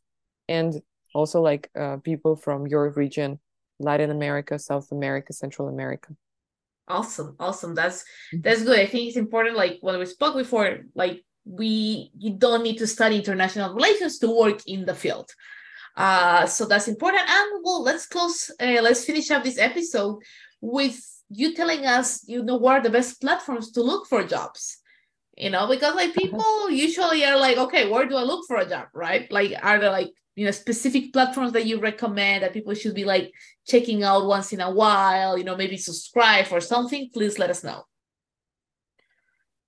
and 0.48 0.74
also 1.14 1.40
like 1.40 1.70
uh, 1.78 1.96
people 1.98 2.36
from 2.36 2.66
your 2.66 2.90
region, 2.90 3.38
Latin 3.78 4.10
America, 4.10 4.58
South 4.58 4.90
America, 4.92 5.32
Central 5.32 5.68
America. 5.68 6.14
Awesome, 6.88 7.36
awesome. 7.38 7.74
That's 7.74 8.02
mm-hmm. 8.02 8.40
that's 8.42 8.64
good. 8.64 8.78
I 8.78 8.86
think 8.86 9.08
it's 9.08 9.16
important. 9.16 9.56
Like 9.56 9.78
when 9.80 9.98
we 9.98 10.06
spoke 10.06 10.36
before, 10.36 10.80
like 10.94 11.24
we 11.44 12.10
you 12.18 12.34
don't 12.34 12.62
need 12.62 12.78
to 12.78 12.86
study 12.86 13.16
international 13.16 13.74
relations 13.74 14.18
to 14.18 14.28
work 14.28 14.60
in 14.66 14.84
the 14.84 14.94
field. 14.94 15.30
Uh, 15.96 16.46
so 16.46 16.66
that's 16.66 16.88
important. 16.88 17.28
And 17.28 17.62
well, 17.62 17.82
let's 17.82 18.06
close. 18.06 18.50
Uh, 18.60 18.80
let's 18.82 19.04
finish 19.04 19.30
up 19.30 19.44
this 19.44 19.58
episode 19.58 20.22
with 20.60 21.00
you 21.28 21.54
telling 21.54 21.86
us, 21.86 22.26
you 22.26 22.42
know, 22.42 22.56
what 22.56 22.78
are 22.78 22.82
the 22.82 22.90
best 22.90 23.20
platforms 23.20 23.70
to 23.72 23.82
look 23.82 24.06
for 24.06 24.24
jobs 24.24 24.78
you 25.36 25.50
know 25.50 25.66
because 25.66 25.94
like 25.94 26.10
uh-huh. 26.10 26.20
people 26.20 26.70
usually 26.70 27.24
are 27.24 27.38
like 27.38 27.56
okay 27.56 27.88
where 27.88 28.06
do 28.06 28.16
i 28.16 28.22
look 28.22 28.46
for 28.46 28.58
a 28.58 28.68
job 28.68 28.86
right 28.94 29.30
like 29.32 29.52
are 29.62 29.78
there 29.78 29.90
like 29.90 30.10
you 30.34 30.44
know 30.44 30.50
specific 30.50 31.12
platforms 31.12 31.52
that 31.52 31.66
you 31.66 31.78
recommend 31.78 32.42
that 32.42 32.52
people 32.52 32.74
should 32.74 32.94
be 32.94 33.04
like 33.04 33.32
checking 33.66 34.02
out 34.02 34.26
once 34.26 34.52
in 34.52 34.60
a 34.60 34.70
while 34.70 35.36
you 35.36 35.44
know 35.44 35.56
maybe 35.56 35.76
subscribe 35.76 36.46
or 36.50 36.60
something 36.60 37.10
please 37.12 37.38
let 37.38 37.50
us 37.50 37.62
know 37.62 37.84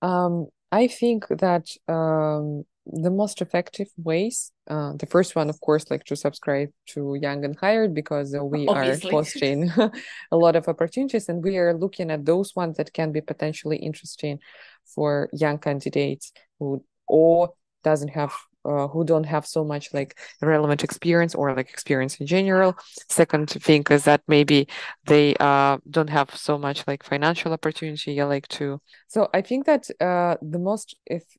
um 0.01 0.47
i 0.71 0.87
think 0.87 1.27
that 1.29 1.67
um 1.87 2.63
the 2.87 3.09
most 3.09 3.41
effective 3.41 3.87
ways 3.97 4.51
uh, 4.69 4.93
the 4.97 5.07
first 5.07 5.35
one 5.35 5.49
of 5.49 5.59
course 5.59 5.89
like 5.89 6.03
to 6.03 6.15
subscribe 6.15 6.69
to 6.85 7.15
young 7.19 7.43
and 7.43 7.57
hired 7.59 7.95
because 7.95 8.35
uh, 8.35 8.43
we 8.43 8.67
Obviously. 8.67 9.09
are 9.09 9.11
posting 9.11 9.71
a 10.31 10.37
lot 10.37 10.55
of 10.55 10.67
opportunities 10.67 11.27
and 11.27 11.43
we 11.43 11.57
are 11.57 11.73
looking 11.73 12.11
at 12.11 12.25
those 12.25 12.55
ones 12.55 12.77
that 12.77 12.93
can 12.93 13.11
be 13.11 13.21
potentially 13.21 13.77
interesting 13.77 14.39
for 14.85 15.29
young 15.33 15.57
candidates 15.57 16.31
who 16.59 16.83
or 17.07 17.53
doesn't 17.83 18.09
have 18.09 18.33
uh, 18.65 18.87
who 18.87 19.03
don't 19.03 19.25
have 19.25 19.45
so 19.45 19.63
much 19.63 19.93
like 19.93 20.17
relevant 20.41 20.83
experience 20.83 21.35
or 21.35 21.53
like 21.55 21.69
experience 21.69 22.15
in 22.17 22.27
general. 22.27 22.75
Second 23.09 23.49
thing 23.49 23.83
is 23.89 24.03
that 24.03 24.21
maybe 24.27 24.67
they 25.05 25.35
uh, 25.39 25.77
don't 25.89 26.09
have 26.09 26.35
so 26.35 26.57
much 26.57 26.85
like 26.87 27.03
financial 27.03 27.53
opportunity 27.53 28.13
yeah, 28.13 28.25
like 28.25 28.47
to 28.47 28.79
so 29.07 29.29
i 29.33 29.41
think 29.41 29.65
that 29.65 29.89
uh, 30.01 30.35
the 30.41 30.59
most 30.59 30.95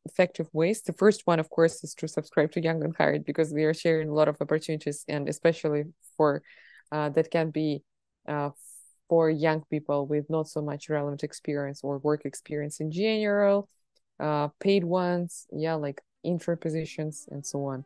effective 0.07 0.49
ways 0.53 0.83
the 0.83 0.93
first 0.93 1.23
one 1.25 1.39
of 1.39 1.49
course 1.51 1.83
is 1.85 1.95
to 1.95 2.07
subscribe 2.09 2.51
to 2.53 2.63
young 2.63 2.83
and 2.85 2.95
hired 2.97 3.25
because 3.25 3.53
we 3.53 3.65
are 3.65 3.75
sharing 3.75 4.09
a 4.09 4.15
lot 4.15 4.29
of 4.29 4.37
opportunities 4.41 5.05
and 5.09 5.29
especially 5.29 5.85
for 6.17 6.43
uh, 6.93 7.09
that 7.11 7.31
can 7.31 7.51
be 7.51 7.83
uh, 8.29 8.51
for 9.09 9.31
young 9.31 9.63
people 9.71 10.07
with 10.07 10.29
not 10.29 10.49
so 10.49 10.61
much 10.61 10.89
relevant 10.89 11.23
experience 11.23 11.81
or 11.83 11.99
work 11.99 12.25
experience 12.25 12.81
in 12.81 12.91
general 12.91 13.69
uh, 14.21 14.49
paid 14.61 14.85
ones 14.85 15.47
yeah 15.53 15.75
like 15.75 16.01
intro 16.27 16.57
positions 16.57 17.29
and 17.31 17.45
so 17.45 17.65
on 17.65 17.85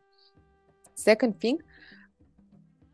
second 0.95 1.39
thing 1.39 1.57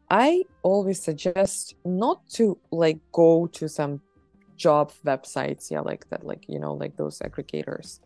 i 0.09 0.43
always 0.63 1.01
suggest 1.01 1.75
not 1.85 2.19
to 2.29 2.57
like 2.71 2.99
go 3.11 3.47
to 3.47 3.67
some 3.67 4.01
job 4.55 4.91
websites 5.05 5.71
yeah 5.71 5.81
like 5.81 6.09
that 6.09 6.25
like 6.25 6.43
you 6.47 6.59
know 6.59 6.73
like 6.73 6.95
those 6.97 7.19
aggregators 7.19 7.99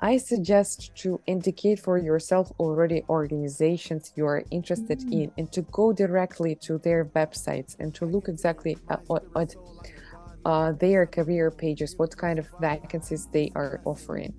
I 0.00 0.16
suggest 0.18 0.94
to 1.02 1.20
indicate 1.26 1.80
for 1.80 1.98
yourself 1.98 2.52
already 2.60 3.02
organizations 3.08 4.12
you 4.14 4.26
are 4.26 4.44
interested 4.52 5.00
mm-hmm. 5.00 5.22
in 5.22 5.32
and 5.38 5.50
to 5.50 5.62
go 5.62 5.92
directly 5.92 6.54
to 6.66 6.78
their 6.78 7.06
websites 7.16 7.74
and 7.80 7.92
to 7.96 8.06
look 8.06 8.28
exactly 8.28 8.78
at, 8.88 9.00
at 9.34 9.56
uh, 10.44 10.72
their 10.72 11.06
career 11.06 11.50
pages, 11.50 11.94
what 11.96 12.16
kind 12.16 12.38
of 12.38 12.48
vacancies 12.60 13.26
they 13.32 13.50
are 13.54 13.80
offering. 13.84 14.32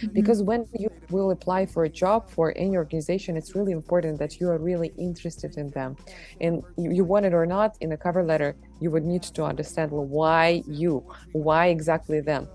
Mm-hmm. 0.00 0.12
Because 0.12 0.42
when 0.42 0.66
you 0.78 0.90
will 1.10 1.30
apply 1.30 1.66
for 1.66 1.84
a 1.84 1.88
job 1.88 2.28
for 2.30 2.52
any 2.56 2.76
organization, 2.76 3.36
it's 3.36 3.54
really 3.54 3.72
important 3.72 4.18
that 4.18 4.40
you 4.40 4.48
are 4.48 4.58
really 4.58 4.92
interested 4.98 5.56
in 5.56 5.70
them. 5.70 5.96
And 6.40 6.62
you, 6.76 6.90
you 6.92 7.04
want 7.04 7.26
it 7.26 7.34
or 7.34 7.46
not, 7.46 7.76
in 7.80 7.92
a 7.92 7.96
cover 7.96 8.22
letter, 8.22 8.56
you 8.80 8.90
would 8.90 9.04
need 9.04 9.22
to 9.22 9.44
understand 9.44 9.90
why 9.90 10.62
you, 10.66 11.04
why 11.32 11.66
exactly 11.68 12.20
them 12.20 12.48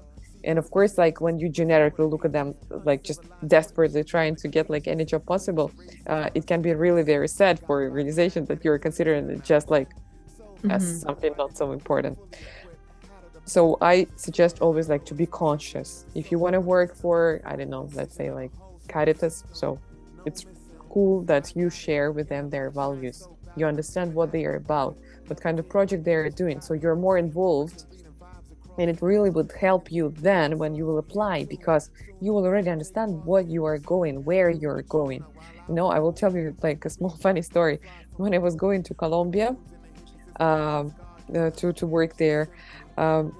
and 0.43 0.59
of 0.59 0.69
course 0.71 0.97
like 0.97 1.21
when 1.21 1.39
you 1.39 1.49
generically 1.49 2.05
look 2.05 2.25
at 2.25 2.31
them 2.31 2.53
like 2.84 3.03
just 3.03 3.21
desperately 3.47 4.03
trying 4.03 4.36
to 4.36 4.47
get 4.47 4.69
like 4.69 4.88
any 4.88 5.05
job 5.05 5.25
possible 5.25 5.71
uh, 6.07 6.29
it 6.36 6.45
can 6.45 6.61
be 6.61 6.73
really 6.73 7.03
very 7.03 7.27
sad 7.27 7.59
for 7.59 7.84
organizations 7.84 8.47
that 8.47 8.63
you're 8.63 8.77
considering 8.77 9.29
it 9.29 9.43
just 9.43 9.69
like 9.69 9.89
mm-hmm. 9.89 10.71
as 10.71 11.01
something 11.01 11.34
not 11.38 11.55
so 11.57 11.71
important 11.71 12.17
so 13.45 13.77
i 13.81 14.07
suggest 14.15 14.61
always 14.61 14.89
like 14.89 15.05
to 15.05 15.13
be 15.13 15.25
conscious. 15.25 16.05
If 16.15 16.31
you 16.31 16.39
want 16.39 16.53
to 16.53 16.61
work 16.61 16.95
for 16.95 17.41
i 17.45 17.55
don't 17.55 17.69
know 17.69 17.89
let's 17.93 18.15
say 18.15 18.31
like 18.31 18.51
caritas 18.87 19.43
so 19.51 19.79
it's 20.25 20.45
cool 20.93 21.23
that 21.23 21.55
you 21.55 21.69
share 21.69 22.11
with 22.11 22.29
them 22.29 22.49
their 22.49 22.69
values. 22.69 23.27
You 23.55 23.65
understand 23.65 24.13
what 24.13 24.31
they 24.31 24.45
are 24.45 24.55
about 24.55 24.95
what 25.27 25.41
kind 25.41 25.57
of 25.59 25.67
project 25.67 26.03
they 26.03 26.13
are 26.13 26.29
doing. 26.29 26.61
So 26.61 26.73
you're 26.73 26.95
more 26.95 27.17
involved 27.17 27.85
and 28.77 28.89
it 28.89 29.01
really 29.01 29.29
would 29.29 29.51
help 29.59 29.91
you 29.91 30.13
then 30.17 30.57
when 30.57 30.75
you 30.75 30.85
will 30.85 30.99
apply 30.99 31.45
because 31.45 31.89
you 32.21 32.33
will 32.33 32.45
already 32.45 32.69
understand 32.69 33.23
what 33.23 33.47
you 33.47 33.65
are 33.65 33.77
going 33.77 34.23
where 34.23 34.49
you're 34.49 34.83
going. 34.83 35.25
You 35.67 35.75
know 35.75 35.87
i 35.87 35.99
will 35.99 36.13
tell 36.13 36.35
you 36.35 36.55
like 36.61 36.85
a 36.85 36.89
small 36.89 37.15
funny 37.25 37.41
story. 37.41 37.79
When 38.17 38.33
i 38.33 38.37
was 38.37 38.55
going 38.55 38.83
to 38.83 38.93
colombia 38.93 39.55
um, 40.39 40.93
uh, 41.35 41.49
to 41.51 41.73
to 41.73 41.85
work 41.87 42.17
there 42.17 42.49
um, 42.97 43.35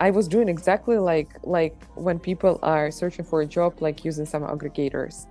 i 0.00 0.10
was 0.10 0.28
doing 0.28 0.48
exactly 0.48 0.98
like 0.98 1.32
like 1.44 1.86
when 1.94 2.18
people 2.20 2.58
are 2.62 2.90
searching 2.90 3.24
for 3.24 3.40
a 3.42 3.46
job 3.46 3.74
like 3.80 4.04
using 4.04 4.26
some 4.26 4.42
aggregators 4.42 5.26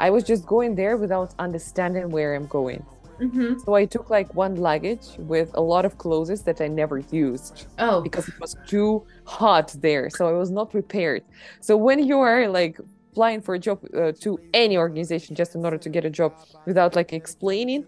i 0.00 0.10
was 0.10 0.24
just 0.24 0.46
going 0.46 0.74
there 0.74 0.96
without 0.96 1.34
understanding 1.38 2.10
where 2.10 2.34
i'm 2.34 2.46
going 2.46 2.86
Mm-hmm. 3.20 3.54
so 3.56 3.74
I 3.74 3.86
took 3.86 4.10
like 4.10 4.34
one 4.34 4.56
luggage 4.56 5.14
with 5.18 5.50
a 5.54 5.60
lot 5.62 5.84
of 5.84 5.98
clothes 5.98 6.42
that 6.44 6.60
I 6.60 6.68
never 6.68 6.98
used 7.10 7.66
Oh, 7.78 8.02
because 8.02 8.28
it 8.28 8.34
was 8.40 8.56
too 8.68 9.06
hot 9.26 9.74
there. 9.80 10.10
So 10.10 10.28
I 10.28 10.32
was 10.32 10.50
not 10.50 10.70
prepared. 10.70 11.22
So 11.60 11.76
when 11.76 12.00
you 12.00 12.18
are 12.18 12.48
like 12.48 12.78
applying 13.12 13.42
for 13.42 13.54
a 13.54 13.58
job 13.58 13.80
uh, 13.96 14.12
to 14.22 14.42
any 14.52 14.76
organization 14.76 15.36
just 15.36 15.54
in 15.54 15.64
order 15.64 15.78
to 15.78 15.88
get 15.88 16.04
a 16.04 16.10
job 16.10 16.34
without 16.66 16.96
like 16.96 17.12
explaining, 17.12 17.86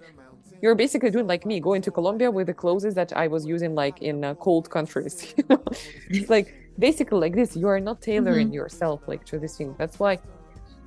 you're 0.63 0.75
basically 0.75 1.11
doing 1.11 1.27
like 1.27 1.45
me, 1.47 1.61
going 1.61 1.83
to 1.83 1.91
Colombia 1.91 2.31
with 2.31 2.47
the 2.47 2.55
clothes 2.55 2.95
that 2.95 3.17
I 3.17 3.27
was 3.29 3.47
using 3.47 3.75
like 3.75 4.03
in 4.03 4.25
uh, 4.25 4.35
cold 4.35 4.71
countries. 4.71 5.35
You 5.37 5.45
know, 5.51 5.63
it's 6.09 6.31
like 6.31 6.55
basically 6.79 7.19
like 7.19 7.35
this. 7.35 7.57
You 7.57 7.69
are 7.69 7.81
not 7.81 8.01
tailoring 8.01 8.53
yourself 8.53 9.07
like 9.07 9.25
to 9.27 9.39
this 9.39 9.57
thing. 9.57 9.75
That's 9.79 9.99
why 9.99 10.19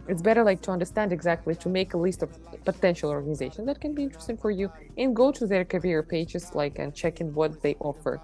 it's 0.10 0.24
better 0.24 0.44
like 0.44 0.62
to 0.64 0.72
understand 0.72 1.14
exactly 1.14 1.56
to 1.56 1.70
make 1.70 1.94
a 1.94 1.98
list 1.98 2.24
of 2.24 2.30
potential 2.66 3.10
organizations 3.12 3.68
that 3.68 3.80
can 3.80 3.94
be 3.94 4.04
interesting 4.04 4.38
for 4.38 4.50
you 4.50 4.72
and 4.98 5.16
go 5.16 5.32
to 5.32 5.46
their 5.46 5.64
career 5.64 6.02
pages 6.02 6.56
like 6.56 6.80
and 6.80 6.96
check 6.96 7.22
in 7.22 7.34
what 7.36 7.62
they 7.62 7.76
offer 7.80 8.20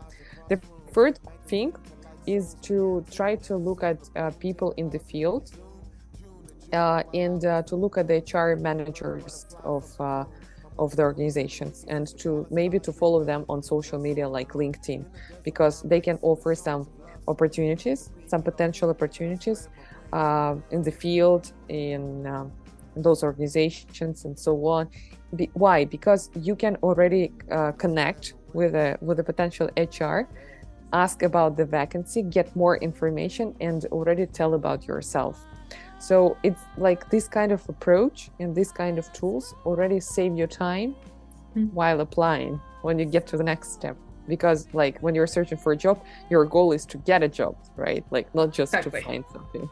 the 0.49 0.59
third 0.91 1.19
thing 1.45 1.73
is 2.25 2.55
to 2.61 3.05
try 3.11 3.35
to 3.35 3.55
look 3.55 3.83
at 3.83 3.97
uh, 4.15 4.31
people 4.39 4.71
in 4.77 4.89
the 4.89 4.97
field 4.97 5.51
uh, 6.73 7.03
and 7.13 7.45
uh, 7.45 7.61
to 7.61 7.75
look 7.75 7.97
at 7.99 8.07
the 8.07 8.19
hr 8.33 8.59
managers 8.59 9.55
of 9.63 9.85
uh, 10.01 10.25
of 10.77 10.95
the 10.95 11.01
organizations 11.01 11.85
and 11.87 12.07
to 12.19 12.45
maybe 12.49 12.79
to 12.79 12.91
follow 12.91 13.23
them 13.23 13.45
on 13.49 13.61
social 13.63 13.99
media 13.99 14.27
like 14.27 14.49
linkedin 14.53 15.05
because 15.43 15.81
they 15.83 16.01
can 16.01 16.17
offer 16.21 16.53
some 16.53 16.87
opportunities 17.27 18.11
some 18.27 18.41
potential 18.41 18.89
opportunities 18.89 19.69
uh, 20.13 20.55
in 20.71 20.81
the 20.81 20.91
field 20.91 21.51
in 21.69 22.25
um, 22.27 22.51
those 22.95 23.23
organizations 23.23 24.25
and 24.25 24.37
so 24.37 24.65
on. 24.65 24.87
Be- 25.35 25.49
why? 25.53 25.85
Because 25.85 26.29
you 26.35 26.55
can 26.55 26.77
already 26.77 27.33
uh, 27.51 27.71
connect 27.73 28.33
with 28.53 28.73
a 28.73 28.97
with 29.01 29.19
a 29.19 29.23
potential 29.23 29.69
hr 29.75 30.21
ask 30.93 31.23
about 31.23 31.57
the 31.57 31.65
vacancy 31.65 32.21
get 32.21 32.55
more 32.55 32.77
information 32.77 33.53
and 33.59 33.85
already 33.91 34.25
tell 34.25 34.53
about 34.53 34.87
yourself 34.87 35.45
so 36.07 36.15
it's 36.47 36.63
like 36.87 37.01
this 37.09 37.25
kind 37.37 37.51
of 37.57 37.61
approach 37.73 38.29
and 38.41 38.49
this 38.59 38.71
kind 38.81 38.95
of 39.01 39.05
tools 39.19 39.45
already 39.65 39.99
save 39.99 40.33
your 40.41 40.51
time 40.65 40.95
Mm. 41.55 41.71
while 41.79 41.99
applying 42.01 42.53
when 42.85 42.95
you 42.99 43.05
get 43.15 43.23
to 43.31 43.35
the 43.37 43.43
next 43.51 43.67
step 43.79 43.95
because 44.27 44.59
like 44.81 44.95
when 45.05 45.13
you're 45.15 45.31
searching 45.37 45.57
for 45.63 45.71
a 45.71 45.77
job 45.85 45.95
your 46.33 46.43
goal 46.55 46.69
is 46.77 46.83
to 46.93 46.97
get 47.09 47.19
a 47.23 47.29
job 47.39 47.53
right 47.85 48.03
like 48.15 48.27
not 48.39 48.47
just 48.59 48.73
Exactly. 48.73 48.99
to 49.01 49.05
find 49.07 49.23
something 49.35 49.69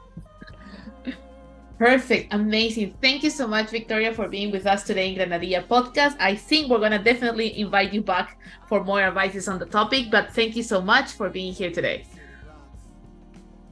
Perfect. 1.80 2.34
Amazing. 2.34 2.96
Thank 3.02 3.24
you 3.24 3.30
so 3.30 3.46
much, 3.48 3.68
Victoria, 3.72 4.14
for 4.14 4.28
being 4.30 4.52
with 4.52 4.66
us 4.74 4.84
today 4.84 5.08
in 5.12 5.16
Granadilla 5.20 5.68
podcast. 5.68 6.16
I 6.20 6.36
think 6.36 6.70
we're 6.70 6.78
going 6.86 6.92
to 7.00 7.04
definitely 7.12 7.60
invite 7.60 7.92
you 7.92 8.02
back 8.02 8.40
for 8.70 8.84
more 8.84 9.02
advices 9.02 9.48
on 9.50 9.60
the 9.60 9.66
topic, 9.66 10.04
but 10.12 10.32
thank 10.32 10.56
you 10.56 10.64
so 10.64 10.80
much 10.82 11.12
for 11.12 11.30
being 11.30 11.52
here 11.52 11.72
today. 11.72 12.06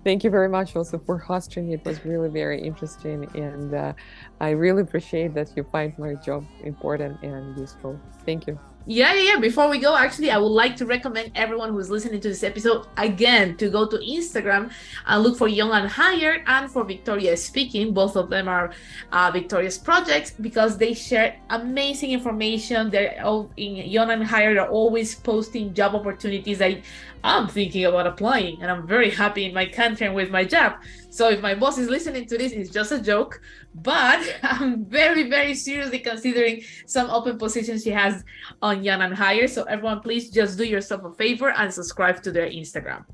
Thank 0.03 0.23
you 0.23 0.31
very 0.31 0.49
much 0.49 0.75
also 0.75 0.97
for 0.97 1.17
hosting. 1.17 1.71
It 1.71 1.85
was 1.85 2.03
really 2.03 2.29
very 2.29 2.59
interesting, 2.59 3.29
and 3.35 3.73
uh, 3.73 3.93
I 4.39 4.49
really 4.49 4.81
appreciate 4.81 5.35
that 5.35 5.55
you 5.55 5.63
find 5.71 5.97
my 5.99 6.15
job 6.15 6.43
important 6.63 7.21
and 7.21 7.55
useful. 7.55 7.99
Thank 8.25 8.47
you. 8.47 8.57
Yeah, 8.87 9.13
yeah, 9.13 9.33
yeah. 9.33 9.39
Before 9.39 9.69
we 9.69 9.77
go, 9.77 9.95
actually, 9.95 10.31
I 10.31 10.39
would 10.39 10.47
like 10.47 10.75
to 10.77 10.87
recommend 10.87 11.33
everyone 11.35 11.69
who's 11.69 11.91
listening 11.91 12.19
to 12.21 12.29
this 12.29 12.41
episode 12.41 12.87
again 12.97 13.55
to 13.57 13.69
go 13.69 13.85
to 13.87 13.97
Instagram 13.97 14.71
and 15.05 15.21
look 15.21 15.37
for 15.37 15.47
Young 15.47 15.71
and 15.71 15.87
Hired 15.87 16.41
and 16.47 16.69
for 16.69 16.83
Victoria 16.83 17.37
Speaking. 17.37 17.93
Both 17.93 18.15
of 18.17 18.31
them 18.31 18.47
are 18.47 18.73
uh, 19.11 19.29
Victoria's 19.31 19.77
projects 19.77 20.31
because 20.31 20.79
they 20.79 20.95
share 20.95 21.37
amazing 21.51 22.09
information. 22.11 22.89
They're 22.89 23.21
all 23.23 23.51
in 23.55 23.75
Young 23.75 24.09
and 24.09 24.23
Hired. 24.23 24.57
They're 24.57 24.67
always 24.67 25.13
posting 25.13 25.75
job 25.75 25.93
opportunities 25.93 26.57
that 26.57 26.81
I'm 27.24 27.47
thinking 27.47 27.86
about 27.86 28.07
applying, 28.07 28.61
and 28.61 28.72
I'm 28.72 28.88
very 28.88 29.09
happy 29.09 29.45
in 29.45 29.53
my 29.53 29.65
country 29.65 30.07
and 30.07 30.15
with 30.15 30.32
my 30.32 30.43
job. 30.43 30.74
So 31.09 31.30
if 31.30 31.41
my 31.41 31.53
boss 31.53 31.78
is 31.78 31.89
listening 31.89 32.26
to 32.28 32.38
this, 32.38 32.51
it's 32.51 32.69
just 32.69 32.91
a 32.91 32.99
joke. 32.99 33.41
But 33.76 34.39
I'm 34.43 34.86
very, 34.86 35.30
very 35.30 35.53
seriously 35.53 35.99
considering 35.99 36.63
some 36.86 37.09
open 37.09 37.38
positions 37.38 37.84
she 37.84 37.91
has 37.91 38.24
on 38.61 38.84
Young 38.84 39.01
and 39.01 39.13
Hired. 39.13 39.49
So 39.49 39.63
everyone, 39.63 40.01
please 40.01 40.30
just 40.30 40.57
do 40.57 40.63
yourself 40.63 41.03
a 41.03 41.13
favor 41.13 41.51
and 41.51 41.74
subscribe 41.74 42.24
to 42.24 42.32
their 42.32 42.47
Instagram. 42.47 43.05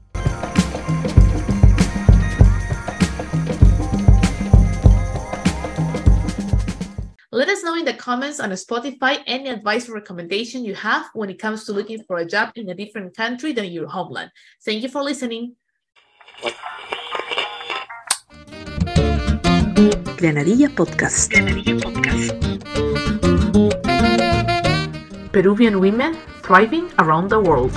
Let 7.31 7.49
us 7.49 7.61
know 7.61 7.75
in 7.75 7.83
the 7.83 7.93
comments 7.93 8.39
on 8.39 8.51
Spotify 8.51 9.21
any 9.27 9.49
advice 9.49 9.89
or 9.89 9.93
recommendation 9.95 10.63
you 10.63 10.73
have 10.75 11.07
when 11.13 11.29
it 11.29 11.37
comes 11.37 11.65
to 11.65 11.73
looking 11.73 12.01
for 12.03 12.19
a 12.19 12.25
job 12.25 12.53
in 12.55 12.69
a 12.69 12.73
different 12.73 13.17
country 13.17 13.51
than 13.51 13.65
your 13.65 13.85
homeland. 13.85 14.31
Thank 14.63 14.81
you 14.81 14.87
for 14.87 15.03
listening. 15.03 15.57
Granadilla 20.15 20.69
Podcast. 20.71 21.35
Granadilla 21.35 21.83
Podcast. 21.83 22.31
Peruvian 25.33 25.81
women 25.81 26.15
thriving 26.43 26.89
around 26.97 27.27
the 27.27 27.41
world. 27.41 27.75